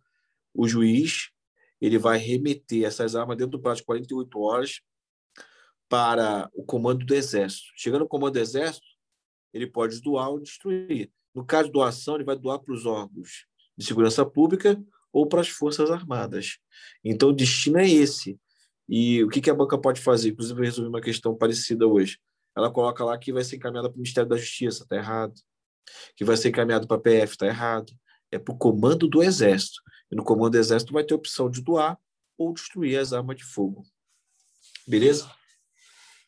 o 0.54 0.68
juiz 0.68 1.30
ele 1.80 1.98
vai 1.98 2.18
remeter 2.18 2.84
essas 2.84 3.16
armas 3.16 3.38
dentro 3.38 3.52
do 3.52 3.62
prazo 3.62 3.82
de 3.82 3.86
48 3.86 4.40
horas 4.40 4.82
para 5.88 6.50
o 6.54 6.64
comando 6.64 7.06
do 7.06 7.16
Exército. 7.16 7.72
Chegando 7.76 8.02
no 8.02 8.08
comando 8.08 8.34
do 8.34 8.40
Exército, 8.40 8.86
ele 9.54 9.68
pode 9.68 10.02
doar 10.02 10.30
ou 10.30 10.40
destruir. 10.40 11.12
No 11.34 11.46
caso 11.46 11.66
de 11.66 11.74
doação, 11.74 12.16
ele 12.16 12.24
vai 12.24 12.38
doar 12.38 12.60
para 12.60 12.74
os 12.74 12.86
órgãos 12.86 13.46
de 13.78 13.86
segurança 13.86 14.26
pública 14.26 14.82
ou 15.12 15.28
para 15.28 15.42
as 15.42 15.50
Forças 15.50 15.90
Armadas. 15.90 16.58
Então, 17.04 17.30
o 17.30 17.34
destino 17.34 17.78
é 17.78 17.88
esse. 17.88 18.40
E 18.88 19.24
o 19.24 19.30
que, 19.30 19.50
a 19.50 19.54
banca 19.54 19.78
pode 19.78 20.02
fazer? 20.02 20.30
Inclusive, 20.30 20.60
eu 20.60 20.64
resolvi 20.64 20.90
uma 20.90 21.02
questão 21.02 21.36
parecida 21.36 21.88
hoje. 21.88 22.18
Ela 22.56 22.72
coloca 22.72 23.04
lá 23.04 23.18
que 23.18 23.32
vai 23.32 23.44
ser 23.44 23.58
encaminhada 23.58 23.90
para 23.90 23.96
o 23.96 24.00
Ministério 24.00 24.30
da 24.30 24.38
Justiça, 24.38 24.84
está 24.84 24.96
errado. 24.96 25.34
Que 26.16 26.26
vai 26.26 26.36
ser 26.36 26.50
encaminhado 26.50 26.88
para 26.88 26.98
a 26.98 27.00
PF, 27.00 27.34
está 27.34 27.46
errado. 27.46 27.94
É 28.32 28.40
para 28.40 28.54
o 28.54 28.58
comando 28.58 29.08
do 29.08 29.24
Exército. 29.24 29.82
E 30.12 30.16
no 30.16 30.24
comando 30.24 30.54
do 30.54 30.58
exército 30.58 30.94
vai 30.94 31.04
ter 31.04 31.14
a 31.14 31.18
opção 31.18 31.50
de 31.50 31.62
doar 31.62 31.98
ou 32.38 32.54
destruir 32.54 32.98
as 32.98 33.14
armas 33.14 33.38
de 33.38 33.44
fogo. 33.44 33.86
Beleza? 34.88 35.32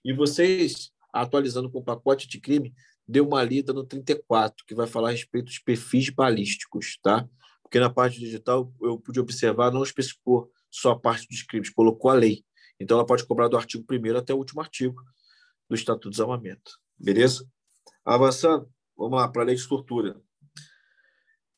E 0.03 0.13
vocês, 0.13 0.91
atualizando 1.11 1.69
com 1.69 1.79
o 1.79 1.83
pacote 1.83 2.27
de 2.27 2.39
crime, 2.39 2.73
deu 3.11 3.27
uma 3.27 3.43
lida 3.43 3.73
no 3.73 3.83
34, 3.83 4.65
que 4.65 4.73
vai 4.73 4.87
falar 4.87 5.09
a 5.09 5.11
respeito 5.11 5.45
dos 5.45 5.59
perfis 5.59 6.09
balísticos, 6.09 6.97
tá? 7.03 7.27
Porque 7.61 7.79
na 7.79 7.89
parte 7.89 8.19
digital 8.19 8.73
eu 8.81 8.97
pude 8.97 9.19
observar, 9.19 9.71
não 9.71 9.83
especificou 9.83 10.49
só 10.69 10.91
a 10.91 10.99
parte 10.99 11.27
dos 11.27 11.43
crimes, 11.43 11.69
colocou 11.69 12.09
a 12.09 12.13
lei. 12.13 12.43
Então 12.79 12.97
ela 12.97 13.05
pode 13.05 13.25
cobrar 13.25 13.49
do 13.49 13.57
artigo 13.57 13.85
1 13.89 14.17
até 14.17 14.33
o 14.33 14.37
último 14.37 14.61
artigo 14.61 15.01
do 15.69 15.75
Estatuto 15.75 16.09
de 16.09 16.15
Desarmamento. 16.15 16.79
Beleza? 16.97 17.45
Avançando, 18.05 18.69
vamos 18.97 19.19
lá 19.19 19.27
para 19.27 19.41
a 19.41 19.45
lei 19.45 19.55
de 19.55 19.67
tortura. 19.67 20.19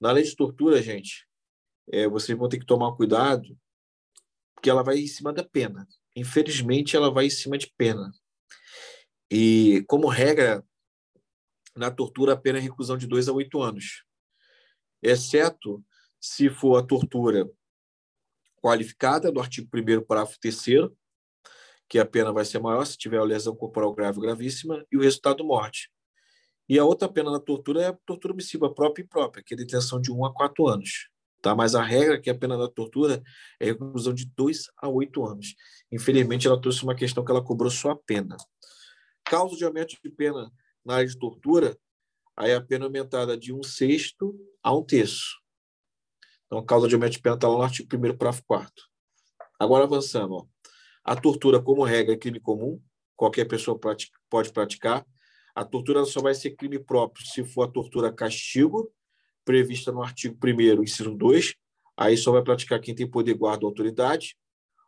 Na 0.01 0.11
lei 0.11 0.23
de 0.23 0.35
tortura, 0.35 0.81
gente, 0.81 1.27
é, 1.91 2.07
vocês 2.07 2.37
vão 2.37 2.49
ter 2.49 2.59
que 2.59 2.65
tomar 2.65 2.95
cuidado, 2.95 3.57
porque 4.55 4.69
ela 4.69 4.83
vai 4.83 4.97
em 4.97 5.07
cima 5.07 5.31
da 5.31 5.43
pena. 5.43 5.87
Infelizmente, 6.15 6.95
ela 6.95 7.11
vai 7.11 7.27
em 7.27 7.29
cima 7.29 7.57
de 7.57 7.71
pena. 7.77 8.11
E, 9.31 9.83
como 9.87 10.07
regra, 10.07 10.63
na 11.75 11.91
tortura, 11.91 12.33
a 12.33 12.37
pena 12.37 12.59
é 12.59 12.61
reclusão 12.61 12.97
de 12.97 13.07
dois 13.07 13.27
a 13.27 13.33
oito 13.33 13.61
anos, 13.61 14.03
exceto 15.01 15.83
se 16.19 16.49
for 16.49 16.77
a 16.77 16.83
tortura 16.83 17.49
qualificada, 18.61 19.31
no 19.31 19.41
artigo 19.41 19.67
1 19.73 20.05
parágrafo 20.05 20.39
3 20.39 20.57
que 21.89 21.99
a 21.99 22.05
pena 22.05 22.31
vai 22.31 22.45
ser 22.45 22.59
maior 22.59 22.85
se 22.85 22.97
tiver 22.97 23.21
lesão 23.21 23.55
corporal 23.55 23.93
grave 23.93 24.17
ou 24.17 24.23
gravíssima, 24.23 24.85
e 24.91 24.97
o 24.97 25.01
resultado 25.01 25.43
morte. 25.43 25.91
E 26.67 26.79
a 26.79 26.85
outra 26.85 27.09
pena 27.09 27.29
na 27.29 27.39
tortura 27.39 27.81
é 27.81 27.87
a 27.87 27.97
tortura 28.05 28.33
omissiva 28.33 28.73
própria 28.73 29.03
e 29.03 29.07
própria, 29.07 29.43
que 29.43 29.53
é 29.53 29.57
detenção 29.57 29.99
de 29.99 30.11
1 30.11 30.25
a 30.25 30.33
4 30.33 30.67
anos. 30.67 31.09
Tá? 31.41 31.53
Mas 31.53 31.75
a 31.75 31.83
regra 31.83 32.19
que 32.19 32.29
é 32.29 32.33
a 32.33 32.37
pena 32.37 32.57
da 32.57 32.69
tortura 32.69 33.21
é 33.59 33.65
reclusão 33.65 34.13
de 34.13 34.25
2 34.25 34.67
a 34.77 34.87
8 34.87 35.25
anos. 35.25 35.55
Infelizmente, 35.91 36.47
ela 36.47 36.59
trouxe 36.59 36.83
uma 36.83 36.95
questão 36.95 37.23
que 37.23 37.31
ela 37.31 37.43
cobrou 37.43 37.69
só 37.69 37.91
a 37.91 37.97
pena. 37.97 38.37
Causa 39.25 39.57
de 39.57 39.65
aumento 39.65 39.97
de 40.01 40.09
pena 40.09 40.49
na 40.85 40.95
área 40.95 41.07
de 41.07 41.17
tortura, 41.17 41.77
aí 42.35 42.53
a 42.53 42.61
pena 42.61 42.85
aumentada 42.85 43.37
de 43.37 43.53
um 43.53 43.63
sexto 43.63 44.35
a 44.61 44.75
um 44.75 44.83
terço. 44.83 45.39
Então, 46.45 46.59
a 46.59 46.65
causa 46.65 46.87
de 46.87 46.95
aumento 46.95 47.13
de 47.13 47.21
pena 47.21 47.35
está 47.35 47.47
lá 47.47 47.57
no 47.57 47.63
artigo 47.63 47.87
1 47.95 47.99
parágrafo 48.17 48.43
4 48.45 48.71
Agora, 49.59 49.85
avançando. 49.85 50.33
Ó. 50.33 50.45
A 51.03 51.15
tortura, 51.15 51.61
como 51.61 51.83
regra, 51.83 52.13
é 52.13 52.17
crime 52.17 52.39
comum, 52.39 52.81
qualquer 53.15 53.45
pessoa 53.45 53.79
pode 53.79 54.51
praticar. 54.51 55.05
A 55.55 55.63
tortura 55.63 56.03
só 56.05 56.21
vai 56.21 56.33
ser 56.33 56.51
crime 56.51 56.79
próprio 56.79 57.25
se 57.25 57.43
for 57.43 57.63
a 57.63 57.71
tortura 57.71 58.11
castigo, 58.11 58.91
prevista 59.45 59.91
no 59.91 60.01
artigo 60.01 60.37
1 60.43 60.83
inciso 60.83 61.15
2, 61.15 61.55
aí 61.97 62.17
só 62.17 62.31
vai 62.31 62.41
praticar 62.41 62.79
quem 62.79 62.95
tem 62.95 63.09
poder, 63.09 63.35
guarda 63.35 63.65
ou 63.65 63.69
autoridade, 63.69 64.35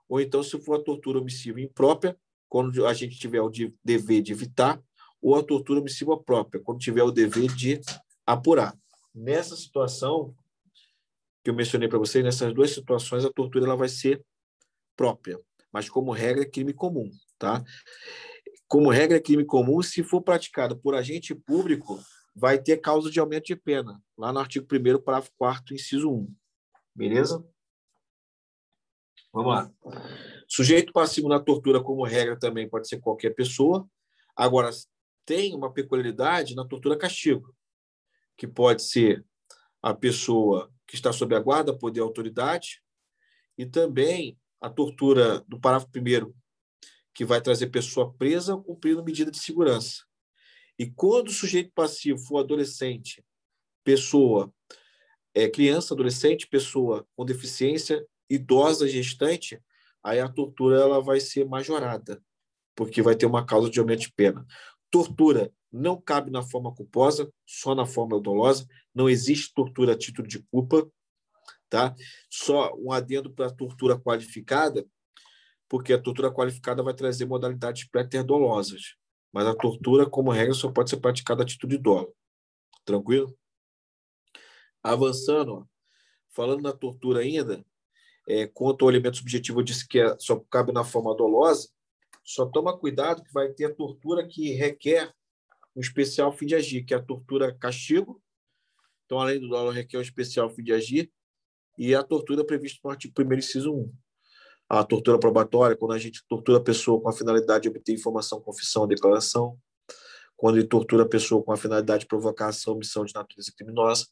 ou 0.10 0.20
então 0.20 0.42
se 0.42 0.60
for 0.60 0.80
a 0.80 0.84
tortura 0.84 1.20
omissiva 1.20 1.62
imprópria, 1.62 2.18
quando 2.50 2.86
a 2.86 2.94
gente 2.94 3.18
tiver 3.18 3.42
o 3.42 3.52
dever 3.84 4.22
de 4.22 4.32
evitar, 4.32 4.82
ou 5.26 5.36
a 5.36 5.42
tortura 5.42 5.80
omissiva 5.80 6.16
própria, 6.16 6.62
quando 6.62 6.78
tiver 6.78 7.02
o 7.02 7.10
dever 7.10 7.52
de 7.56 7.82
apurar. 8.28 8.78
Nessa 9.12 9.56
situação 9.56 10.36
que 11.44 11.50
eu 11.50 11.56
mencionei 11.56 11.90
para 11.90 11.98
vocês, 11.98 12.24
nessas 12.24 12.54
duas 12.54 12.70
situações, 12.70 13.26
a 13.26 13.34
tortura 13.34 13.66
ela 13.66 13.76
vai 13.76 13.90
ser 13.90 14.24
própria, 14.96 15.40
mas 15.74 15.90
como 15.90 16.12
regra 16.12 16.44
é 16.44 16.46
crime 16.46 16.74
comum, 16.74 17.10
tá? 17.40 17.64
Como 18.68 18.92
regra 18.92 19.18
é 19.18 19.20
crime 19.20 19.44
comum, 19.44 19.82
se 19.82 20.04
for 20.04 20.22
praticado 20.22 20.78
por 20.78 20.94
agente 20.94 21.34
público, 21.34 22.00
vai 22.36 22.62
ter 22.62 22.78
causa 22.78 23.10
de 23.10 23.20
aumento 23.20 23.46
de 23.46 23.56
pena, 23.56 24.00
lá 24.16 24.32
no 24.32 24.38
artigo 24.38 24.68
1 24.72 25.02
parágrafo 25.02 25.32
4 25.40 25.74
inciso 25.74 26.12
1. 26.12 26.36
Beleza? 26.94 27.44
Vamos 29.34 29.52
lá. 29.52 29.72
Sujeito 30.48 30.94
passivo 30.94 31.28
na 31.28 31.40
tortura, 31.40 31.82
como 31.82 32.06
regra, 32.06 32.38
também 32.38 32.70
pode 32.70 32.88
ser 32.88 33.00
qualquer 33.00 33.32
pessoa. 33.32 33.90
Agora, 34.36 34.70
tem 35.26 35.56
uma 35.56 35.72
peculiaridade 35.72 36.56
na 36.56 36.66
tortura 36.66 36.98
castigo, 36.98 37.56
que 38.38 38.48
pode 38.48 38.84
ser 38.84 39.26
a 39.82 39.94
pessoa 39.94 40.72
que 40.88 40.96
está 40.96 41.12
sob 41.12 41.36
a 41.36 41.40
guarda, 41.40 41.78
poder 41.78 42.02
autoridade, 42.02 42.82
e 43.58 43.66
também 43.66 44.38
a 44.62 44.70
tortura 44.70 45.40
do 45.48 45.60
parágrafo 45.60 45.90
1 45.96 46.34
que 47.14 47.24
vai 47.24 47.42
trazer 47.42 47.68
pessoa 47.68 48.14
presa 48.14 48.58
cumprindo 48.58 49.04
medida 49.04 49.32
de 49.32 49.40
segurança. 49.40 50.04
E 50.78 50.86
quando 50.86 51.30
o 51.30 51.32
sujeito 51.32 51.72
passivo 51.74 52.20
for 52.20 52.40
adolescente, 52.40 53.24
pessoa, 53.84 54.54
é, 55.34 55.48
criança, 55.48 55.94
adolescente, 55.94 56.48
pessoa 56.48 57.08
com 57.16 57.24
deficiência, 57.24 58.06
idosa, 58.30 58.88
gestante, 58.88 59.62
aí 60.04 60.20
a 60.20 60.28
tortura 60.28 60.82
ela 60.82 61.02
vai 61.02 61.22
ser 61.22 61.46
majorada, 61.46 62.22
porque 62.76 63.02
vai 63.02 63.16
ter 63.16 63.26
uma 63.26 63.46
causa 63.46 63.70
de 63.70 63.80
aumento 63.80 64.02
de 64.02 64.12
pena. 64.12 64.46
Tortura 64.96 65.52
não 65.70 66.00
cabe 66.00 66.32
na 66.32 66.42
forma 66.42 66.74
culposa, 66.74 67.30
só 67.46 67.76
na 67.76 67.86
forma 67.86 68.18
dolosa. 68.18 68.66
Não 68.94 69.10
existe 69.10 69.54
tortura 69.54 69.92
a 69.92 69.98
título 69.98 70.26
de 70.26 70.40
culpa, 70.44 70.90
tá? 71.70 71.94
Só 72.30 72.74
um 72.78 72.94
adendo 72.94 73.30
para 73.30 73.48
a 73.48 73.54
tortura 73.54 74.00
qualificada, 74.00 74.88
porque 75.68 75.92
a 75.92 76.02
tortura 76.02 76.32
qualificada 76.32 76.82
vai 76.82 76.94
trazer 76.94 77.26
modalidades 77.26 77.90
pré-dolosas. 77.90 78.96
Mas 79.34 79.46
a 79.46 79.54
tortura, 79.54 80.10
como 80.10 80.32
regra, 80.32 80.54
só 80.54 80.72
pode 80.72 80.90
ser 80.90 81.02
praticada 81.02 81.44
a 81.44 81.46
título 81.46 81.72
de 81.72 81.78
dolo. 81.78 82.16
Tranquilo? 82.86 83.38
Avançando, 84.82 85.56
ó, 85.56 85.66
falando 86.30 86.62
na 86.62 86.72
tortura 86.72 87.20
ainda, 87.20 87.66
é, 88.30 88.48
quanto 88.48 88.86
ao 88.86 88.90
alimento 88.90 89.18
subjetivo, 89.18 89.60
eu 89.60 89.64
disse 89.66 89.86
que 89.86 90.00
é, 90.00 90.18
só 90.20 90.40
cabe 90.50 90.72
na 90.72 90.86
forma 90.86 91.14
dolosa. 91.14 91.68
Só 92.26 92.46
toma 92.46 92.78
cuidado 92.78 93.24
que 93.24 93.32
vai 93.32 93.50
ter 93.50 93.66
a 93.66 93.74
tortura 93.74 94.28
que 94.28 94.52
requer 94.54 95.14
um 95.76 95.80
especial 95.80 96.34
fim 96.34 96.48
de 96.48 96.56
agir, 96.56 96.84
que 96.84 96.94
é 96.94 96.98
a 96.98 97.02
tortura 97.02 97.56
castigo. 97.56 98.22
Então, 99.06 99.20
além 99.20 99.40
do 99.40 99.48
dolo, 99.48 99.70
requer 99.70 99.98
um 99.98 100.02
especial 100.02 100.50
fim 100.50 100.64
de 100.64 100.74
agir. 100.74 101.12
E 101.78 101.94
a 101.94 102.02
tortura 102.02 102.44
prevista 102.44 102.80
no 102.84 102.90
artigo 102.90 103.14
1 103.22 103.34
inciso 103.34 103.74
1 103.74 103.94
a 104.68 104.84
tortura 104.84 105.20
probatória, 105.20 105.76
quando 105.76 105.94
a 105.94 106.00
gente 106.00 106.24
tortura 106.28 106.58
a 106.58 106.62
pessoa 106.62 107.00
com 107.00 107.08
a 107.08 107.14
finalidade 107.14 107.64
de 107.64 107.70
obter 107.70 107.94
informação, 107.94 108.42
confissão 108.42 108.82
ou 108.82 108.88
declaração, 108.88 109.58
quando 110.36 110.58
ele 110.58 110.68
tortura 110.68 111.04
a 111.04 111.08
pessoa 111.08 111.44
com 111.44 111.52
a 111.52 111.58
finalidade 111.58 112.02
de 112.02 112.08
provocação 112.08 112.74
ou 112.74 112.78
omissão 112.78 113.06
de 113.06 113.14
natureza 113.14 113.54
criminosa. 113.56 114.08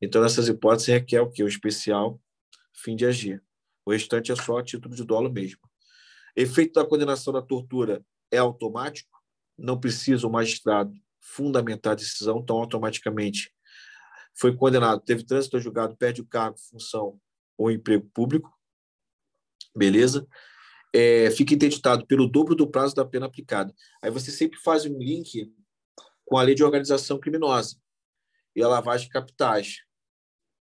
Então, 0.00 0.22
nessas 0.22 0.48
hipóteses, 0.48 0.88
requer 0.88 1.20
o 1.20 1.30
que? 1.30 1.42
O 1.42 1.48
especial 1.48 2.20
fim 2.72 2.94
de 2.94 3.06
agir. 3.06 3.42
O 3.86 3.92
restante 3.92 4.30
é 4.30 4.36
só 4.36 4.62
título 4.62 4.94
de 4.94 5.04
dolo 5.04 5.30
mesmo. 5.32 5.60
Efeito 6.36 6.74
da 6.74 6.86
condenação 6.86 7.32
da 7.32 7.42
tortura 7.42 8.04
é 8.30 8.38
automático, 8.38 9.10
não 9.56 9.78
precisa 9.78 10.26
o 10.26 10.30
magistrado 10.30 10.92
fundamentar 11.20 11.92
a 11.92 11.96
decisão, 11.96 12.40
então 12.40 12.56
automaticamente 12.56 13.52
foi 14.34 14.54
condenado, 14.54 15.00
teve 15.00 15.24
trânsito 15.24 15.60
julgado, 15.60 15.96
perde 15.96 16.20
o 16.20 16.26
cargo, 16.26 16.58
função 16.58 17.18
ou 17.56 17.70
emprego 17.70 18.08
público, 18.12 18.52
beleza? 19.74 20.26
É, 20.92 21.30
fica 21.30 21.54
interditado 21.54 22.06
pelo 22.06 22.28
dobro 22.28 22.54
do 22.54 22.68
prazo 22.68 22.94
da 22.94 23.04
pena 23.04 23.26
aplicada. 23.26 23.72
Aí 24.02 24.10
você 24.10 24.30
sempre 24.30 24.58
faz 24.60 24.84
um 24.84 24.98
link 24.98 25.52
com 26.24 26.36
a 26.36 26.42
lei 26.42 26.54
de 26.54 26.64
organização 26.64 27.18
criminosa 27.18 27.76
e 28.54 28.62
a 28.62 28.68
lavagem 28.68 29.06
de 29.06 29.12
capitais. 29.12 29.82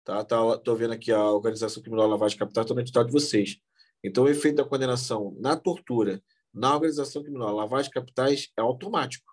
Tá? 0.04 0.24
tá 0.24 0.38
vendo 0.76 0.92
aqui 0.92 1.12
a 1.12 1.30
organização 1.30 1.82
criminosa 1.82 2.08
a 2.08 2.10
lavagem 2.10 2.36
de 2.36 2.40
capitais, 2.40 2.64
está 2.64 2.74
no 2.74 2.80
editado 2.80 3.06
de 3.06 3.12
vocês. 3.12 3.60
Então, 4.02 4.24
o 4.24 4.28
efeito 4.28 4.56
da 4.56 4.64
condenação 4.64 5.36
na 5.38 5.56
tortura, 5.56 6.22
na 6.52 6.74
organização 6.74 7.22
criminosa, 7.22 7.52
lavagem 7.52 7.90
de 7.90 7.94
capitais 7.94 8.48
é 8.56 8.60
automático. 8.60 9.30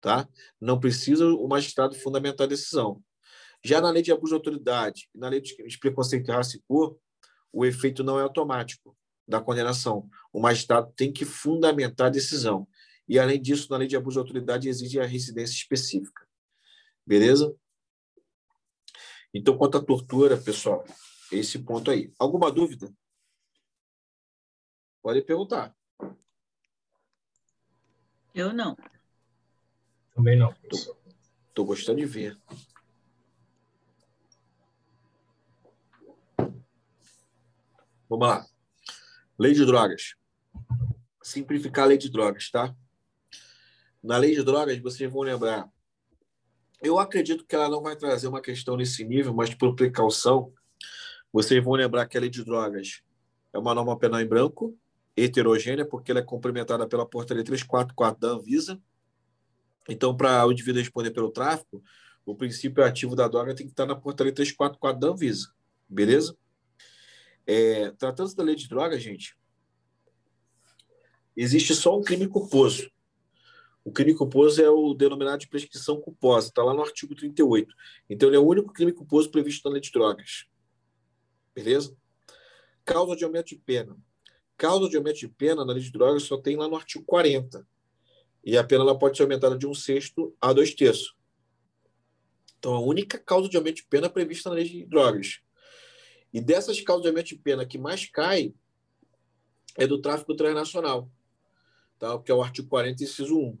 Tá? 0.00 0.28
Não 0.60 0.78
precisa 0.78 1.26
o 1.26 1.48
magistrado 1.48 1.94
fundamentar 1.96 2.46
a 2.46 2.48
decisão. 2.48 3.02
Já 3.64 3.80
na 3.80 3.90
lei 3.90 4.02
de 4.02 4.12
abuso 4.12 4.30
de 4.30 4.34
autoridade 4.34 5.08
na 5.12 5.28
lei 5.28 5.40
de 5.40 5.78
preconceito 5.80 6.28
e 6.28 6.32
raça 6.32 6.56
e 6.56 6.62
cor, 6.68 6.96
o 7.52 7.64
efeito 7.66 8.04
não 8.04 8.18
é 8.18 8.22
automático 8.22 8.96
da 9.26 9.40
condenação. 9.40 10.08
O 10.32 10.40
magistrado 10.40 10.92
tem 10.96 11.12
que 11.12 11.24
fundamentar 11.24 12.06
a 12.06 12.10
decisão. 12.10 12.68
E, 13.08 13.18
além 13.18 13.40
disso, 13.40 13.68
na 13.70 13.78
lei 13.78 13.88
de 13.88 13.96
abuso 13.96 14.14
de 14.14 14.20
autoridade 14.20 14.68
exige 14.68 15.00
a 15.00 15.06
residência 15.06 15.54
específica. 15.54 16.26
Beleza? 17.06 17.54
Então, 19.32 19.56
quanto 19.56 19.78
à 19.78 19.82
tortura, 19.82 20.36
pessoal, 20.36 20.84
esse 21.32 21.58
ponto 21.58 21.90
aí. 21.90 22.12
Alguma 22.18 22.50
dúvida? 22.50 22.92
Pode 25.08 25.22
perguntar. 25.22 25.74
Eu 28.34 28.52
não. 28.52 28.76
Também 30.14 30.38
não. 30.38 30.54
Estou 31.48 31.64
gostando 31.64 31.98
de 31.98 32.04
ver. 32.04 32.38
Vamos 38.06 38.28
lá. 38.28 38.46
Lei 39.38 39.54
de 39.54 39.64
drogas. 39.64 40.14
Simplificar 41.22 41.86
a 41.86 41.88
lei 41.88 41.96
de 41.96 42.10
drogas, 42.10 42.50
tá? 42.50 42.76
Na 44.02 44.18
lei 44.18 44.34
de 44.34 44.42
drogas, 44.42 44.78
vocês 44.78 45.10
vão 45.10 45.22
lembrar. 45.22 45.72
Eu 46.82 46.98
acredito 46.98 47.46
que 47.46 47.54
ela 47.54 47.70
não 47.70 47.80
vai 47.80 47.96
trazer 47.96 48.28
uma 48.28 48.42
questão 48.42 48.76
nesse 48.76 49.02
nível, 49.04 49.32
mas 49.32 49.54
por 49.54 49.74
precaução, 49.74 50.52
vocês 51.32 51.64
vão 51.64 51.72
lembrar 51.72 52.06
que 52.06 52.18
a 52.18 52.20
lei 52.20 52.28
de 52.28 52.44
drogas 52.44 53.00
é 53.54 53.58
uma 53.58 53.74
norma 53.74 53.98
penal 53.98 54.20
em 54.20 54.28
branco, 54.28 54.78
heterogênea, 55.24 55.84
porque 55.84 56.10
ela 56.10 56.20
é 56.20 56.24
complementada 56.24 56.86
pela 56.86 57.06
portaria 57.06 57.44
344 57.44 58.20
da 58.20 58.28
Anvisa. 58.28 58.80
Então, 59.88 60.16
para 60.16 60.46
o 60.46 60.52
indivíduo 60.52 60.80
responder 60.80 61.10
pelo 61.10 61.30
tráfico, 61.30 61.82
o 62.24 62.34
princípio 62.34 62.84
ativo 62.84 63.16
da 63.16 63.26
droga 63.26 63.54
tem 63.54 63.66
que 63.66 63.72
estar 63.72 63.86
na 63.86 63.96
portaria 63.96 64.32
344 64.32 65.00
da 65.00 65.08
Anvisa. 65.08 65.52
Beleza? 65.88 66.36
É, 67.46 67.90
Tratando-se 67.92 68.36
da 68.36 68.42
lei 68.42 68.54
de 68.54 68.68
drogas, 68.68 69.02
gente, 69.02 69.34
existe 71.34 71.74
só 71.74 71.98
um 71.98 72.02
crime 72.02 72.28
culposo. 72.28 72.90
O 73.82 73.90
crime 73.90 74.14
culposo 74.14 74.62
é 74.62 74.68
o 74.68 74.92
denominado 74.92 75.38
de 75.38 75.48
prescrição 75.48 75.98
culposa, 75.98 76.48
está 76.48 76.62
lá 76.62 76.74
no 76.74 76.82
artigo 76.82 77.14
38. 77.14 77.74
Então, 78.10 78.28
ele 78.28 78.36
é 78.36 78.40
o 78.40 78.46
único 78.46 78.72
crime 78.72 78.92
culposo 78.92 79.30
previsto 79.30 79.66
na 79.66 79.72
lei 79.72 79.80
de 79.80 79.90
drogas. 79.90 80.46
Beleza? 81.54 81.96
Causa 82.84 83.16
de 83.16 83.24
aumento 83.24 83.46
de 83.46 83.56
pena. 83.56 83.96
Causa 84.58 84.88
de 84.88 84.96
aumento 84.96 85.20
de 85.20 85.28
pena 85.28 85.64
na 85.64 85.72
lei 85.72 85.82
de 85.82 85.92
drogas 85.92 86.24
só 86.24 86.36
tem 86.36 86.56
lá 86.56 86.68
no 86.68 86.76
artigo 86.76 87.04
40. 87.04 87.66
E 88.44 88.58
a 88.58 88.64
pena 88.64 88.82
ela 88.82 88.98
pode 88.98 89.16
ser 89.16 89.22
aumentada 89.22 89.56
de 89.56 89.66
um 89.66 89.72
sexto 89.72 90.36
a 90.40 90.52
dois 90.52 90.74
terços. 90.74 91.16
Então, 92.58 92.74
a 92.74 92.80
única 92.80 93.18
causa 93.18 93.48
de 93.48 93.56
aumento 93.56 93.76
de 93.76 93.84
pena 93.84 94.06
é 94.06 94.10
prevista 94.10 94.50
na 94.50 94.56
lei 94.56 94.64
de 94.64 94.84
drogas. 94.84 95.40
E 96.32 96.40
dessas 96.40 96.80
causas 96.80 97.02
de 97.02 97.08
aumento 97.08 97.28
de 97.28 97.36
pena 97.36 97.64
que 97.64 97.78
mais 97.78 98.06
cai 98.06 98.52
é 99.76 99.86
do 99.86 100.00
tráfico 100.00 100.34
transnacional, 100.34 101.08
tá? 101.98 102.18
que 102.18 102.32
é 102.32 102.34
o 102.34 102.42
artigo 102.42 102.68
40, 102.68 103.04
inciso 103.04 103.38
1. 103.38 103.58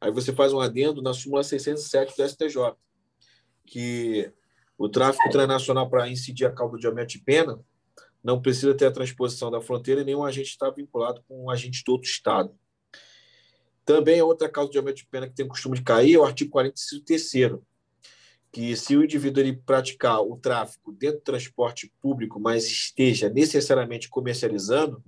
Aí 0.00 0.10
você 0.10 0.32
faz 0.32 0.52
um 0.52 0.58
adendo 0.58 1.00
na 1.00 1.14
súmula 1.14 1.44
607 1.44 2.16
do 2.16 2.28
STJ, 2.28 2.74
que 3.64 4.32
o 4.76 4.88
tráfico 4.88 5.30
transnacional, 5.30 5.88
para 5.88 6.08
incidir 6.08 6.46
a 6.46 6.52
causa 6.52 6.76
de 6.76 6.86
aumento 6.88 7.10
de 7.10 7.20
pena, 7.20 7.62
não 8.22 8.40
precisa 8.40 8.74
ter 8.74 8.86
a 8.86 8.92
transposição 8.92 9.50
da 9.50 9.60
fronteira 9.60 10.02
e 10.02 10.04
nenhum 10.04 10.24
agente 10.24 10.50
está 10.50 10.70
vinculado 10.70 11.22
com 11.26 11.44
um 11.44 11.50
agente 11.50 11.82
do 11.84 11.92
outro 11.92 12.08
Estado. 12.08 12.54
Também 13.84 14.18
é 14.18 14.24
outra 14.24 14.48
causa 14.48 14.70
de 14.70 14.78
aumento 14.78 14.98
de 14.98 15.06
pena 15.06 15.28
que 15.28 15.34
tem 15.34 15.44
o 15.44 15.48
costume 15.48 15.76
de 15.76 15.82
cair 15.82 16.14
é 16.14 16.18
o 16.18 16.24
artigo 16.24 16.50
43 16.50 17.60
que 18.52 18.76
se 18.76 18.96
o 18.96 19.04
indivíduo 19.04 19.42
ele 19.42 19.56
praticar 19.56 20.20
o 20.20 20.36
tráfico 20.36 20.92
dentro 20.92 21.18
do 21.18 21.24
transporte 21.24 21.92
público, 22.00 22.40
mas 22.40 22.64
esteja 22.66 23.28
necessariamente 23.28 24.08
comercializando, 24.08 25.02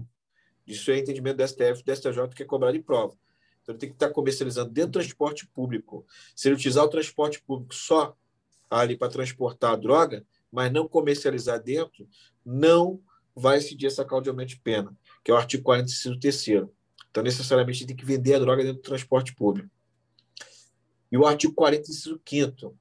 isso 0.66 0.90
é 0.92 0.98
entendimento 0.98 1.38
do 1.38 1.48
STF 1.48 1.82
do 1.84 1.94
STJ 1.94 2.28
que 2.36 2.44
é 2.44 2.46
cobrado 2.46 2.76
em 2.76 2.82
prova. 2.82 3.16
Então, 3.62 3.72
ele 3.72 3.78
tem 3.78 3.88
que 3.88 3.96
estar 3.96 4.10
comercializando 4.10 4.70
dentro 4.70 4.90
do 4.90 4.94
transporte 4.94 5.46
público. 5.46 6.06
Se 6.34 6.48
ele 6.48 6.54
utilizar 6.54 6.84
o 6.84 6.88
transporte 6.88 7.42
público 7.42 7.74
só 7.74 8.16
ali 8.70 8.96
para 8.96 9.12
transportar 9.12 9.72
a 9.72 9.76
droga, 9.76 10.24
mas 10.50 10.72
não 10.72 10.88
comercializar 10.88 11.62
dentro, 11.62 12.08
não 12.44 13.00
vai 13.34 13.58
incidir 13.58 13.86
essa 13.86 14.04
causa 14.04 14.24
de 14.24 14.30
aumento 14.30 14.50
de 14.50 14.60
pena, 14.60 14.96
que 15.24 15.30
é 15.30 15.34
o 15.34 15.36
artigo 15.36 15.62
45 15.62 16.18
terceiro. 16.18 16.74
Então, 17.10 17.22
necessariamente, 17.22 17.86
tem 17.86 17.96
que 17.96 18.04
vender 18.04 18.34
a 18.34 18.38
droga 18.38 18.62
dentro 18.62 18.80
do 18.80 18.84
transporte 18.84 19.34
público. 19.34 19.70
E 21.10 21.16
o 21.16 21.26
artigo 21.26 21.52
45 21.54 22.18
quinto. 22.24 22.78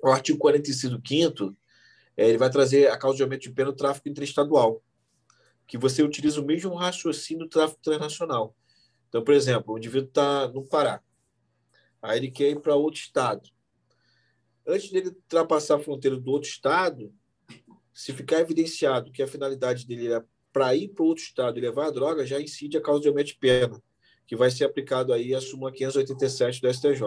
O 0.00 0.08
artigo 0.08 0.38
45 0.38 1.00
quinto, 1.00 1.56
é, 2.16 2.28
ele 2.28 2.38
vai 2.38 2.48
trazer 2.48 2.90
a 2.90 2.96
causa 2.96 3.16
de 3.16 3.22
aumento 3.22 3.42
de 3.42 3.50
pena 3.50 3.70
no 3.70 3.76
tráfico 3.76 4.08
interestadual, 4.08 4.82
que 5.66 5.76
você 5.76 6.02
utiliza 6.02 6.40
o 6.40 6.44
mesmo 6.44 6.74
raciocínio 6.74 7.44
do 7.44 7.50
tráfico 7.50 7.80
transnacional. 7.82 8.54
Então, 9.08 9.24
por 9.24 9.34
exemplo, 9.34 9.74
o 9.74 9.78
indivíduo 9.78 10.08
está 10.08 10.46
no 10.48 10.64
Pará, 10.64 11.02
aí 12.00 12.18
ele 12.18 12.30
quer 12.30 12.50
ir 12.50 12.60
para 12.60 12.76
outro 12.76 13.00
estado. 13.00 13.48
Antes 14.66 14.90
dele 14.90 15.08
ultrapassar 15.08 15.76
a 15.76 15.80
fronteira 15.80 16.16
do 16.16 16.30
outro 16.30 16.48
estado, 16.48 17.12
se 17.94 18.12
ficar 18.12 18.40
evidenciado 18.40 19.12
que 19.12 19.22
a 19.22 19.26
finalidade 19.26 19.86
dele 19.86 20.12
é 20.12 20.22
para 20.52 20.74
ir 20.74 20.88
para 20.88 21.04
outro 21.04 21.22
estado 21.22 21.58
e 21.58 21.62
levar 21.62 21.86
a 21.86 21.90
droga, 21.90 22.26
já 22.26 22.40
incide 22.40 22.76
a 22.76 22.80
causa 22.80 23.00
de 23.00 23.08
aumento 23.08 23.28
de 23.28 23.36
pena, 23.36 23.80
que 24.26 24.36
vai 24.36 24.50
ser 24.50 24.64
aplicado 24.64 25.12
aí 25.12 25.34
a 25.34 25.40
súmula 25.40 25.72
587 25.72 26.60
do 26.60 26.72
STJ. 26.72 27.02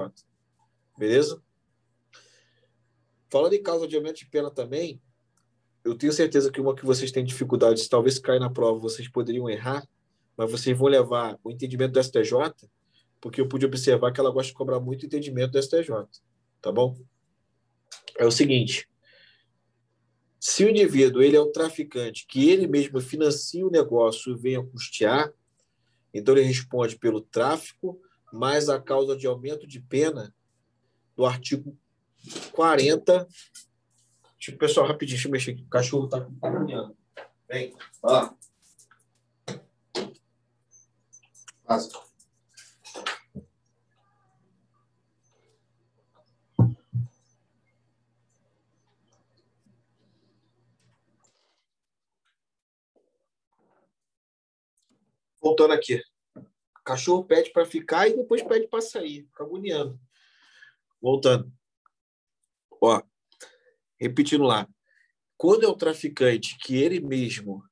Beleza? 0.97 1.41
Falando 3.29 3.53
em 3.53 3.61
causa 3.61 3.87
de 3.87 3.95
aumento 3.95 4.17
de 4.17 4.27
pena 4.27 4.49
também, 4.49 5.01
eu 5.83 5.95
tenho 5.95 6.11
certeza 6.11 6.51
que 6.51 6.59
uma 6.59 6.75
que 6.75 6.85
vocês 6.85 7.11
têm 7.11 7.23
dificuldades, 7.23 7.87
talvez 7.87 8.19
cair 8.19 8.39
na 8.39 8.49
prova, 8.49 8.79
vocês 8.79 9.07
poderiam 9.07 9.49
errar, 9.49 9.87
mas 10.35 10.51
vocês 10.51 10.77
vão 10.77 10.87
levar 10.87 11.37
o 11.43 11.51
entendimento 11.51 11.93
do 11.93 12.03
STJ, 12.03 12.33
porque 13.19 13.41
eu 13.41 13.47
pude 13.47 13.65
observar 13.65 14.11
que 14.11 14.19
ela 14.19 14.31
gosta 14.31 14.51
de 14.51 14.57
cobrar 14.57 14.79
muito 14.79 15.05
entendimento 15.05 15.51
do 15.51 15.61
STJ, 15.61 15.89
tá 16.61 16.71
bom? 16.71 16.97
É 18.17 18.25
o 18.25 18.31
seguinte, 18.31 18.87
se 20.39 20.63
o 20.63 20.69
indivíduo 20.69 21.21
ele 21.21 21.35
é 21.35 21.39
o 21.39 21.51
traficante 21.51 22.25
que 22.27 22.49
ele 22.49 22.67
mesmo 22.67 22.99
financia 23.01 23.65
o 23.65 23.71
negócio 23.71 24.33
e 24.33 24.37
venha 24.37 24.63
custear, 24.63 25.31
então 26.13 26.35
ele 26.35 26.45
responde 26.45 26.97
pelo 26.97 27.21
tráfico 27.21 27.99
mais 28.31 28.69
a 28.69 28.79
causa 28.79 29.15
de 29.15 29.25
aumento 29.25 29.65
de 29.65 29.79
pena 29.79 30.33
do 31.15 31.25
artigo 31.25 31.77
40. 32.51 33.27
Deixa 34.37 34.57
pessoal 34.57 34.87
rapidinho, 34.87 35.15
deixa 35.15 35.27
eu 35.27 35.31
mexer 35.31 35.51
aqui. 35.51 35.63
O 35.63 35.69
cachorro 35.69 36.05
está 36.05 36.27
caminhando. 36.41 36.95
Vem, 37.49 37.75
ó. 38.03 38.29
Passa. 41.65 42.06
Voltando 55.47 55.71
aqui. 55.71 56.03
Cachorro 56.83 57.23
pede 57.23 57.51
para 57.51 57.65
ficar 57.65 58.09
e 58.09 58.17
depois 58.17 58.43
pede 58.43 58.67
para 58.67 58.81
sair. 58.81 59.25
Fica 59.27 59.45
agoniando. 59.45 59.97
Voltando. 61.01 61.49
Ó, 62.81 63.01
repetindo 63.97 64.43
lá. 64.43 64.67
Quando 65.37 65.63
é 65.63 65.67
o 65.69 65.75
traficante 65.75 66.57
que 66.59 66.75
ele 66.75 66.99
mesmo 66.99 67.63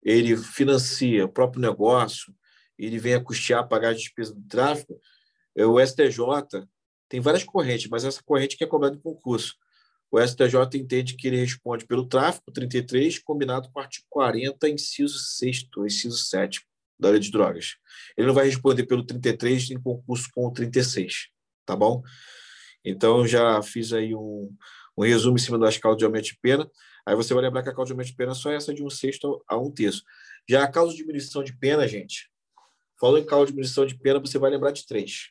ele 0.00 0.36
financia 0.36 1.24
o 1.24 1.28
próprio 1.28 1.60
negócio, 1.60 2.32
ele 2.78 2.96
vem 2.96 3.14
a 3.14 3.20
custear, 3.20 3.66
pagar 3.66 3.90
as 3.90 3.98
despesas 3.98 4.32
do 4.32 4.46
tráfico, 4.46 5.00
é 5.56 5.66
o 5.66 5.84
STJ 5.84 6.64
tem 7.08 7.18
várias 7.18 7.42
correntes, 7.42 7.88
mas 7.88 8.04
essa 8.04 8.22
corrente 8.22 8.56
que 8.56 8.62
é 8.62 8.68
cobrada 8.68 8.96
em 8.96 9.00
concurso. 9.00 9.56
O 10.12 10.20
STJ 10.20 10.78
entende 10.78 11.16
que 11.16 11.26
ele 11.26 11.38
responde 11.38 11.86
pelo 11.86 12.06
tráfico, 12.06 12.52
33, 12.52 13.18
combinado 13.18 13.68
com 13.72 13.80
o 13.80 13.82
artigo 13.82 14.06
40, 14.10 14.68
inciso 14.68 15.18
6 15.18 15.68
inciso 15.86 16.18
7 16.18 16.64
da 16.98 17.10
lei 17.10 17.20
de 17.20 17.30
drogas. 17.30 17.76
Ele 18.16 18.26
não 18.26 18.34
vai 18.34 18.46
responder 18.46 18.86
pelo 18.86 19.04
33 19.04 19.70
em 19.70 19.80
concurso 19.80 20.28
com 20.34 20.46
o 20.46 20.52
36, 20.52 21.28
tá 21.64 21.76
bom? 21.76 22.02
Então, 22.84 23.26
já 23.26 23.62
fiz 23.62 23.92
aí 23.92 24.14
um, 24.14 24.54
um 24.96 25.02
resumo 25.02 25.36
em 25.36 25.40
cima 25.40 25.58
das 25.58 25.76
causas 25.76 25.98
de 25.98 26.04
aumento 26.04 26.26
de 26.26 26.38
pena. 26.40 26.70
Aí 27.04 27.14
você 27.14 27.34
vai 27.34 27.42
lembrar 27.42 27.62
que 27.62 27.68
a 27.68 27.74
causa 27.74 27.88
de 27.88 27.92
aumento 27.92 28.08
de 28.08 28.16
pena 28.16 28.32
é 28.32 28.34
só 28.34 28.50
essa 28.50 28.72
de 28.72 28.82
um 28.82 28.90
sexto 28.90 29.44
a 29.48 29.58
um 29.58 29.70
terço. 29.70 30.02
Já 30.48 30.64
a 30.64 30.70
causa 30.70 30.92
de 30.92 30.98
diminuição 30.98 31.42
de 31.42 31.56
pena, 31.56 31.86
gente, 31.86 32.30
Falando 32.98 33.22
em 33.22 33.26
causa 33.26 33.46
de 33.46 33.52
diminuição 33.52 33.86
de 33.86 33.96
pena, 33.98 34.18
você 34.18 34.38
vai 34.38 34.50
lembrar 34.50 34.70
de 34.70 34.86
três. 34.86 35.30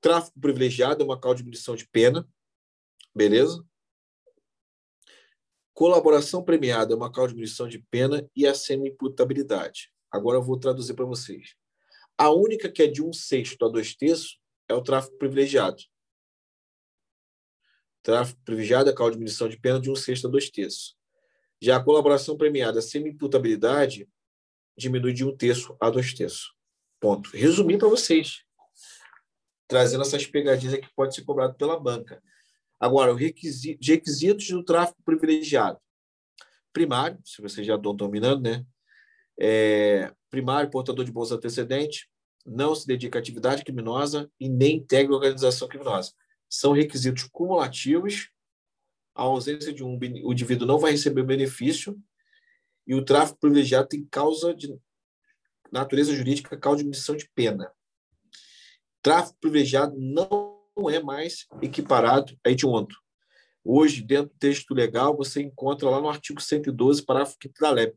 Tráfico 0.00 0.40
privilegiado 0.40 1.02
é 1.02 1.04
uma 1.04 1.20
causa 1.20 1.36
de 1.36 1.42
diminuição 1.42 1.76
de 1.76 1.86
pena, 1.88 2.26
beleza? 3.14 3.64
Colaboração 5.76 6.42
premiada 6.42 6.94
é 6.94 6.96
uma 6.96 7.12
causa 7.12 7.28
de 7.28 7.34
diminuição 7.34 7.68
de 7.68 7.78
pena 7.78 8.26
e 8.34 8.46
a 8.46 8.54
semi-imputabilidade. 8.54 9.92
Agora 10.10 10.38
eu 10.38 10.42
vou 10.42 10.58
traduzir 10.58 10.94
para 10.94 11.04
vocês. 11.04 11.54
A 12.16 12.30
única 12.30 12.72
que 12.72 12.82
é 12.82 12.86
de 12.86 13.04
um 13.04 13.12
sexto 13.12 13.62
a 13.62 13.68
dois 13.68 13.94
terços 13.94 14.40
é 14.70 14.72
o 14.72 14.80
tráfico 14.80 15.18
privilegiado. 15.18 15.76
Tráfico 18.02 18.40
privilegiado 18.42 18.88
é 18.88 18.92
a 18.94 18.96
causa 18.96 19.10
de 19.10 19.18
diminuição 19.18 19.50
de 19.50 19.60
pena 19.60 19.78
de 19.78 19.90
um 19.90 19.94
sexto 19.94 20.28
a 20.28 20.30
dois 20.30 20.48
terços. 20.48 20.96
Já 21.60 21.76
a 21.76 21.84
colaboração 21.84 22.38
premiada, 22.38 22.80
semi-imputabilidade, 22.80 24.08
diminui 24.78 25.12
de 25.12 25.26
um 25.26 25.36
terço 25.36 25.76
a 25.78 25.90
dois 25.90 26.14
terços. 26.14 26.54
Ponto. 26.98 27.28
Resumir 27.36 27.76
para 27.76 27.88
vocês, 27.88 28.44
trazendo 29.68 30.00
essas 30.00 30.26
pegadinhas 30.26 30.80
que 30.80 30.88
pode 30.96 31.14
ser 31.14 31.22
cobrado 31.22 31.54
pela 31.54 31.78
banca. 31.78 32.22
Agora, 32.78 33.12
os 33.14 33.20
requisitos, 33.20 34.48
do 34.48 34.64
tráfico 34.64 35.02
privilegiado. 35.04 35.78
Primário, 36.72 37.18
se 37.24 37.40
vocês 37.40 37.66
já 37.66 37.76
estão 37.76 37.94
dominando, 37.94 38.42
né? 38.42 38.66
É, 39.38 40.12
primário, 40.30 40.70
portador 40.70 41.04
de 41.04 41.12
bolsa 41.12 41.34
antecedente, 41.34 42.08
não 42.44 42.74
se 42.74 42.86
dedica 42.86 43.18
à 43.18 43.20
atividade 43.20 43.64
criminosa 43.64 44.30
e 44.38 44.48
nem 44.48 44.76
integra 44.76 45.14
organização 45.14 45.68
criminosa. 45.68 46.12
São 46.48 46.72
requisitos 46.72 47.24
cumulativos. 47.24 48.30
A 49.14 49.22
ausência 49.22 49.72
de 49.72 49.82
um 49.82 49.98
o 50.24 50.32
indivíduo 50.32 50.66
não 50.66 50.78
vai 50.78 50.92
receber 50.92 51.22
benefício 51.22 51.98
e 52.86 52.94
o 52.94 53.04
tráfico 53.04 53.40
privilegiado 53.40 53.88
tem 53.88 54.04
causa 54.04 54.54
de 54.54 54.78
natureza 55.72 56.14
jurídica, 56.14 56.56
causa 56.56 56.78
de 56.78 56.82
diminuição 56.84 57.16
de 57.16 57.28
pena. 57.34 57.72
Tráfico 59.02 59.38
privilegiado 59.40 59.96
não 59.98 60.55
é 60.90 61.02
mais 61.02 61.46
equiparado 61.62 62.36
a 62.44 62.50
hediondo. 62.50 62.94
Hoje, 63.64 64.02
dentro 64.02 64.32
do 64.32 64.38
texto 64.38 64.74
legal, 64.74 65.16
você 65.16 65.42
encontra 65.42 65.88
lá 65.88 66.00
no 66.00 66.08
artigo 66.08 66.40
112, 66.40 67.04
parágrafo 67.04 67.36
5 67.42 67.54
da 67.58 67.70
LEP, 67.70 67.96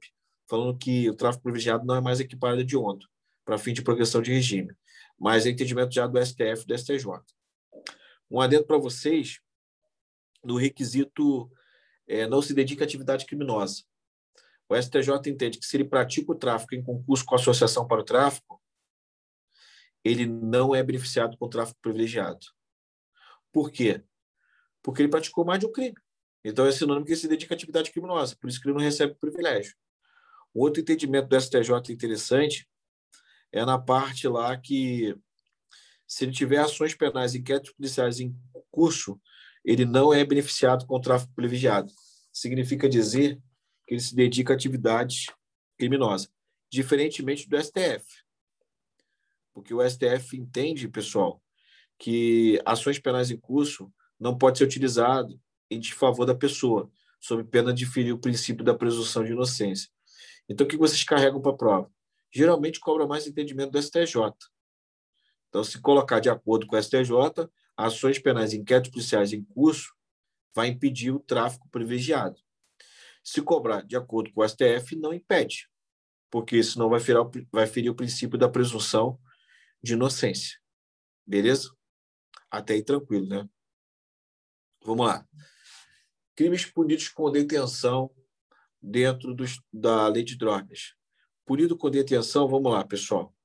falando 0.49 0.77
que 0.77 1.09
o 1.09 1.15
tráfico 1.15 1.43
privilegiado 1.43 1.85
não 1.85 1.95
é 1.95 2.01
mais 2.01 2.19
equiparado 2.19 2.59
a 2.59 2.61
hediondo, 2.61 3.05
para 3.45 3.57
fim 3.57 3.73
de 3.73 3.83
progressão 3.83 4.21
de 4.21 4.33
regime. 4.33 4.73
Mas 5.19 5.45
é 5.45 5.49
entendimento 5.49 5.93
já 5.93 6.07
do 6.07 6.23
STF 6.25 6.63
e 6.63 6.65
do 6.65 6.77
STJ. 6.77 7.05
Um 8.31 8.39
adendo 8.39 8.65
para 8.65 8.77
vocês, 8.77 9.39
no 10.43 10.57
requisito 10.57 11.51
é, 12.07 12.25
não 12.27 12.41
se 12.41 12.53
dedica 12.53 12.83
à 12.83 12.85
atividade 12.85 13.25
criminosa. 13.25 13.83
O 14.67 14.75
STJ 14.75 15.11
entende 15.27 15.59
que 15.59 15.65
se 15.65 15.77
ele 15.77 15.83
pratica 15.83 16.31
o 16.31 16.35
tráfico 16.35 16.75
em 16.75 16.83
concurso 16.83 17.25
com 17.25 17.35
associação 17.35 17.87
para 17.87 18.01
o 18.01 18.05
tráfico, 18.05 18.61
ele 20.03 20.25
não 20.25 20.73
é 20.73 20.81
beneficiado 20.81 21.37
com 21.37 21.45
o 21.45 21.49
tráfico 21.49 21.79
privilegiado. 21.81 22.39
Por 23.51 23.71
quê? 23.71 24.03
Porque 24.81 25.01
ele 25.01 25.09
praticou 25.09 25.45
mais 25.45 25.59
de 25.59 25.65
um 25.65 25.71
crime. 25.71 25.95
Então 26.43 26.65
é 26.65 26.71
sinônimo 26.71 27.05
que 27.05 27.11
ele 27.11 27.19
se 27.19 27.27
dedica 27.27 27.53
à 27.53 27.55
atividade 27.55 27.91
criminosa, 27.91 28.35
por 28.39 28.49
isso 28.49 28.61
que 28.61 28.67
ele 28.67 28.77
não 28.77 28.83
recebe 28.83 29.15
privilégio. 29.15 29.75
Outro 30.53 30.81
entendimento 30.81 31.27
do 31.27 31.39
STJ 31.39 31.91
interessante 31.91 32.67
é 33.51 33.65
na 33.65 33.77
parte 33.77 34.27
lá 34.27 34.57
que 34.57 35.15
se 36.07 36.25
ele 36.25 36.31
tiver 36.31 36.59
ações 36.59 36.95
penais 36.95 37.35
e 37.35 37.39
inquéritos 37.39 37.71
policiais 37.73 38.19
em 38.19 38.35
curso, 38.71 39.19
ele 39.63 39.85
não 39.85 40.13
é 40.13 40.23
beneficiado 40.23 40.85
com 40.85 40.95
o 40.95 41.01
tráfico 41.01 41.33
privilegiado 41.35 41.91
significa 42.31 42.87
dizer 42.87 43.41
que 43.87 43.95
ele 43.95 44.01
se 44.01 44.15
dedica 44.15 44.53
a 44.53 44.55
atividades 44.55 45.27
criminosas, 45.77 46.31
diferentemente 46.71 47.47
do 47.49 47.57
STF. 47.61 48.05
Porque 49.53 49.73
o 49.73 49.87
STF 49.87 50.37
entende, 50.37 50.87
pessoal, 50.87 51.41
que 51.99 52.59
ações 52.65 52.97
penais 52.97 53.29
em 53.29 53.37
curso 53.37 53.91
não 54.17 54.37
pode 54.37 54.57
ser 54.57 54.63
utilizado 54.63 55.39
em 55.69 55.79
desfavor 55.79 56.25
da 56.25 56.33
pessoa, 56.33 56.89
sob 57.19 57.43
pena 57.43 57.73
de 57.73 57.85
ferir 57.85 58.13
o 58.13 58.19
princípio 58.19 58.63
da 58.63 58.73
presunção 58.73 59.23
de 59.23 59.33
inocência. 59.33 59.89
Então, 60.47 60.65
o 60.65 60.69
que 60.69 60.77
vocês 60.77 61.03
carregam 61.03 61.41
para 61.41 61.51
a 61.51 61.57
prova? 61.57 61.91
Geralmente 62.31 62.79
cobra 62.79 63.05
mais 63.05 63.27
entendimento 63.27 63.71
do 63.71 63.81
STJ. 63.81 64.15
Então, 65.49 65.63
se 65.63 65.79
colocar 65.81 66.19
de 66.19 66.29
acordo 66.29 66.65
com 66.65 66.75
o 66.75 66.81
STJ, 66.81 67.49
ações 67.75 68.17
penais, 68.17 68.53
inquéritos 68.53 68.91
policiais 68.91 69.33
em 69.33 69.43
curso, 69.43 69.93
vai 70.55 70.67
impedir 70.67 71.11
o 71.11 71.19
tráfico 71.19 71.67
privilegiado. 71.69 72.39
Se 73.23 73.41
cobrar 73.41 73.81
de 73.81 73.95
acordo 73.95 74.31
com 74.31 74.41
o 74.41 74.47
STF, 74.47 74.95
não 74.95 75.13
impede, 75.13 75.69
porque 76.31 76.63
senão 76.63 76.89
vai 76.89 76.99
ferir, 76.99 77.47
vai 77.51 77.67
ferir 77.67 77.89
o 77.89 77.95
princípio 77.95 78.37
da 78.37 78.47
presunção 78.47 79.19
de 79.83 79.93
inocência. 79.93 80.57
Beleza? 81.25 81.69
Até 82.51 82.73
aí 82.73 82.83
tranquilo, 82.83 83.27
né? 83.27 83.47
Vamos 84.83 85.05
lá. 85.05 85.27
Crimes 86.35 86.65
punidos 86.65 87.09
com 87.09 87.31
detenção 87.31 88.09
dentro 88.81 89.33
dos, 89.33 89.61
da 89.71 90.07
lei 90.07 90.23
de 90.23 90.37
drogas. 90.37 90.95
Punido 91.45 91.77
com 91.77 91.89
detenção, 91.89 92.47
vamos 92.47 92.71
lá, 92.71 92.85
pessoal. 92.85 93.35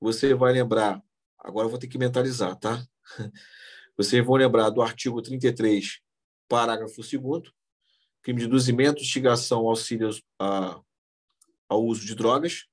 Você 0.00 0.34
vai 0.34 0.52
lembrar, 0.52 1.02
agora 1.38 1.66
eu 1.66 1.70
vou 1.70 1.78
ter 1.78 1.88
que 1.88 1.98
mentalizar, 1.98 2.56
tá? 2.56 2.84
Vocês 3.96 4.24
vão 4.24 4.36
lembrar 4.36 4.70
do 4.70 4.82
artigo 4.82 5.20
33, 5.20 6.00
parágrafo 6.48 7.00
2 7.00 7.52
crime 8.22 8.40
de 8.40 8.46
induzimento, 8.46 9.00
instigação, 9.00 9.66
auxílio 9.66 10.10
a, 10.38 10.80
ao 11.68 11.84
uso 11.84 12.04
de 12.04 12.14
drogas. 12.14 12.66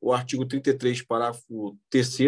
O 0.00 0.12
artigo 0.12 0.46
33, 0.46 1.02
parágrafo 1.02 1.78
3 1.90 2.18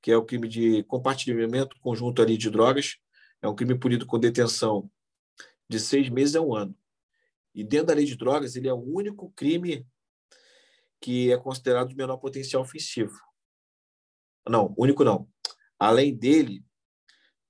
que 0.00 0.10
é 0.10 0.16
o 0.16 0.24
crime 0.24 0.48
de 0.48 0.82
compartilhamento 0.84 1.76
conjunto 1.80 2.22
ali 2.22 2.36
de 2.36 2.50
drogas, 2.50 2.96
é 3.42 3.48
um 3.48 3.54
crime 3.54 3.78
punido 3.78 4.06
com 4.06 4.18
detenção 4.18 4.90
de 5.68 5.78
seis 5.78 6.08
meses 6.08 6.34
a 6.36 6.40
um 6.40 6.54
ano. 6.54 6.76
E 7.54 7.64
dentro 7.64 7.88
da 7.88 7.94
lei 7.94 8.04
de 8.04 8.16
drogas, 8.16 8.56
ele 8.56 8.68
é 8.68 8.72
o 8.72 8.82
único 8.82 9.30
crime 9.32 9.86
que 11.00 11.32
é 11.32 11.36
considerado 11.36 11.88
de 11.88 11.96
menor 11.96 12.16
potencial 12.18 12.62
ofensivo. 12.62 13.14
Não, 14.48 14.74
único 14.76 15.04
não. 15.04 15.28
Além 15.78 16.16
dele, 16.16 16.64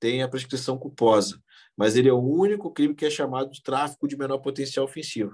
tem 0.01 0.22
a 0.22 0.28
prescrição 0.28 0.78
culposa, 0.78 1.42
mas 1.76 1.96
ele 1.96 2.09
é 2.09 2.12
o 2.12 2.18
único 2.18 2.72
crime 2.72 2.94
que 2.94 3.07
é 3.07 3.11
chamado 3.11 3.51
de 3.51 3.62
tráfico 3.62 4.07
de 4.07 4.16
menor 4.16 4.38
potencial 4.38 4.84
ofensivo, 4.84 5.32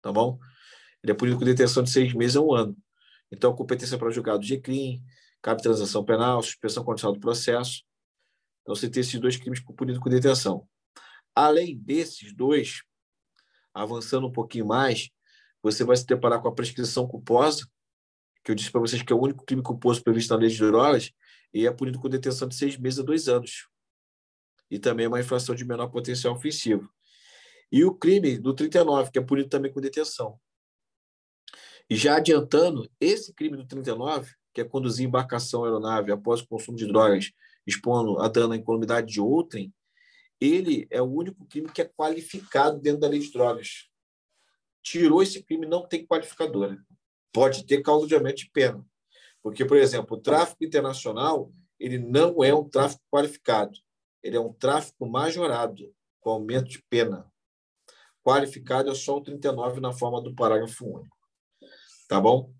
tá 0.00 0.12
bom? 0.12 0.38
Ele 1.02 1.12
é 1.12 1.14
punido 1.14 1.38
com 1.38 1.44
detenção 1.44 1.82
de 1.82 1.90
seis 1.90 2.12
meses 2.12 2.36
a 2.36 2.40
um 2.40 2.54
ano. 2.54 2.76
Então, 3.30 3.54
competência 3.54 3.98
para 3.98 4.10
julgado 4.10 4.40
de 4.40 4.58
crime, 4.58 5.02
cabe 5.46 5.62
transação 5.62 6.04
penal, 6.04 6.42
suspensão 6.42 6.82
condicional 6.82 7.14
do 7.14 7.20
processo. 7.20 7.84
Então, 8.62 8.74
você 8.74 8.90
tem 8.90 9.00
esses 9.00 9.20
dois 9.20 9.36
crimes 9.36 9.60
punidos 9.60 10.02
com 10.02 10.10
detenção. 10.10 10.68
Além 11.32 11.78
desses 11.78 12.34
dois, 12.34 12.82
avançando 13.72 14.26
um 14.26 14.32
pouquinho 14.32 14.66
mais, 14.66 15.08
você 15.62 15.84
vai 15.84 15.96
se 15.96 16.04
deparar 16.04 16.42
com 16.42 16.48
a 16.48 16.52
prescrição 16.52 17.06
culposa, 17.06 17.64
que 18.42 18.50
eu 18.50 18.56
disse 18.56 18.72
para 18.72 18.80
vocês 18.80 19.00
que 19.02 19.12
é 19.12 19.14
o 19.14 19.20
único 19.20 19.44
crime 19.44 19.62
culposo 19.62 20.02
previsto 20.02 20.34
na 20.34 20.40
lei 20.40 20.50
de 20.50 20.58
drogas, 20.58 21.12
e 21.54 21.64
é 21.64 21.70
punido 21.70 22.00
com 22.00 22.08
detenção 22.08 22.48
de 22.48 22.56
seis 22.56 22.76
meses 22.76 22.98
a 22.98 23.04
dois 23.04 23.28
anos. 23.28 23.68
E 24.68 24.80
também 24.80 25.06
é 25.06 25.08
uma 25.08 25.20
infração 25.20 25.54
de 25.54 25.64
menor 25.64 25.86
potencial 25.90 26.34
ofensivo. 26.34 26.92
E 27.70 27.84
o 27.84 27.94
crime 27.94 28.36
do 28.36 28.52
39, 28.52 29.12
que 29.12 29.18
é 29.20 29.22
punido 29.22 29.48
também 29.48 29.72
com 29.72 29.80
detenção. 29.80 30.40
E 31.88 31.94
já 31.94 32.16
adiantando, 32.16 32.90
esse 33.00 33.32
crime 33.32 33.56
do 33.56 33.64
39, 33.64 34.34
que 34.56 34.62
é 34.62 34.64
conduzir 34.64 35.06
embarcação 35.06 35.64
aeronave 35.66 36.10
após 36.10 36.40
o 36.40 36.48
consumo 36.48 36.78
de 36.78 36.86
drogas, 36.86 37.30
expondo 37.66 38.18
a 38.18 38.26
dano 38.26 38.54
à 38.54 38.56
incolumidade 38.56 39.12
de 39.12 39.20
outrem, 39.20 39.70
ele 40.40 40.86
é 40.90 41.02
o 41.02 41.04
único 41.04 41.44
crime 41.44 41.68
que 41.68 41.82
é 41.82 41.84
qualificado 41.84 42.80
dentro 42.80 43.00
da 43.00 43.08
lei 43.08 43.18
de 43.18 43.30
drogas. 43.30 43.90
Tirou 44.82 45.22
esse 45.22 45.42
crime, 45.42 45.66
não 45.66 45.86
tem 45.86 46.06
qualificadora. 46.06 46.82
Pode 47.34 47.66
ter 47.66 47.82
causa 47.82 48.06
de 48.06 48.14
aumento 48.14 48.38
de 48.38 48.50
pena. 48.50 48.82
Porque, 49.42 49.62
por 49.62 49.76
exemplo, 49.76 50.16
o 50.16 50.20
tráfico 50.22 50.64
internacional 50.64 51.52
ele 51.78 51.98
não 51.98 52.42
é 52.42 52.54
um 52.54 52.66
tráfico 52.66 53.02
qualificado. 53.10 53.78
Ele 54.22 54.38
é 54.38 54.40
um 54.40 54.54
tráfico 54.54 55.06
majorado, 55.06 55.94
com 56.18 56.30
aumento 56.30 56.70
de 56.70 56.82
pena. 56.88 57.30
Qualificado 58.24 58.90
é 58.90 58.94
só 58.94 59.18
o 59.18 59.20
39 59.20 59.80
na 59.82 59.92
forma 59.92 60.22
do 60.22 60.34
parágrafo 60.34 60.86
único. 60.86 61.14
Tá 62.08 62.18
bom? 62.18 62.54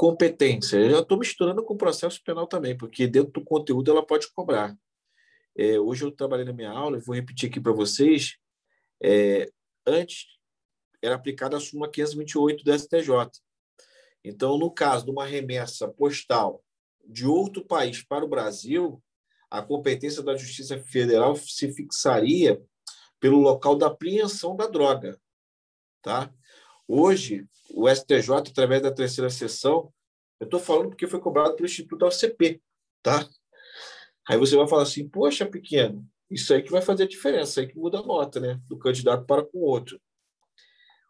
Competência. 0.00 0.78
Eu 0.78 0.90
já 0.92 0.98
estou 1.00 1.18
misturando 1.18 1.62
com 1.62 1.74
o 1.74 1.76
processo 1.76 2.24
penal 2.24 2.46
também, 2.46 2.74
porque 2.74 3.06
dentro 3.06 3.32
do 3.32 3.44
conteúdo 3.44 3.90
ela 3.90 4.02
pode 4.02 4.32
cobrar. 4.32 4.74
É, 5.54 5.78
hoje 5.78 6.06
eu 6.06 6.10
trabalhei 6.10 6.46
na 6.46 6.54
minha 6.54 6.70
aula, 6.70 6.96
e 6.96 7.02
vou 7.02 7.14
repetir 7.14 7.50
aqui 7.50 7.60
para 7.60 7.70
vocês. 7.70 8.38
É, 9.02 9.52
antes 9.86 10.24
era 11.02 11.16
aplicada 11.16 11.58
a 11.58 11.60
súmula 11.60 11.90
528 11.90 12.64
do 12.64 12.72
STJ. 12.78 13.10
Então, 14.24 14.56
no 14.56 14.70
caso 14.70 15.04
de 15.04 15.10
uma 15.10 15.26
remessa 15.26 15.86
postal 15.86 16.64
de 17.06 17.26
outro 17.26 17.62
país 17.62 18.02
para 18.02 18.24
o 18.24 18.28
Brasil, 18.28 19.02
a 19.50 19.60
competência 19.60 20.22
da 20.22 20.34
Justiça 20.34 20.78
Federal 20.78 21.36
se 21.36 21.70
fixaria 21.74 22.58
pelo 23.20 23.38
local 23.38 23.76
da 23.76 23.88
apreensão 23.88 24.56
da 24.56 24.66
droga. 24.66 25.20
Tá? 26.00 26.32
Hoje, 26.92 27.46
o 27.72 27.88
STJ, 27.88 28.32
através 28.50 28.82
da 28.82 28.90
terceira 28.90 29.30
sessão, 29.30 29.94
eu 30.40 30.46
estou 30.46 30.58
falando 30.58 30.88
porque 30.88 31.06
foi 31.06 31.20
cobrado 31.20 31.54
pelo 31.54 31.66
Instituto 31.66 32.04
OCP, 32.04 32.60
tá? 33.00 33.28
Aí 34.28 34.36
você 34.36 34.56
vai 34.56 34.66
falar 34.66 34.82
assim, 34.82 35.08
poxa, 35.08 35.46
pequeno, 35.46 36.04
isso 36.28 36.52
aí 36.52 36.64
que 36.64 36.72
vai 36.72 36.82
fazer 36.82 37.04
a 37.04 37.08
diferença, 37.08 37.48
isso 37.48 37.60
aí 37.60 37.68
que 37.68 37.78
muda 37.78 38.00
a 38.00 38.02
nota, 38.02 38.40
né? 38.40 38.60
Do 38.66 38.76
candidato 38.76 39.24
para 39.24 39.44
com 39.44 39.58
o 39.58 39.62
outro. 39.62 40.00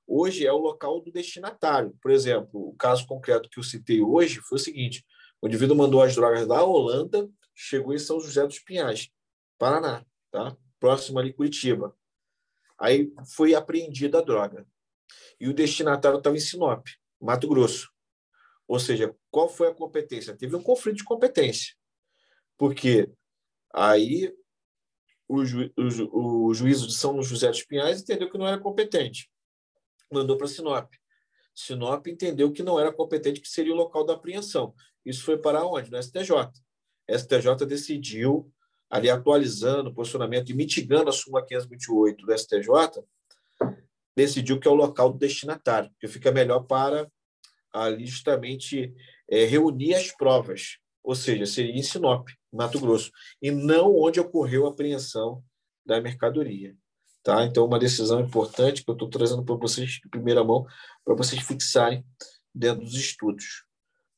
Hoje 0.07 0.47
é 0.47 0.53
o 0.53 0.59
local 0.59 1.01
do 1.01 1.11
destinatário. 1.11 1.97
Por 2.03 2.11
exemplo, 2.11 2.61
o 2.61 2.77
caso 2.77 3.07
concreto 3.07 3.49
que 3.49 3.59
eu 3.59 3.65
citei 3.65 4.03
hoje 4.03 4.39
foi 4.43 4.57
o 4.57 4.61
seguinte: 4.61 5.03
o 5.41 5.49
indivíduo 5.49 5.75
mandou 5.75 6.03
as 6.03 6.15
drogas 6.15 6.47
da 6.47 6.63
Holanda, 6.63 7.27
chegou 7.55 7.95
em 7.95 7.99
São 7.99 8.21
José 8.21 8.47
dos 8.47 8.59
Pinhais, 8.59 9.09
Paraná, 9.59 10.05
tá? 10.31 10.55
Próximo 10.79 11.19
ali 11.19 11.33
Curitiba. 11.33 11.97
Aí 12.79 13.11
foi 13.35 13.55
apreendida 13.55 14.19
a 14.19 14.23
droga. 14.23 14.67
E 15.39 15.49
o 15.49 15.55
destinatário 15.55 16.19
estava 16.19 16.37
em 16.37 16.41
Sinop, 16.41 16.87
Mato 17.21 17.49
Grosso. 17.49 17.91
Ou 18.69 18.79
seja, 18.79 19.15
qual 19.31 19.49
foi 19.49 19.69
a 19.69 19.75
competência? 19.75 20.37
Teve 20.37 20.55
um 20.55 20.63
conflito 20.63 20.99
de 20.99 21.05
competência. 21.05 21.75
Porque 22.57 23.11
aí 23.73 24.33
o, 25.27 25.45
ju, 25.45 25.73
o, 26.13 26.47
o 26.47 26.55
juízo 26.55 26.87
de 26.87 26.95
São 26.95 27.23
José 27.23 27.49
dos 27.49 27.65
Pinhais 27.65 28.01
entendeu 28.01 28.31
que 28.31 28.39
não 28.39 28.47
era 28.47 28.59
competente. 28.59 29.31
Mandou 30.13 30.37
para 30.37 30.47
Sinop. 30.47 30.93
Sinop 31.55 32.07
entendeu 32.07 32.53
que 32.53 32.63
não 32.63 32.79
era 32.79 32.93
competente, 32.93 33.41
que 33.41 33.49
seria 33.49 33.73
o 33.73 33.77
local 33.77 34.05
da 34.05 34.15
apreensão. 34.15 34.75
Isso 35.05 35.25
foi 35.25 35.39
para 35.39 35.65
onde? 35.65 35.91
No 35.91 36.03
STJ. 36.03 36.51
STJ 37.09 37.67
decidiu, 37.67 38.53
ali 38.89 39.09
atualizando 39.09 39.91
o 39.91 39.95
posicionamento 39.95 40.51
e 40.51 40.55
mitigando 40.55 41.11
a 41.11 41.13
súmula 41.13 41.45
528 41.45 42.27
do 42.27 42.39
STJ, 42.39 43.05
decidiu 44.21 44.59
que 44.59 44.69
é 44.69 44.71
o 44.71 44.75
local 44.75 45.13
do 45.13 45.19
destinatário, 45.19 45.91
que 45.99 46.09
fica 46.09 46.31
melhor 46.31 46.61
para 46.61 47.11
ali 47.73 48.07
justamente 48.07 48.93
é, 49.29 49.45
reunir 49.45 49.95
as 49.95 50.11
provas, 50.13 50.79
ou 51.03 51.15
seja, 51.15 51.47
seria 51.47 51.73
em 51.73 51.83
Sinop. 51.83 52.29
Mato 52.53 52.81
Grosso, 52.81 53.13
e 53.41 53.51
não 53.51 53.97
onde 53.97 54.19
ocorreu 54.19 54.67
a 54.67 54.71
apreensão 54.71 55.43
da 55.87 56.01
mercadoria. 56.01 56.77
Tá? 57.23 57.45
Então, 57.45 57.65
uma 57.65 57.79
decisão 57.79 58.21
importante 58.21 58.83
que 58.83 58.91
eu 58.91 58.95
estou 58.95 59.09
trazendo 59.09 59.45
para 59.45 59.55
vocês 59.55 59.91
de 59.91 60.09
primeira 60.09 60.43
mão, 60.43 60.67
para 61.05 61.15
vocês 61.15 61.41
fixarem 61.43 62.05
dentro 62.55 62.85
dos 62.85 62.95
estudos. 62.95 63.65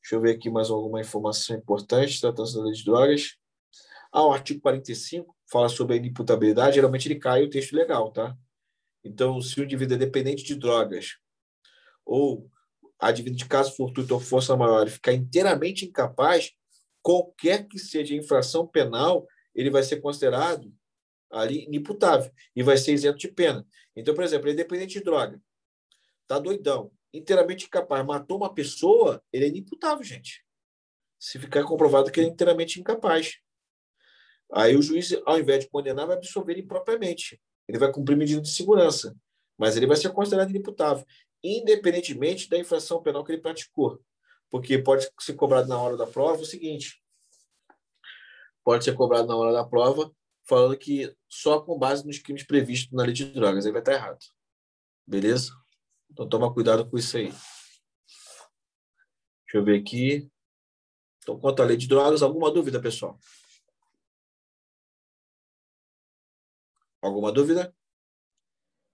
Deixa 0.01 0.15
eu 0.15 0.21
ver 0.21 0.31
aqui 0.31 0.49
mais 0.49 0.69
alguma 0.69 0.99
informação 0.99 1.55
importante, 1.55 2.19
tratando 2.19 2.63
da 2.63 2.71
drogas. 2.83 3.35
Ah, 4.11 4.25
o 4.25 4.33
artigo 4.33 4.61
45 4.61 5.35
fala 5.51 5.69
sobre 5.69 5.93
a 5.93 5.97
inimputabilidade, 5.97 6.75
geralmente 6.75 7.07
ele 7.07 7.19
cai 7.19 7.43
o 7.43 7.49
texto 7.49 7.73
legal, 7.73 8.11
tá? 8.11 8.35
Então, 9.03 9.41
se 9.41 9.59
o 9.59 9.63
indivíduo 9.63 9.95
é 9.95 9.99
dependente 9.99 10.43
de 10.43 10.55
drogas 10.55 11.17
ou 12.05 12.49
advindo 12.99 13.35
de 13.35 13.45
caso 13.45 13.75
fortuito 13.75 14.13
ou 14.13 14.19
força 14.19 14.55
maior 14.55 14.87
e 14.87 14.91
ficar 14.91 15.13
inteiramente 15.13 15.85
incapaz, 15.85 16.51
qualquer 17.01 17.67
que 17.67 17.77
seja 17.77 18.13
a 18.13 18.17
infração 18.17 18.65
penal, 18.65 19.27
ele 19.53 19.69
vai 19.69 19.83
ser 19.83 19.97
considerado 19.97 20.73
ali 21.29 21.65
inimputável 21.65 22.31
e 22.55 22.63
vai 22.63 22.77
ser 22.77 22.93
isento 22.93 23.17
de 23.17 23.27
pena. 23.27 23.65
Então, 23.95 24.13
por 24.13 24.23
exemplo, 24.23 24.47
ele 24.47 24.53
é 24.53 24.63
dependente 24.63 24.93
de 24.93 25.03
droga, 25.03 25.41
tá 26.27 26.39
doidão, 26.39 26.91
inteiramente 27.13 27.65
incapaz, 27.65 28.05
matou 28.05 28.37
uma 28.37 28.53
pessoa, 28.53 29.21
ele 29.31 29.45
é 29.45 29.47
inimputável, 29.49 30.03
gente. 30.03 30.43
Se 31.19 31.37
ficar 31.37 31.63
comprovado 31.63 32.11
que 32.11 32.19
ele 32.19 32.27
é 32.27 32.31
inteiramente 32.31 32.79
incapaz. 32.79 33.37
Aí 34.51 34.75
o 34.75 34.81
juiz, 34.81 35.13
ao 35.25 35.39
invés 35.39 35.63
de 35.63 35.69
condenar, 35.69 36.07
vai 36.07 36.15
absolver 36.15 36.57
impropriamente. 36.57 37.41
Ele 37.67 37.77
vai 37.77 37.91
cumprir 37.91 38.15
medida 38.15 38.41
de 38.41 38.49
segurança, 38.49 39.15
mas 39.57 39.77
ele 39.77 39.87
vai 39.87 39.97
ser 39.97 40.11
considerado 40.11 40.49
inimputável, 40.49 41.05
independentemente 41.43 42.49
da 42.49 42.57
infração 42.57 43.01
penal 43.01 43.23
que 43.23 43.31
ele 43.31 43.41
praticou. 43.41 44.01
Porque 44.49 44.77
pode 44.77 45.07
ser 45.19 45.33
cobrado 45.33 45.67
na 45.67 45.79
hora 45.79 45.97
da 45.97 46.05
prova 46.05 46.41
o 46.41 46.45
seguinte: 46.45 47.01
pode 48.63 48.83
ser 48.83 48.93
cobrado 48.93 49.27
na 49.27 49.35
hora 49.35 49.51
da 49.51 49.63
prova 49.63 50.11
falando 50.45 50.77
que 50.77 51.15
só 51.27 51.61
com 51.61 51.79
base 51.79 52.05
nos 52.05 52.19
crimes 52.19 52.43
previstos 52.43 52.91
na 52.91 53.03
lei 53.03 53.13
de 53.13 53.25
drogas. 53.25 53.65
Aí 53.65 53.71
vai 53.71 53.81
estar 53.81 53.93
errado. 53.93 54.19
Beleza? 55.07 55.51
Então 56.11 56.27
toma 56.27 56.53
cuidado 56.53 56.87
com 56.89 56.97
isso 56.97 57.17
aí. 57.17 57.33
Deixa 59.45 59.55
eu 59.55 59.63
ver 59.63 59.79
aqui. 59.79 60.29
Então, 61.19 61.39
quanto 61.39 61.61
à 61.61 61.65
lei 61.65 61.77
de 61.77 61.87
drogas, 61.87 62.21
alguma 62.21 62.51
dúvida, 62.51 62.81
pessoal? 62.81 63.17
Alguma 67.03 67.33
dúvida? 67.33 67.75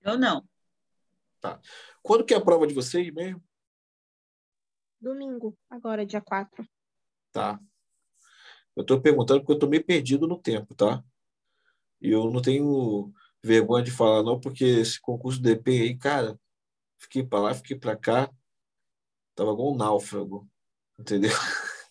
Eu 0.01 0.17
não. 0.17 0.43
Tá. 1.39 1.61
Quando 2.01 2.25
que 2.25 2.33
é 2.33 2.37
a 2.37 2.41
prova 2.43 2.65
de 2.65 2.73
vocês 2.73 3.13
mesmo? 3.13 3.43
Domingo, 4.99 5.55
agora, 5.69 6.03
dia 6.03 6.19
4. 6.19 6.67
Tá. 7.31 7.59
Eu 8.75 8.81
estou 8.81 8.99
perguntando 8.99 9.41
porque 9.41 9.51
eu 9.51 9.57
estou 9.57 9.69
meio 9.69 9.85
perdido 9.85 10.27
no 10.27 10.41
tempo, 10.41 10.73
tá? 10.73 11.03
E 12.01 12.09
eu 12.09 12.31
não 12.31 12.41
tenho 12.41 13.13
vergonha 13.43 13.83
de 13.83 13.91
falar, 13.91 14.23
não, 14.23 14.39
porque 14.39 14.65
esse 14.65 14.99
concurso 14.99 15.39
do 15.39 15.43
DP 15.43 15.69
aí, 15.81 15.97
cara, 15.97 16.39
fiquei 16.97 17.23
para 17.23 17.39
lá, 17.39 17.53
fiquei 17.53 17.77
para 17.77 17.95
cá, 17.95 18.27
tava 19.35 19.51
igual 19.51 19.71
um 19.71 19.77
náufrago, 19.77 20.49
entendeu? 20.97 21.31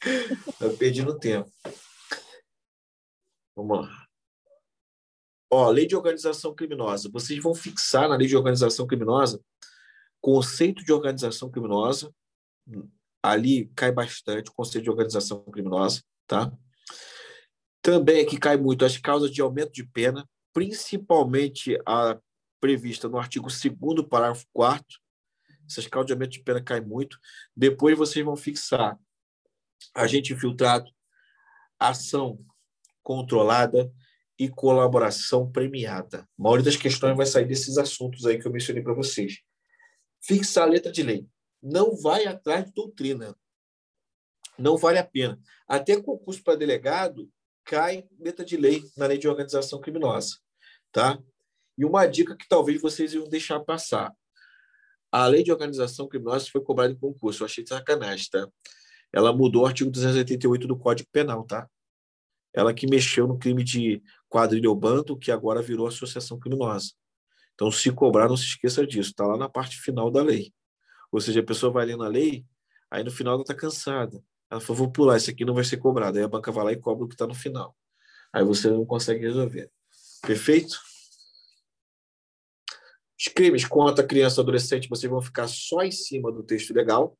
eu 0.60 0.76
perdi 0.76 1.02
no 1.02 1.16
tempo. 1.16 1.48
Vamos 3.54 3.86
lá. 3.86 4.07
Ó, 5.50 5.70
lei 5.70 5.86
de 5.86 5.96
organização 5.96 6.54
criminosa. 6.54 7.08
Vocês 7.10 7.42
vão 7.42 7.54
fixar 7.54 8.08
na 8.08 8.16
lei 8.16 8.26
de 8.26 8.36
organização 8.36 8.86
criminosa 8.86 9.40
conceito 10.20 10.84
de 10.84 10.92
organização 10.92 11.50
criminosa. 11.50 12.14
Ali 13.22 13.70
cai 13.74 13.90
bastante 13.90 14.50
o 14.50 14.54
conceito 14.54 14.84
de 14.84 14.90
organização 14.90 15.42
criminosa, 15.44 16.02
tá? 16.26 16.52
Também 17.82 18.20
aqui 18.20 18.38
cai 18.38 18.56
muito 18.56 18.84
as 18.84 18.96
causas 18.96 19.30
de 19.30 19.40
aumento 19.40 19.72
de 19.72 19.84
pena, 19.84 20.28
principalmente 20.52 21.78
a 21.86 22.18
prevista 22.60 23.08
no 23.08 23.18
artigo 23.18 23.48
2 23.48 24.06
parágrafo 24.08 24.44
4 24.52 24.84
Essas 25.68 25.86
causas 25.86 26.06
de 26.08 26.12
aumento 26.12 26.32
de 26.32 26.42
pena 26.42 26.62
caem 26.62 26.84
muito. 26.84 27.18
Depois 27.56 27.96
vocês 27.96 28.24
vão 28.24 28.36
fixar 28.36 28.98
agente 29.94 30.32
infiltrado, 30.32 30.90
ação 31.78 32.44
controlada 33.02 33.90
e 34.38 34.48
colaboração 34.48 35.50
premiada. 35.50 36.20
A 36.38 36.42
maioria 36.42 36.64
das 36.64 36.76
questões 36.76 37.16
vai 37.16 37.26
sair 37.26 37.46
desses 37.46 37.76
assuntos 37.76 38.24
aí 38.24 38.38
que 38.38 38.46
eu 38.46 38.52
mencionei 38.52 38.82
para 38.82 38.94
vocês. 38.94 39.40
Fixar 40.22 40.64
a 40.64 40.70
letra 40.70 40.92
de 40.92 41.02
lei. 41.02 41.26
Não 41.62 41.96
vai 41.96 42.26
atrás 42.26 42.64
de 42.64 42.72
doutrina. 42.72 43.36
Não 44.58 44.76
vale 44.76 44.98
a 44.98 45.04
pena. 45.04 45.38
Até 45.66 46.00
concurso 46.00 46.42
para 46.42 46.56
delegado 46.56 47.30
cai 47.64 48.08
letra 48.18 48.44
de 48.44 48.56
lei 48.56 48.82
na 48.96 49.06
lei 49.06 49.18
de 49.18 49.28
organização 49.28 49.80
criminosa, 49.80 50.38
tá? 50.90 51.18
E 51.76 51.84
uma 51.84 52.06
dica 52.06 52.36
que 52.36 52.48
talvez 52.48 52.80
vocês 52.80 53.12
iam 53.12 53.28
deixar 53.28 53.60
passar. 53.60 54.12
A 55.12 55.26
lei 55.26 55.42
de 55.42 55.52
organização 55.52 56.08
criminosa 56.08 56.48
foi 56.50 56.62
cobrada 56.62 56.92
em 56.92 56.98
concurso. 56.98 57.42
Eu 57.42 57.46
achei 57.46 57.66
sacanagem, 57.66 58.26
tá? 58.30 58.48
Ela 59.12 59.32
mudou 59.32 59.62
o 59.62 59.66
artigo 59.66 59.90
288 59.90 60.66
do 60.66 60.78
Código 60.78 61.08
Penal, 61.12 61.44
tá? 61.44 61.68
Ela 62.52 62.74
que 62.74 62.86
mexeu 62.86 63.26
no 63.26 63.38
crime 63.38 63.62
de 63.62 64.02
quadrilha 64.28 64.68
ou 64.68 64.76
bando, 64.76 65.16
que 65.16 65.30
agora 65.30 65.62
virou 65.62 65.86
associação 65.86 66.38
criminosa. 66.38 66.92
Então, 67.54 67.70
se 67.70 67.90
cobrar, 67.90 68.28
não 68.28 68.36
se 68.36 68.44
esqueça 68.44 68.86
disso. 68.86 69.10
Está 69.10 69.26
lá 69.26 69.36
na 69.36 69.48
parte 69.48 69.80
final 69.80 70.10
da 70.10 70.22
lei. 70.22 70.52
Ou 71.10 71.20
seja, 71.20 71.40
a 71.40 71.44
pessoa 71.44 71.72
vai 71.72 71.86
lendo 71.86 72.04
a 72.04 72.08
lei, 72.08 72.44
aí 72.90 73.02
no 73.02 73.10
final 73.10 73.34
ela 73.34 73.42
está 73.42 73.54
cansada. 73.54 74.22
Ela 74.50 74.60
falou, 74.60 74.76
vou 74.76 74.92
pular, 74.92 75.16
isso 75.16 75.30
aqui 75.30 75.44
não 75.44 75.54
vai 75.54 75.64
ser 75.64 75.78
cobrado. 75.78 76.18
Aí 76.18 76.24
a 76.24 76.28
banca 76.28 76.52
vai 76.52 76.64
lá 76.64 76.72
e 76.72 76.76
cobra 76.76 77.04
o 77.04 77.08
que 77.08 77.14
está 77.14 77.26
no 77.26 77.34
final. 77.34 77.76
Aí 78.32 78.44
você 78.44 78.70
não 78.70 78.84
consegue 78.84 79.20
resolver. 79.26 79.70
Perfeito? 80.22 80.78
Os 83.18 83.26
crimes 83.26 83.64
contra 83.64 84.06
criança 84.06 84.40
e 84.40 84.42
adolescente, 84.42 84.88
vocês 84.88 85.10
vão 85.10 85.20
ficar 85.20 85.48
só 85.48 85.82
em 85.82 85.90
cima 85.90 86.30
do 86.30 86.42
texto 86.42 86.72
legal. 86.72 87.18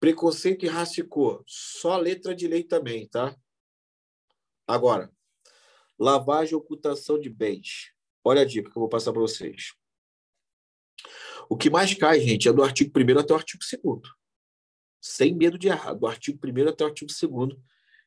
Preconceito 0.00 0.64
e 0.64 0.68
racicô, 0.68 1.42
só 1.46 1.96
letra 1.96 2.34
de 2.34 2.46
lei 2.46 2.62
também, 2.62 3.08
tá? 3.08 3.36
Agora, 4.66 5.10
lavagem 5.98 6.52
e 6.52 6.56
ocultação 6.56 7.18
de 7.18 7.28
bens. 7.28 7.92
Olha 8.22 8.42
a 8.42 8.44
dica 8.44 8.70
que 8.70 8.76
eu 8.76 8.80
vou 8.80 8.88
passar 8.88 9.12
para 9.12 9.20
vocês. 9.20 9.74
O 11.48 11.56
que 11.56 11.70
mais 11.70 11.94
cai, 11.94 12.20
gente, 12.20 12.48
é 12.48 12.52
do 12.52 12.62
artigo 12.62 12.92
1 12.94 13.18
até 13.18 13.32
o 13.32 13.36
artigo 13.36 13.62
2 13.82 14.00
Sem 15.00 15.34
medo 15.34 15.58
de 15.58 15.68
errar. 15.68 15.94
Do 15.94 16.06
artigo 16.06 16.38
1 16.46 16.68
até 16.68 16.84
o 16.84 16.88
artigo 16.88 17.10
2 17.10 17.58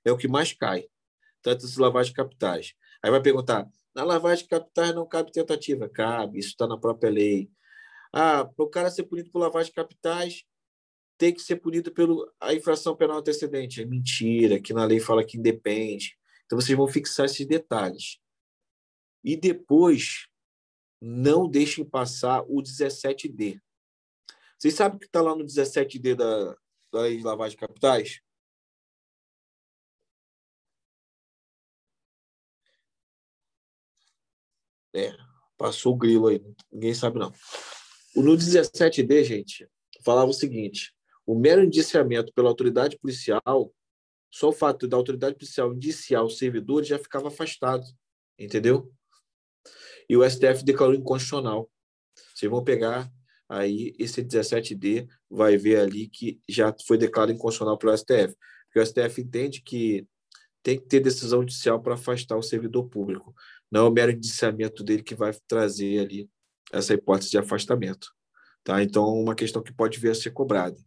é 0.06 0.12
o 0.12 0.18
que 0.18 0.28
mais 0.28 0.54
cai. 0.54 0.86
Trata-se 1.42 1.74
de 1.74 1.80
lavagem 1.80 2.12
de 2.12 2.16
capitais. 2.16 2.74
Aí 3.04 3.10
vai 3.10 3.22
perguntar, 3.22 3.68
na 3.96 4.04
lavagem 4.04 4.44
de 4.44 4.50
capitais 4.50 4.94
não 4.94 5.08
cabe 5.08 5.32
tentativa? 5.32 5.90
Cabe, 5.90 6.40
isso 6.40 6.50
está 6.50 6.68
na 6.68 6.78
própria 6.78 7.10
lei. 7.10 7.52
Ah, 8.14 8.46
para 8.46 8.66
o 8.66 8.70
cara 8.70 8.92
ser 8.92 9.04
punido 9.04 9.32
por 9.32 9.40
lavagem 9.40 9.72
de 9.72 9.76
capitais, 9.76 10.44
tem 11.22 11.32
que 11.32 11.42
ser 11.44 11.58
punido 11.58 11.92
pela 11.92 12.34
infração 12.52 12.96
penal 12.96 13.20
antecedente. 13.20 13.80
É 13.80 13.86
mentira, 13.86 14.60
que 14.60 14.74
na 14.74 14.84
lei 14.86 15.00
fala 15.00 15.24
que 15.24 15.38
independe. 15.38 16.18
Então, 16.48 16.60
vocês 16.60 16.76
vão 16.76 16.88
fixar 16.88 17.28
esses 17.28 17.46
detalhes. 17.46 18.20
E 19.24 19.38
depois, 19.38 20.28
não 21.00 21.48
deixem 21.48 21.86
passar 21.86 22.42
o 22.48 22.60
17D. 22.60 23.62
Vocês 24.58 24.74
sabem 24.74 24.98
o 24.98 25.00
que 25.00 25.06
está 25.06 25.22
lá 25.22 25.36
no 25.36 25.46
17D 25.46 26.16
da, 26.16 26.58
da 26.92 27.02
lei 27.02 27.18
de 27.18 27.24
lavagem 27.24 27.56
de 27.56 27.68
capitais? 27.68 28.20
É, 34.96 35.16
passou 35.56 35.94
o 35.94 35.98
grilo 35.98 36.30
aí, 36.30 36.44
ninguém 36.72 36.96
sabe 36.96 37.20
não. 37.20 37.32
No 38.16 38.36
17D, 38.36 39.24
gente, 39.24 39.70
falava 40.04 40.32
o 40.32 40.34
seguinte: 40.34 40.92
o 41.32 41.40
mero 41.40 41.64
indiciamento 41.64 42.34
pela 42.34 42.50
autoridade 42.50 42.98
policial, 43.00 43.74
só 44.30 44.50
o 44.50 44.54
fato 44.54 44.88
da 44.88 44.98
autoridade 44.98 45.36
policial 45.36 45.74
indiciar 45.74 46.24
o 46.24 46.30
servidor 46.30 46.84
já 46.84 46.98
ficava 46.98 47.28
afastado, 47.28 47.84
entendeu? 48.38 48.92
e 50.12 50.18
o 50.18 50.30
STF 50.30 50.66
declarou 50.66 50.94
inconstitucional. 50.94 51.72
Vocês 52.36 52.52
vão 52.52 52.62
pegar 52.62 53.10
aí 53.48 53.94
esse 53.98 54.22
17D, 54.22 55.08
vai 55.30 55.56
ver 55.56 55.80
ali 55.80 56.10
que 56.10 56.38
já 56.50 56.76
foi 56.86 56.98
declarado 56.98 57.32
inconstitucional 57.32 57.78
pelo 57.78 57.98
STF, 57.98 58.36
porque 58.66 58.80
o 58.80 58.86
STF 58.86 59.22
entende 59.22 59.62
que 59.62 60.06
tem 60.62 60.78
que 60.78 60.86
ter 60.86 61.00
decisão 61.00 61.40
judicial 61.40 61.82
para 61.82 61.94
afastar 61.94 62.36
o 62.36 62.44
servidor 62.44 62.90
público. 62.90 63.34
Não 63.72 63.86
é 63.86 63.90
o 63.90 63.92
mero 63.92 64.12
indiciamento 64.12 64.84
dele 64.84 65.02
que 65.02 65.16
vai 65.16 65.34
trazer 65.48 66.00
ali 66.00 66.30
essa 66.74 66.94
hipótese 66.94 67.32
de 67.32 67.38
afastamento. 67.38 68.10
Tá? 68.66 68.84
Então, 68.84 69.06
uma 69.14 69.34
questão 69.34 69.64
que 69.64 69.74
pode 69.74 69.98
vir 69.98 70.12
a 70.12 70.16
ser 70.16 70.32
cobrada. 70.32 70.78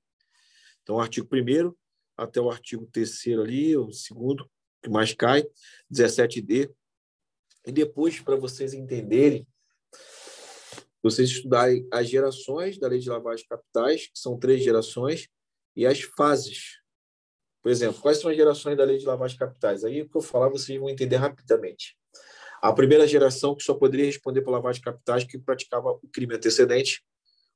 Então, 0.84 0.96
o 0.96 1.00
artigo 1.00 1.26
1 1.34 1.74
até 2.16 2.40
o 2.40 2.50
artigo 2.50 2.86
3 2.92 3.26
ali, 3.40 3.76
o 3.76 3.90
segundo, 3.90 4.48
que 4.82 4.90
mais 4.90 5.12
cai, 5.14 5.44
17D, 5.90 6.70
e 7.66 7.72
depois, 7.72 8.20
para 8.20 8.36
vocês 8.36 8.74
entenderem, 8.74 9.48
vocês 11.02 11.30
estudarem 11.30 11.88
as 11.90 12.08
gerações 12.08 12.78
da 12.78 12.86
lei 12.86 12.98
de 12.98 13.08
lavagem 13.08 13.42
de 13.42 13.48
capitais, 13.48 14.06
que 14.06 14.18
são 14.18 14.38
três 14.38 14.62
gerações, 14.62 15.26
e 15.74 15.86
as 15.86 16.02
fases. 16.02 16.78
Por 17.62 17.72
exemplo, 17.72 18.00
quais 18.00 18.18
são 18.18 18.30
as 18.30 18.36
gerações 18.36 18.76
da 18.76 18.84
lei 18.84 18.98
de 18.98 19.06
lavagem 19.06 19.34
de 19.34 19.38
capitais? 19.38 19.84
Aí 19.84 20.02
o 20.02 20.08
que 20.08 20.16
eu 20.16 20.20
falar 20.20 20.50
vocês 20.50 20.78
vão 20.78 20.90
entender 20.90 21.16
rapidamente. 21.16 21.96
A 22.60 22.72
primeira 22.72 23.06
geração 23.06 23.54
que 23.54 23.62
só 23.62 23.74
poderia 23.74 24.06
responder 24.06 24.42
por 24.42 24.50
lavagem 24.50 24.80
de 24.80 24.84
capitais 24.84 25.24
que 25.24 25.38
praticava 25.38 25.90
o 25.90 26.08
crime 26.12 26.34
antecedente, 26.34 27.02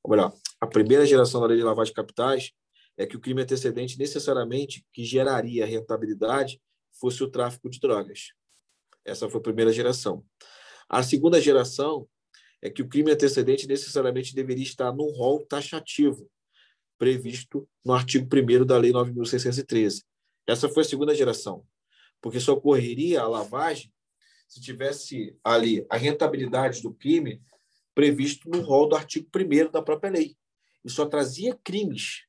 ou 0.03 0.11
melhor, 0.11 0.33
a 0.59 0.67
primeira 0.67 1.05
geração 1.05 1.39
da 1.39 1.47
lei 1.47 1.57
de 1.57 1.63
lavagem 1.63 1.91
de 1.91 1.95
capitais 1.95 2.51
é 2.99 3.05
que 3.05 3.15
o 3.15 3.19
crime 3.19 3.41
antecedente 3.41 3.97
necessariamente 3.97 4.85
que 4.91 5.05
geraria 5.05 5.65
rentabilidade 5.65 6.61
fosse 6.99 7.23
o 7.23 7.31
tráfico 7.31 7.69
de 7.69 7.79
drogas. 7.79 8.33
Essa 9.05 9.29
foi 9.29 9.39
a 9.39 9.43
primeira 9.43 9.71
geração. 9.71 10.21
A 10.89 11.01
segunda 11.01 11.39
geração 11.39 12.09
é 12.61 12.69
que 12.69 12.81
o 12.81 12.89
crime 12.89 13.09
antecedente 13.09 13.65
necessariamente 13.65 14.35
deveria 14.35 14.65
estar 14.65 14.91
no 14.91 15.09
rol 15.11 15.45
taxativo, 15.45 16.29
previsto 16.97 17.65
no 17.85 17.93
artigo 17.93 18.27
1 18.27 18.65
da 18.65 18.77
Lei 18.77 18.91
9.613. 18.91 20.03
Essa 20.45 20.67
foi 20.67 20.83
a 20.83 20.85
segunda 20.85 21.15
geração, 21.15 21.65
porque 22.19 22.37
só 22.37 22.51
ocorreria 22.51 23.21
a 23.21 23.27
lavagem 23.29 23.93
se 24.45 24.59
tivesse 24.59 25.37
ali 25.41 25.85
a 25.89 25.95
rentabilidade 25.95 26.81
do 26.81 26.93
crime 26.93 27.41
previsto 27.95 28.49
no 28.49 28.59
rol 28.59 28.89
do 28.89 28.97
artigo 28.97 29.29
1 29.33 29.71
da 29.71 29.81
própria 29.81 30.11
lei. 30.11 30.35
E 30.83 30.89
só 30.89 31.05
trazia 31.05 31.57
crimes. 31.63 32.27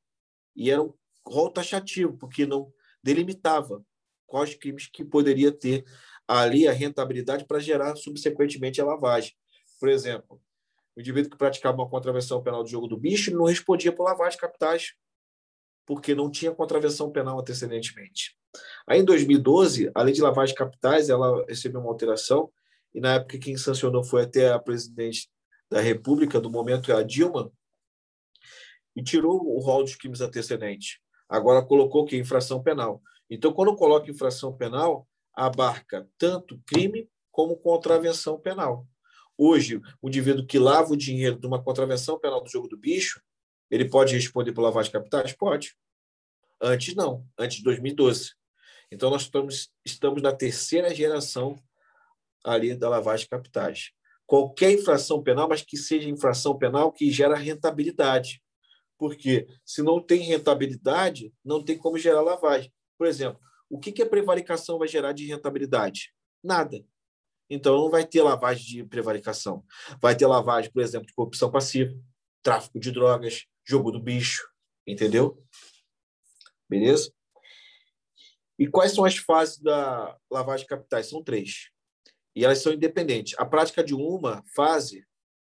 E 0.54 0.70
era 0.70 0.82
um 0.82 0.92
rol 1.26 1.50
taxativo, 1.50 2.16
porque 2.16 2.46
não 2.46 2.72
delimitava 3.02 3.84
quais 4.26 4.54
crimes 4.54 4.86
que 4.86 5.04
poderia 5.04 5.50
ter 5.50 5.84
ali 6.26 6.68
a 6.68 6.72
rentabilidade 6.72 7.44
para 7.44 7.58
gerar 7.58 7.96
subsequentemente 7.96 8.80
a 8.80 8.84
lavagem. 8.84 9.34
Por 9.78 9.88
exemplo, 9.88 10.40
o 10.96 11.00
indivíduo 11.00 11.30
que 11.30 11.38
praticava 11.38 11.76
uma 11.76 11.88
contravenção 11.88 12.42
penal 12.42 12.62
do 12.62 12.70
jogo 12.70 12.86
do 12.86 12.96
bicho 12.96 13.34
não 13.34 13.44
respondia 13.44 13.92
por 13.92 14.04
lavagem 14.04 14.32
de 14.32 14.40
capitais, 14.40 14.94
porque 15.86 16.14
não 16.14 16.30
tinha 16.30 16.52
contravenção 16.52 17.10
penal 17.10 17.40
antecedentemente. 17.40 18.36
Aí, 18.86 19.00
em 19.00 19.04
2012, 19.04 19.90
a 19.94 20.02
lei 20.02 20.14
de 20.14 20.20
lavagem 20.20 20.54
de 20.54 20.58
capitais 20.58 21.08
ela 21.08 21.44
recebeu 21.48 21.80
uma 21.80 21.90
alteração, 21.90 22.52
e 22.94 23.00
na 23.00 23.14
época 23.14 23.38
quem 23.38 23.56
sancionou 23.56 24.04
foi 24.04 24.22
até 24.22 24.52
a 24.52 24.58
presidente 24.58 25.28
da 25.70 25.80
República, 25.80 26.40
do 26.40 26.50
momento 26.50 26.92
é 26.92 26.94
a 26.94 27.02
Dilma, 27.02 27.50
e 29.00 29.02
tirou 29.02 29.42
o 29.42 29.58
rol 29.60 29.82
dos 29.82 29.96
crimes 29.96 30.20
antecedentes. 30.20 30.98
Agora 31.26 31.64
colocou 31.64 32.04
que 32.04 32.18
infração 32.18 32.62
penal. 32.62 33.02
Então, 33.30 33.50
quando 33.50 33.74
coloca 33.74 34.10
infração 34.10 34.54
penal, 34.54 35.08
abarca 35.32 36.06
tanto 36.18 36.60
crime 36.66 37.08
como 37.30 37.56
contravenção 37.56 38.38
penal. 38.38 38.86
Hoje, 39.38 39.80
o 40.02 40.08
indivíduo 40.08 40.46
que 40.46 40.58
lava 40.58 40.92
o 40.92 40.96
dinheiro 40.96 41.40
de 41.40 41.46
uma 41.46 41.62
contravenção 41.62 42.18
penal 42.18 42.42
do 42.42 42.50
jogo 42.50 42.68
do 42.68 42.76
bicho, 42.76 43.22
ele 43.70 43.88
pode 43.88 44.14
responder 44.14 44.52
por 44.52 44.60
lavagem 44.60 44.90
de 44.90 44.98
capitais? 44.98 45.32
Pode. 45.32 45.74
Antes 46.60 46.94
não, 46.94 47.24
antes 47.38 47.56
de 47.56 47.64
2012. 47.64 48.34
Então, 48.92 49.08
nós 49.08 49.22
estamos, 49.22 49.70
estamos 49.82 50.20
na 50.20 50.32
terceira 50.32 50.94
geração 50.94 51.58
ali 52.44 52.74
da 52.74 52.90
lavagem 52.90 53.24
de 53.24 53.30
capitais. 53.30 53.92
Qualquer 54.26 54.72
infração 54.72 55.22
penal, 55.22 55.48
mas 55.48 55.62
que 55.62 55.78
seja 55.78 56.10
infração 56.10 56.58
penal 56.58 56.92
que 56.92 57.10
gera 57.10 57.34
rentabilidade. 57.34 58.42
Porque 59.00 59.48
se 59.64 59.82
não 59.82 59.98
tem 59.98 60.20
rentabilidade, 60.20 61.32
não 61.42 61.64
tem 61.64 61.78
como 61.78 61.96
gerar 61.96 62.20
lavagem. 62.20 62.70
Por 62.98 63.06
exemplo, 63.06 63.40
o 63.70 63.80
que, 63.80 63.90
que 63.90 64.02
a 64.02 64.06
prevaricação 64.06 64.78
vai 64.78 64.86
gerar 64.86 65.12
de 65.12 65.26
rentabilidade? 65.26 66.12
Nada. 66.44 66.84
Então, 67.48 67.78
não 67.78 67.90
vai 67.90 68.06
ter 68.06 68.20
lavagem 68.20 68.66
de 68.66 68.84
prevaricação. 68.84 69.64
Vai 70.02 70.14
ter 70.14 70.26
lavagem, 70.26 70.70
por 70.70 70.82
exemplo, 70.82 71.06
de 71.06 71.14
corrupção 71.14 71.50
passiva, 71.50 71.98
tráfico 72.42 72.78
de 72.78 72.92
drogas, 72.92 73.46
jogo 73.66 73.90
do 73.90 74.02
bicho, 74.02 74.46
entendeu? 74.86 75.42
Beleza? 76.68 77.10
E 78.58 78.66
quais 78.66 78.92
são 78.92 79.06
as 79.06 79.16
fases 79.16 79.58
da 79.58 80.14
lavagem 80.30 80.66
de 80.66 80.68
capitais? 80.68 81.08
São 81.08 81.24
três. 81.24 81.70
E 82.36 82.44
elas 82.44 82.58
são 82.58 82.74
independentes. 82.74 83.34
A 83.38 83.46
prática 83.46 83.82
de 83.82 83.94
uma 83.94 84.44
fase 84.54 85.06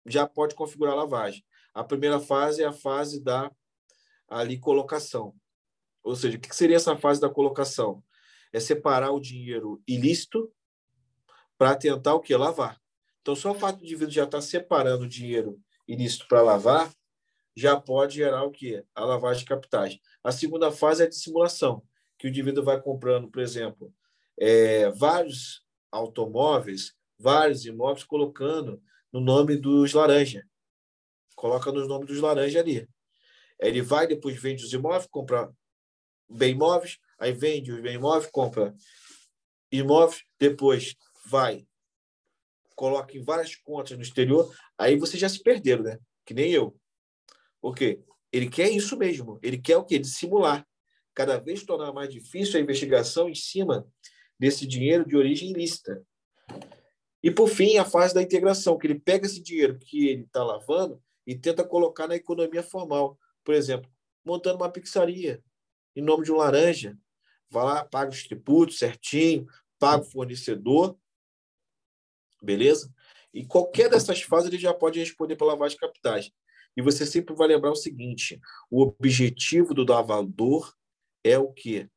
já 0.05 0.27
pode 0.27 0.53
configurar 0.53 0.95
lavagem. 0.95 1.43
A 1.79 1.83
primeira 1.85 2.19
fase 2.19 2.61
é 2.61 2.65
a 2.65 2.73
fase 2.73 3.23
da 3.23 3.49
ali 4.27 4.59
colocação. 4.59 5.33
Ou 6.03 6.13
seja, 6.13 6.37
o 6.37 6.41
que 6.41 6.53
seria 6.53 6.75
essa 6.75 6.97
fase 6.97 7.21
da 7.21 7.29
colocação? 7.29 8.03
É 8.51 8.59
separar 8.59 9.11
o 9.11 9.19
dinheiro 9.19 9.81
ilícito 9.87 10.51
para 11.57 11.77
tentar 11.77 12.15
o 12.15 12.19
que? 12.19 12.35
Lavar. 12.35 12.77
Então, 13.21 13.33
só 13.33 13.51
o 13.51 13.55
fato 13.55 13.77
do 13.77 13.85
indivíduo 13.85 14.11
já 14.11 14.25
estar 14.25 14.41
separando 14.41 15.05
o 15.05 15.07
dinheiro 15.07 15.57
ilícito 15.87 16.27
para 16.27 16.41
lavar 16.41 16.91
já 17.55 17.79
pode 17.79 18.15
gerar 18.15 18.43
o 18.43 18.51
que? 18.51 18.83
A 18.93 19.05
lavagem 19.05 19.43
de 19.43 19.49
capitais. 19.49 19.97
A 20.21 20.33
segunda 20.33 20.73
fase 20.73 21.03
é 21.03 21.05
a 21.05 21.09
dissimulação, 21.09 21.81
que 22.17 22.27
o 22.27 22.29
indivíduo 22.29 22.61
vai 22.61 22.81
comprando, 22.81 23.29
por 23.29 23.41
exemplo, 23.41 23.93
é, 24.37 24.89
vários 24.91 25.63
automóveis, 25.89 26.93
vários 27.17 27.65
imóveis, 27.65 28.03
colocando 28.03 28.81
no 29.13 29.21
nome 29.21 29.55
dos 29.55 29.93
laranja. 29.93 30.45
Coloca 31.39 31.71
nos 31.71 31.87
nomes 31.87 32.05
dos 32.05 32.19
laranja 32.19 32.59
ali. 32.59 32.85
Ele 33.61 33.81
vai, 33.81 34.05
depois 34.05 34.35
vende 34.35 34.65
os 34.65 34.73
imóveis, 34.73 35.07
compra 35.09 35.49
bem 36.29 36.51
imóveis, 36.51 36.97
aí 37.17 37.31
vende 37.31 37.71
os 37.71 37.79
bem 37.79 37.95
imóveis, 37.95 38.29
compra 38.29 38.75
imóveis, 39.71 40.21
depois 40.37 40.97
vai, 41.27 41.65
coloca 42.75 43.15
em 43.15 43.23
várias 43.23 43.55
contas 43.55 43.95
no 43.95 44.03
exterior, 44.03 44.53
aí 44.77 44.97
vocês 44.97 45.17
já 45.17 45.29
se 45.29 45.41
perderam, 45.41 45.83
né? 45.83 45.97
Que 46.25 46.33
nem 46.33 46.51
eu. 46.51 46.77
Porque 47.61 48.03
ele 48.33 48.49
quer 48.49 48.69
isso 48.69 48.97
mesmo. 48.97 49.39
Ele 49.41 49.57
quer 49.57 49.77
o 49.77 49.85
quê? 49.85 49.97
Dissimular. 49.97 50.67
Cada 51.13 51.39
vez 51.39 51.63
tornar 51.63 51.93
mais 51.93 52.09
difícil 52.09 52.59
a 52.59 52.61
investigação 52.61 53.29
em 53.29 53.35
cima 53.35 53.87
desse 54.37 54.67
dinheiro 54.67 55.07
de 55.07 55.15
origem 55.15 55.51
ilícita. 55.51 56.05
E, 57.23 57.31
por 57.31 57.47
fim, 57.47 57.77
a 57.77 57.85
fase 57.85 58.13
da 58.13 58.21
integração, 58.21 58.77
que 58.77 58.87
ele 58.87 58.99
pega 58.99 59.25
esse 59.25 59.41
dinheiro 59.41 59.79
que 59.79 60.09
ele 60.09 60.23
está 60.23 60.43
lavando 60.43 61.01
e 61.29 61.37
tenta 61.37 61.63
colocar 61.63 62.07
na 62.07 62.15
economia 62.15 62.63
formal. 62.63 63.15
Por 63.43 63.53
exemplo, 63.53 63.87
montando 64.25 64.57
uma 64.57 64.71
pizzaria 64.71 65.43
em 65.95 66.01
nome 66.01 66.25
de 66.25 66.31
um 66.31 66.37
laranja. 66.37 66.97
Vai 67.51 67.63
lá, 67.63 67.85
paga 67.85 68.09
os 68.09 68.23
tributos 68.23 68.79
certinho, 68.79 69.45
paga 69.77 70.01
o 70.01 70.09
fornecedor, 70.09 70.97
beleza? 72.41 72.91
E 73.31 73.45
qualquer 73.45 73.91
dessas 73.91 74.23
fases 74.23 74.49
ele 74.49 74.57
já 74.57 74.73
pode 74.73 74.97
responder 74.97 75.35
pela 75.35 75.53
lavagem 75.53 75.75
de 75.75 75.81
capitais. 75.81 76.31
E 76.75 76.81
você 76.81 77.05
sempre 77.05 77.35
vai 77.35 77.47
lembrar 77.47 77.69
o 77.69 77.75
seguinte: 77.75 78.41
o 78.71 78.81
objetivo 78.81 79.75
do 79.75 79.85
lavador 79.85 80.73
é 81.23 81.37
o 81.37 81.53
quê? 81.53 81.87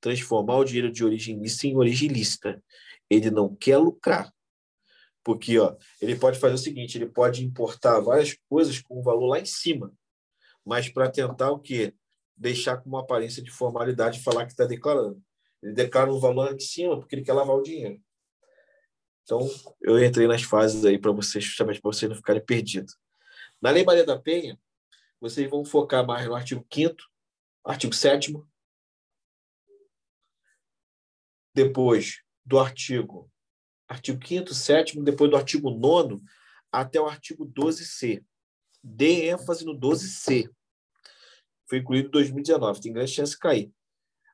Transformar 0.00 0.58
o 0.58 0.64
dinheiro 0.64 0.92
de 0.92 1.04
origem 1.04 1.36
ilícita 1.36 1.66
em 1.66 1.76
origem 1.76 2.08
lícita. 2.08 2.62
Ele 3.10 3.28
não 3.28 3.56
quer 3.56 3.78
lucrar. 3.78 4.32
Porque 5.26 5.58
ó, 5.58 5.76
ele 6.00 6.14
pode 6.14 6.38
fazer 6.38 6.54
o 6.54 6.58
seguinte: 6.58 6.96
ele 6.96 7.08
pode 7.08 7.44
importar 7.44 7.98
várias 7.98 8.38
coisas 8.48 8.80
com 8.80 9.00
um 9.00 9.02
valor 9.02 9.26
lá 9.26 9.40
em 9.40 9.44
cima, 9.44 9.92
mas 10.64 10.88
para 10.88 11.10
tentar 11.10 11.50
o 11.50 11.58
quê? 11.58 11.92
Deixar 12.36 12.76
com 12.76 12.88
uma 12.88 13.00
aparência 13.00 13.42
de 13.42 13.50
formalidade 13.50 14.22
falar 14.22 14.46
que 14.46 14.52
está 14.52 14.64
declarando. 14.64 15.20
Ele 15.60 15.72
declara 15.72 16.12
um 16.12 16.20
valor 16.20 16.44
lá 16.44 16.52
em 16.52 16.60
cima 16.60 16.96
porque 16.96 17.16
ele 17.16 17.24
quer 17.24 17.32
lavar 17.32 17.56
o 17.56 17.62
dinheiro. 17.62 18.00
Então, 19.24 19.40
eu 19.82 19.98
entrei 19.98 20.28
nas 20.28 20.44
fases 20.44 20.84
aí 20.84 20.96
para 20.96 21.10
vocês, 21.10 21.42
justamente 21.42 21.80
para 21.80 21.90
vocês 21.90 22.08
não 22.08 22.16
ficarem 22.16 22.44
perdidos. 22.44 22.96
Na 23.60 23.70
Lei 23.70 23.84
Maria 23.84 24.06
da 24.06 24.16
Penha, 24.16 24.56
vocês 25.20 25.50
vão 25.50 25.64
focar 25.64 26.06
mais 26.06 26.24
no 26.28 26.36
artigo 26.36 26.64
5 26.72 26.94
artigo 27.64 27.92
7 27.92 28.32
depois 31.52 32.22
do 32.44 32.60
artigo 32.60 33.28
artigo 33.88 34.26
5 34.26 34.54
7 34.54 35.00
depois 35.02 35.30
do 35.30 35.36
artigo 35.36 35.70
9 35.70 36.20
até 36.70 37.00
o 37.00 37.06
artigo 37.06 37.46
12C. 37.46 38.24
Dê 38.82 39.30
ênfase 39.30 39.64
no 39.64 39.78
12C. 39.78 40.50
Foi 41.68 41.78
incluído 41.78 42.08
em 42.08 42.12
2019, 42.12 42.80
tem 42.80 42.92
grande 42.92 43.10
chance 43.10 43.32
de 43.32 43.38
cair. 43.38 43.72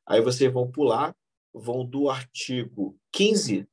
Aí 0.06 0.20
vocês 0.20 0.52
vão 0.52 0.70
pular, 0.70 1.14
vão 1.55 1.86
do 1.86 2.10
artigo 2.10 2.98
15 3.12 3.66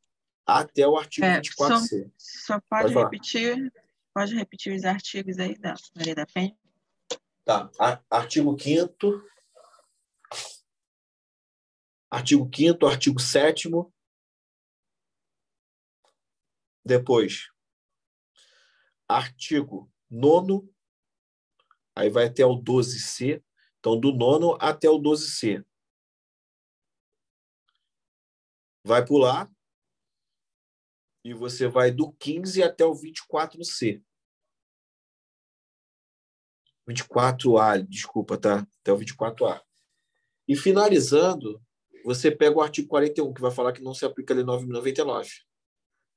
até 0.45 0.87
o 0.87 0.97
artigo 0.97 1.25
é, 1.25 1.41
24C. 1.41 2.11
Só, 2.17 2.55
só 2.55 2.61
pode, 2.69 2.93
pode 2.93 2.95
repetir 2.95 3.71
Pode 4.13 4.35
repetir 4.35 4.75
os 4.75 4.83
artigos 4.83 5.39
aí 5.39 5.57
da 5.57 5.75
Maria 5.95 6.15
da 6.15 6.25
Penha? 6.25 6.53
Tá. 7.45 7.69
Artigo 8.09 8.57
5 8.59 9.23
Artigo 12.11 12.49
5 12.53 12.87
artigo 12.87 13.19
7 13.19 13.69
Depois, 16.85 17.49
artigo 19.07 19.91
9 20.09 20.67
aí 21.95 22.09
vai 22.09 22.25
até 22.25 22.45
o 22.45 22.55
12C. 22.55 23.43
Então, 23.79 23.99
do 23.99 24.11
nono 24.11 24.57
até 24.59 24.89
o 24.89 24.99
12C. 24.99 25.65
Vai 28.83 29.05
pular 29.05 29.51
e 31.23 31.33
você 31.33 31.67
vai 31.67 31.91
do 31.91 32.11
15 32.13 32.63
até 32.63 32.85
o 32.85 32.93
24C. 32.93 34.01
24A, 36.87 37.85
desculpa, 37.87 38.37
tá? 38.37 38.67
Até 38.81 38.91
o 38.91 38.97
24A. 38.97 39.61
E 40.47 40.55
finalizando, 40.55 41.61
você 42.03 42.31
pega 42.31 42.57
o 42.57 42.61
artigo 42.61 42.87
41, 42.87 43.33
que 43.33 43.41
vai 43.41 43.51
falar 43.51 43.73
que 43.73 43.83
não 43.83 43.93
se 43.93 44.05
aplica 44.05 44.33
a 44.33 44.37
Lei 44.37 44.45
9.099. 44.45 45.29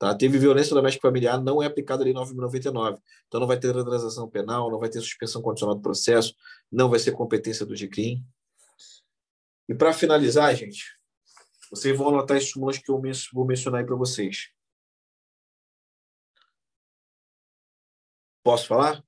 Tá? 0.03 0.13
Teve 0.13 0.37
violência 0.37 0.75
doméstica 0.75 1.07
familiar, 1.07 1.41
não 1.41 1.63
é 1.63 1.67
aplicada 1.67 2.03
a 2.03 2.05
Lei 2.05 2.13
9.099. 2.13 3.01
Então 3.29 3.39
não 3.39 3.47
vai 3.47 3.57
ter 3.57 3.73
transação 3.73 4.29
penal, 4.29 4.69
não 4.69 4.81
vai 4.81 4.89
ter 4.89 5.01
suspensão 5.01 5.41
condicional 5.41 5.77
do 5.77 5.81
processo, 5.81 6.35
não 6.73 6.91
vai 6.91 6.99
ser 6.99 7.13
competência 7.13 7.65
do 7.65 7.77
GCRIM. 7.77 8.21
E 9.69 9.75
para 9.77 9.93
finalizar, 9.93 10.53
gente, 10.57 10.99
vocês 11.71 11.97
vão 11.97 12.09
anotar 12.09 12.37
as 12.37 12.51
súmulas 12.51 12.79
que 12.79 12.91
eu 12.91 13.01
vou 13.33 13.47
mencionar 13.47 13.81
aí 13.81 13.87
para 13.87 13.95
vocês. 13.95 14.51
Posso 18.43 18.67
falar? 18.67 19.05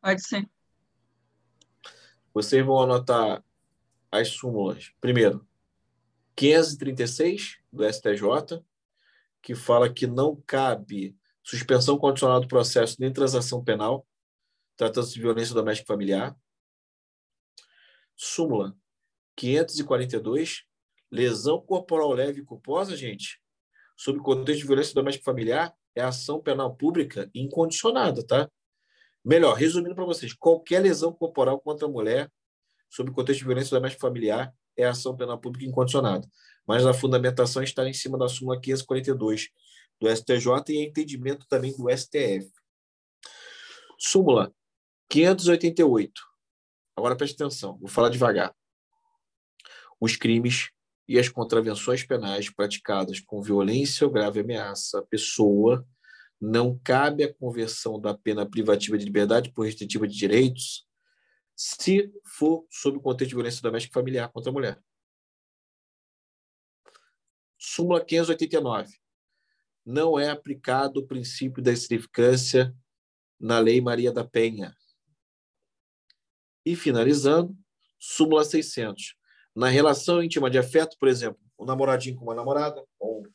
Pode 0.00 0.24
ser. 0.24 0.48
Vocês 2.32 2.64
vão 2.64 2.80
anotar 2.80 3.44
as 4.12 4.28
súmulas. 4.28 4.92
Primeiro, 5.00 5.44
536 6.36 7.58
do 7.72 7.84
STJ, 7.84 8.62
que 9.42 9.54
fala 9.54 9.92
que 9.92 10.06
não 10.06 10.40
cabe 10.46 11.16
suspensão 11.42 11.98
condicional 11.98 12.40
do 12.40 12.48
processo 12.48 12.96
nem 12.98 13.12
transação 13.12 13.62
penal, 13.62 14.06
tratando-se 14.76 15.14
de 15.14 15.20
violência 15.20 15.54
doméstica 15.54 15.86
familiar. 15.86 16.36
Súmula 18.16 18.76
542, 19.36 20.64
lesão 21.10 21.60
corporal 21.60 22.12
leve 22.12 22.40
e 22.40 22.44
culposa, 22.44 22.96
gente, 22.96 23.40
sob 23.96 24.18
contexto 24.20 24.60
de 24.60 24.66
violência 24.66 24.94
doméstica 24.94 25.24
familiar, 25.24 25.74
é 25.94 26.02
ação 26.02 26.40
penal 26.40 26.74
pública 26.74 27.30
incondicionada, 27.34 28.26
tá? 28.26 28.50
Melhor, 29.24 29.54
resumindo 29.54 29.94
para 29.94 30.04
vocês, 30.04 30.32
qualquer 30.32 30.80
lesão 30.80 31.12
corporal 31.12 31.60
contra 31.60 31.86
a 31.86 31.90
mulher, 31.90 32.30
sob 32.90 33.10
contexto 33.12 33.40
de 33.40 33.46
violência 33.46 33.76
doméstica 33.76 34.00
familiar, 34.00 34.54
é 34.76 34.84
ação 34.84 35.16
penal 35.16 35.38
pública 35.38 35.66
incondicionada. 35.66 36.28
Mas 36.66 36.86
a 36.86 36.94
fundamentação 36.94 37.62
está 37.62 37.88
em 37.88 37.92
cima 37.92 38.18
da 38.18 38.28
súmula 38.28 38.60
542 38.60 39.48
do 40.00 40.08
STJ 40.08 40.48
e 40.70 40.86
entendimento 40.86 41.46
também 41.48 41.76
do 41.76 41.88
STF. 41.90 42.50
Súmula 43.98 44.52
588. 45.08 46.12
Agora 46.96 47.16
preste 47.16 47.34
atenção, 47.34 47.78
vou 47.78 47.88
falar 47.88 48.08
devagar. 48.08 48.54
Os 50.00 50.16
crimes 50.16 50.70
e 51.08 51.18
as 51.18 51.28
contravenções 51.28 52.02
penais 52.02 52.50
praticadas 52.50 53.20
com 53.20 53.42
violência 53.42 54.06
ou 54.06 54.12
grave 54.12 54.40
ameaça 54.40 54.98
à 54.98 55.02
pessoa 55.02 55.86
não 56.40 56.78
cabe 56.82 57.24
a 57.24 57.32
conversão 57.32 58.00
da 58.00 58.14
pena 58.14 58.48
privativa 58.48 58.98
de 58.98 59.04
liberdade 59.04 59.52
por 59.52 59.66
restritiva 59.66 60.06
de 60.06 60.16
direitos 60.16 60.83
se 61.56 62.12
for 62.24 62.66
sob 62.70 62.98
o 62.98 63.00
contexto 63.00 63.30
de 63.30 63.34
violência 63.34 63.62
doméstica 63.62 63.94
familiar 63.94 64.30
contra 64.30 64.50
a 64.50 64.52
mulher. 64.52 64.82
Súmula 67.58 68.04
589. 68.04 68.92
Não 69.86 70.18
é 70.18 70.30
aplicado 70.30 71.00
o 71.00 71.06
princípio 71.06 71.62
da 71.62 71.74
significância 71.74 72.74
na 73.38 73.58
Lei 73.58 73.80
Maria 73.80 74.12
da 74.12 74.24
Penha. 74.24 74.74
E 76.64 76.74
finalizando, 76.74 77.56
súmula 77.98 78.44
600. 78.44 79.14
Na 79.54 79.68
relação 79.68 80.22
íntima 80.22 80.50
de 80.50 80.58
afeto, 80.58 80.96
por 80.98 81.08
exemplo, 81.08 81.40
o 81.56 81.64
um 81.64 81.66
namoradinho 81.66 82.16
com 82.16 82.24
uma 82.24 82.34
namorada, 82.34 82.82
ou 82.98 83.26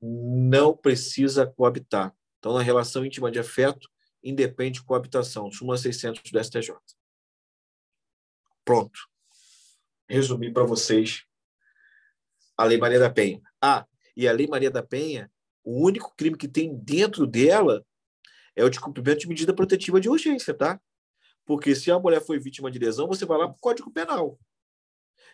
não 0.00 0.76
precisa 0.76 1.46
coabitar. 1.46 2.14
Então, 2.38 2.52
na 2.52 2.62
relação 2.62 3.04
íntima 3.04 3.30
de 3.30 3.38
afeto, 3.38 3.88
independe 4.22 4.80
de 4.80 4.84
coabitação. 4.84 5.50
Súmula 5.50 5.76
600 5.76 6.30
do 6.30 6.44
STJ. 6.44 6.72
Pronto. 8.64 8.98
Resumi 10.08 10.52
para 10.52 10.64
vocês 10.64 11.24
a 12.56 12.64
Lei 12.64 12.78
Maria 12.78 12.98
da 12.98 13.10
Penha. 13.10 13.40
Ah, 13.60 13.86
e 14.16 14.28
a 14.28 14.32
Lei 14.32 14.46
Maria 14.46 14.70
da 14.70 14.82
Penha, 14.82 15.30
o 15.64 15.84
único 15.84 16.14
crime 16.16 16.36
que 16.36 16.48
tem 16.48 16.76
dentro 16.76 17.26
dela 17.26 17.84
é 18.54 18.64
o 18.64 18.68
de 18.68 18.80
cumprimento 18.80 19.20
de 19.20 19.28
medida 19.28 19.54
protetiva 19.54 20.00
de 20.00 20.08
urgência, 20.08 20.52
tá? 20.52 20.80
Porque 21.44 21.74
se 21.74 21.90
a 21.90 21.98
mulher 21.98 22.20
foi 22.20 22.38
vítima 22.38 22.70
de 22.70 22.78
lesão, 22.78 23.08
você 23.08 23.24
vai 23.24 23.38
lá 23.38 23.48
para 23.48 23.56
o 23.56 23.60
Código 23.60 23.90
Penal. 23.90 24.38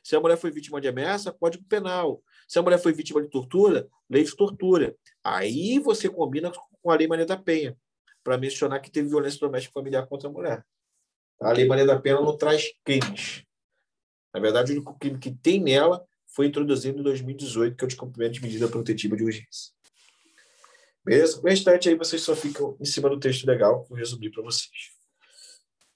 Se 0.02 0.14
a 0.16 0.20
mulher 0.20 0.38
foi 0.38 0.50
vítima 0.50 0.80
de 0.80 0.88
ameaça, 0.88 1.32
Código 1.32 1.64
Penal. 1.64 2.22
Se 2.46 2.58
a 2.58 2.62
mulher 2.62 2.78
foi 2.78 2.92
vítima 2.92 3.20
de 3.20 3.28
tortura, 3.28 3.88
lei 4.08 4.24
de 4.24 4.34
tortura. 4.34 4.96
Aí 5.22 5.78
você 5.78 6.08
combina 6.08 6.50
com 6.80 6.90
a 6.90 6.96
Lei 6.96 7.08
Maria 7.08 7.26
da 7.26 7.36
Penha, 7.36 7.76
para 8.22 8.38
mencionar 8.38 8.80
que 8.80 8.90
teve 8.90 9.08
violência 9.08 9.40
doméstica 9.40 9.72
familiar 9.72 10.06
contra 10.06 10.28
a 10.28 10.32
mulher. 10.32 10.64
A 11.40 11.52
Lei 11.52 11.66
Maria 11.66 11.86
da 11.86 11.98
Penha 11.98 12.20
não 12.20 12.36
traz 12.36 12.64
crimes. 12.84 13.44
Na 14.34 14.40
verdade, 14.40 14.72
o 14.72 14.74
único 14.74 14.98
crime 14.98 15.18
que 15.18 15.30
tem 15.30 15.62
nela 15.62 16.04
foi 16.26 16.46
introduzido 16.46 16.98
em 16.98 17.02
2018, 17.02 17.76
que 17.76 17.84
é 17.84 17.86
o 17.86 17.88
de 17.88 17.96
cumprimento 17.96 18.34
de 18.34 18.42
medida 18.42 18.68
protetiva 18.68 19.16
de 19.16 19.24
urgência. 19.24 19.72
Beleza? 21.04 21.40
O 21.40 21.48
restante 21.48 21.88
aí 21.88 21.94
vocês 21.94 22.22
só 22.22 22.36
ficam 22.36 22.76
em 22.80 22.84
cima 22.84 23.08
do 23.08 23.18
texto 23.18 23.46
legal, 23.46 23.84
que 23.84 23.92
eu 23.92 23.96
resumi 23.96 24.30
para 24.30 24.42
vocês. 24.42 24.92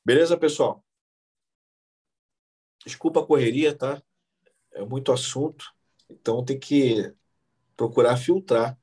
Beleza, 0.05 0.37
pessoal? 0.37 0.85
Desculpa 2.85 3.21
a 3.21 3.27
correria, 3.27 3.77
tá? 3.77 4.03
É 4.73 4.85
muito 4.85 5.13
assunto, 5.13 5.67
então 6.09 6.45
tem 6.45 6.59
que 6.59 7.13
procurar 7.77 8.17
filtrar 8.17 8.79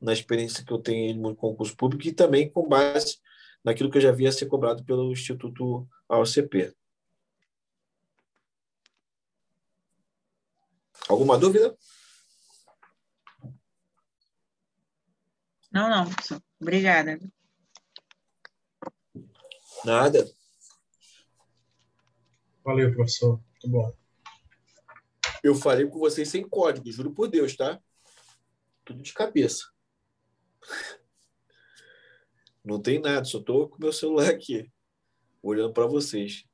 na 0.00 0.12
experiência 0.12 0.64
que 0.64 0.72
eu 0.72 0.78
tenho 0.78 1.16
no 1.16 1.34
concurso 1.34 1.76
público 1.76 2.06
e 2.06 2.12
também 2.12 2.50
com 2.50 2.68
base 2.68 3.18
naquilo 3.64 3.90
que 3.90 3.98
eu 3.98 4.02
já 4.02 4.12
via 4.12 4.32
ser 4.32 4.46
cobrado 4.46 4.84
pelo 4.84 5.12
Instituto 5.12 5.88
AOCP. 6.08 6.74
Alguma 11.08 11.38
dúvida? 11.38 11.76
Não, 15.70 15.88
não, 15.88 16.04
professor. 16.04 16.42
Obrigada. 16.60 17.18
Nada. 19.84 20.30
Valeu, 22.64 22.94
professor. 22.94 23.40
Muito 23.50 23.68
bom. 23.68 23.92
Eu 25.42 25.54
falei 25.54 25.86
com 25.88 25.98
vocês 25.98 26.28
sem 26.28 26.48
código, 26.48 26.90
juro 26.92 27.12
por 27.12 27.28
Deus, 27.28 27.56
tá? 27.56 27.80
Tudo 28.84 29.02
de 29.02 29.12
cabeça. 29.12 29.64
Não 32.64 32.80
tem 32.80 33.00
nada, 33.00 33.24
só 33.24 33.38
estou 33.38 33.68
com 33.68 33.78
meu 33.80 33.92
celular 33.92 34.30
aqui, 34.30 34.70
olhando 35.42 35.72
para 35.72 35.86
vocês. 35.86 36.44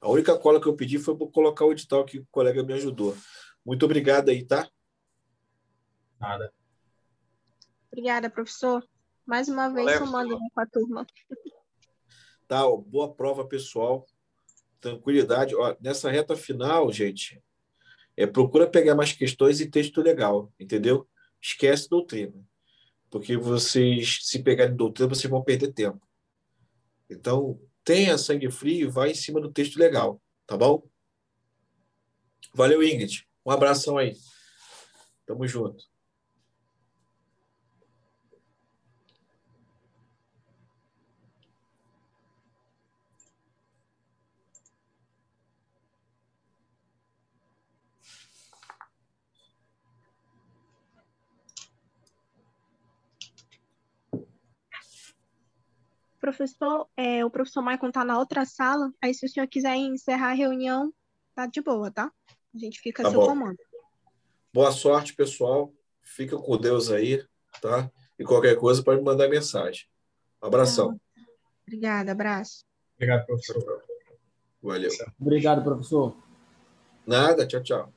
A 0.00 0.08
única 0.08 0.38
cola 0.38 0.60
que 0.60 0.66
eu 0.66 0.76
pedi 0.76 0.98
foi 0.98 1.16
para 1.16 1.26
colocar 1.28 1.64
o 1.64 1.72
edital 1.72 2.04
que 2.04 2.18
o 2.18 2.26
colega 2.30 2.62
me 2.62 2.72
ajudou. 2.74 3.16
Muito 3.64 3.84
obrigado 3.84 4.28
aí, 4.28 4.44
tá? 4.44 4.68
Nada. 6.20 6.52
Obrigada, 7.90 8.28
professor. 8.30 8.86
Mais 9.26 9.48
uma 9.48 9.68
vez 9.68 9.86
Valeu, 9.86 10.06
somando 10.06 10.38
com 10.38 10.60
a 10.60 10.66
turma. 10.66 11.06
Tá, 12.46 12.66
ó, 12.66 12.76
boa 12.76 13.14
prova, 13.14 13.46
pessoal. 13.46 14.06
Tranquilidade. 14.80 15.54
Ó, 15.54 15.74
nessa 15.80 16.10
reta 16.10 16.36
final, 16.36 16.92
gente, 16.92 17.42
é, 18.16 18.26
procura 18.26 18.68
pegar 18.68 18.94
mais 18.94 19.12
questões 19.12 19.60
e 19.60 19.70
texto 19.70 20.02
legal, 20.02 20.52
entendeu? 20.58 21.08
Esquece 21.40 21.88
doutrina. 21.88 22.34
Porque 23.14 23.36
vocês, 23.36 24.18
se 24.22 24.42
pegarem 24.42 24.74
doutrina, 24.74 25.08
vocês 25.08 25.30
vão 25.30 25.40
perder 25.40 25.72
tempo. 25.72 26.04
Então, 27.08 27.60
tenha 27.84 28.18
sangue 28.18 28.50
frio 28.50 28.88
e 28.88 28.90
vai 28.90 29.12
em 29.12 29.14
cima 29.14 29.40
do 29.40 29.52
texto 29.52 29.76
legal, 29.76 30.20
tá 30.44 30.56
bom? 30.56 30.82
Valeu, 32.52 32.82
Ingrid. 32.82 33.24
Um 33.46 33.52
abração 33.52 33.98
aí. 33.98 34.16
Tamo 35.24 35.46
junto. 35.46 35.84
Professor, 56.24 56.88
é, 56.96 57.22
o 57.22 57.28
professor 57.28 57.60
Maicon 57.60 57.88
está 57.88 58.02
na 58.02 58.18
outra 58.18 58.46
sala, 58.46 58.90
aí 59.02 59.12
se 59.12 59.26
o 59.26 59.28
senhor 59.28 59.46
quiser 59.46 59.76
encerrar 59.76 60.30
a 60.30 60.32
reunião, 60.32 60.90
tá 61.34 61.44
de 61.44 61.60
boa, 61.60 61.90
tá? 61.90 62.10
A 62.54 62.58
gente 62.58 62.80
fica 62.80 63.02
Tá 63.02 63.10
a 63.10 63.12
seu 63.12 63.20
bom. 63.20 63.26
comando. 63.26 63.58
Boa 64.50 64.72
sorte, 64.72 65.12
pessoal. 65.12 65.70
Fica 66.00 66.34
com 66.38 66.56
Deus 66.56 66.90
aí, 66.90 67.22
tá? 67.60 67.90
E 68.18 68.24
qualquer 68.24 68.56
coisa 68.56 68.82
pode 68.82 69.00
me 69.00 69.04
mandar 69.04 69.28
mensagem. 69.28 69.84
Abração. 70.40 70.98
Obrigada, 71.66 72.12
abraço. 72.12 72.64
Obrigado, 72.96 73.26
professor. 73.26 73.82
Valeu. 74.62 74.90
Obrigado, 75.20 75.62
professor. 75.62 76.16
Nada, 77.06 77.46
tchau, 77.46 77.62
tchau. 77.62 77.92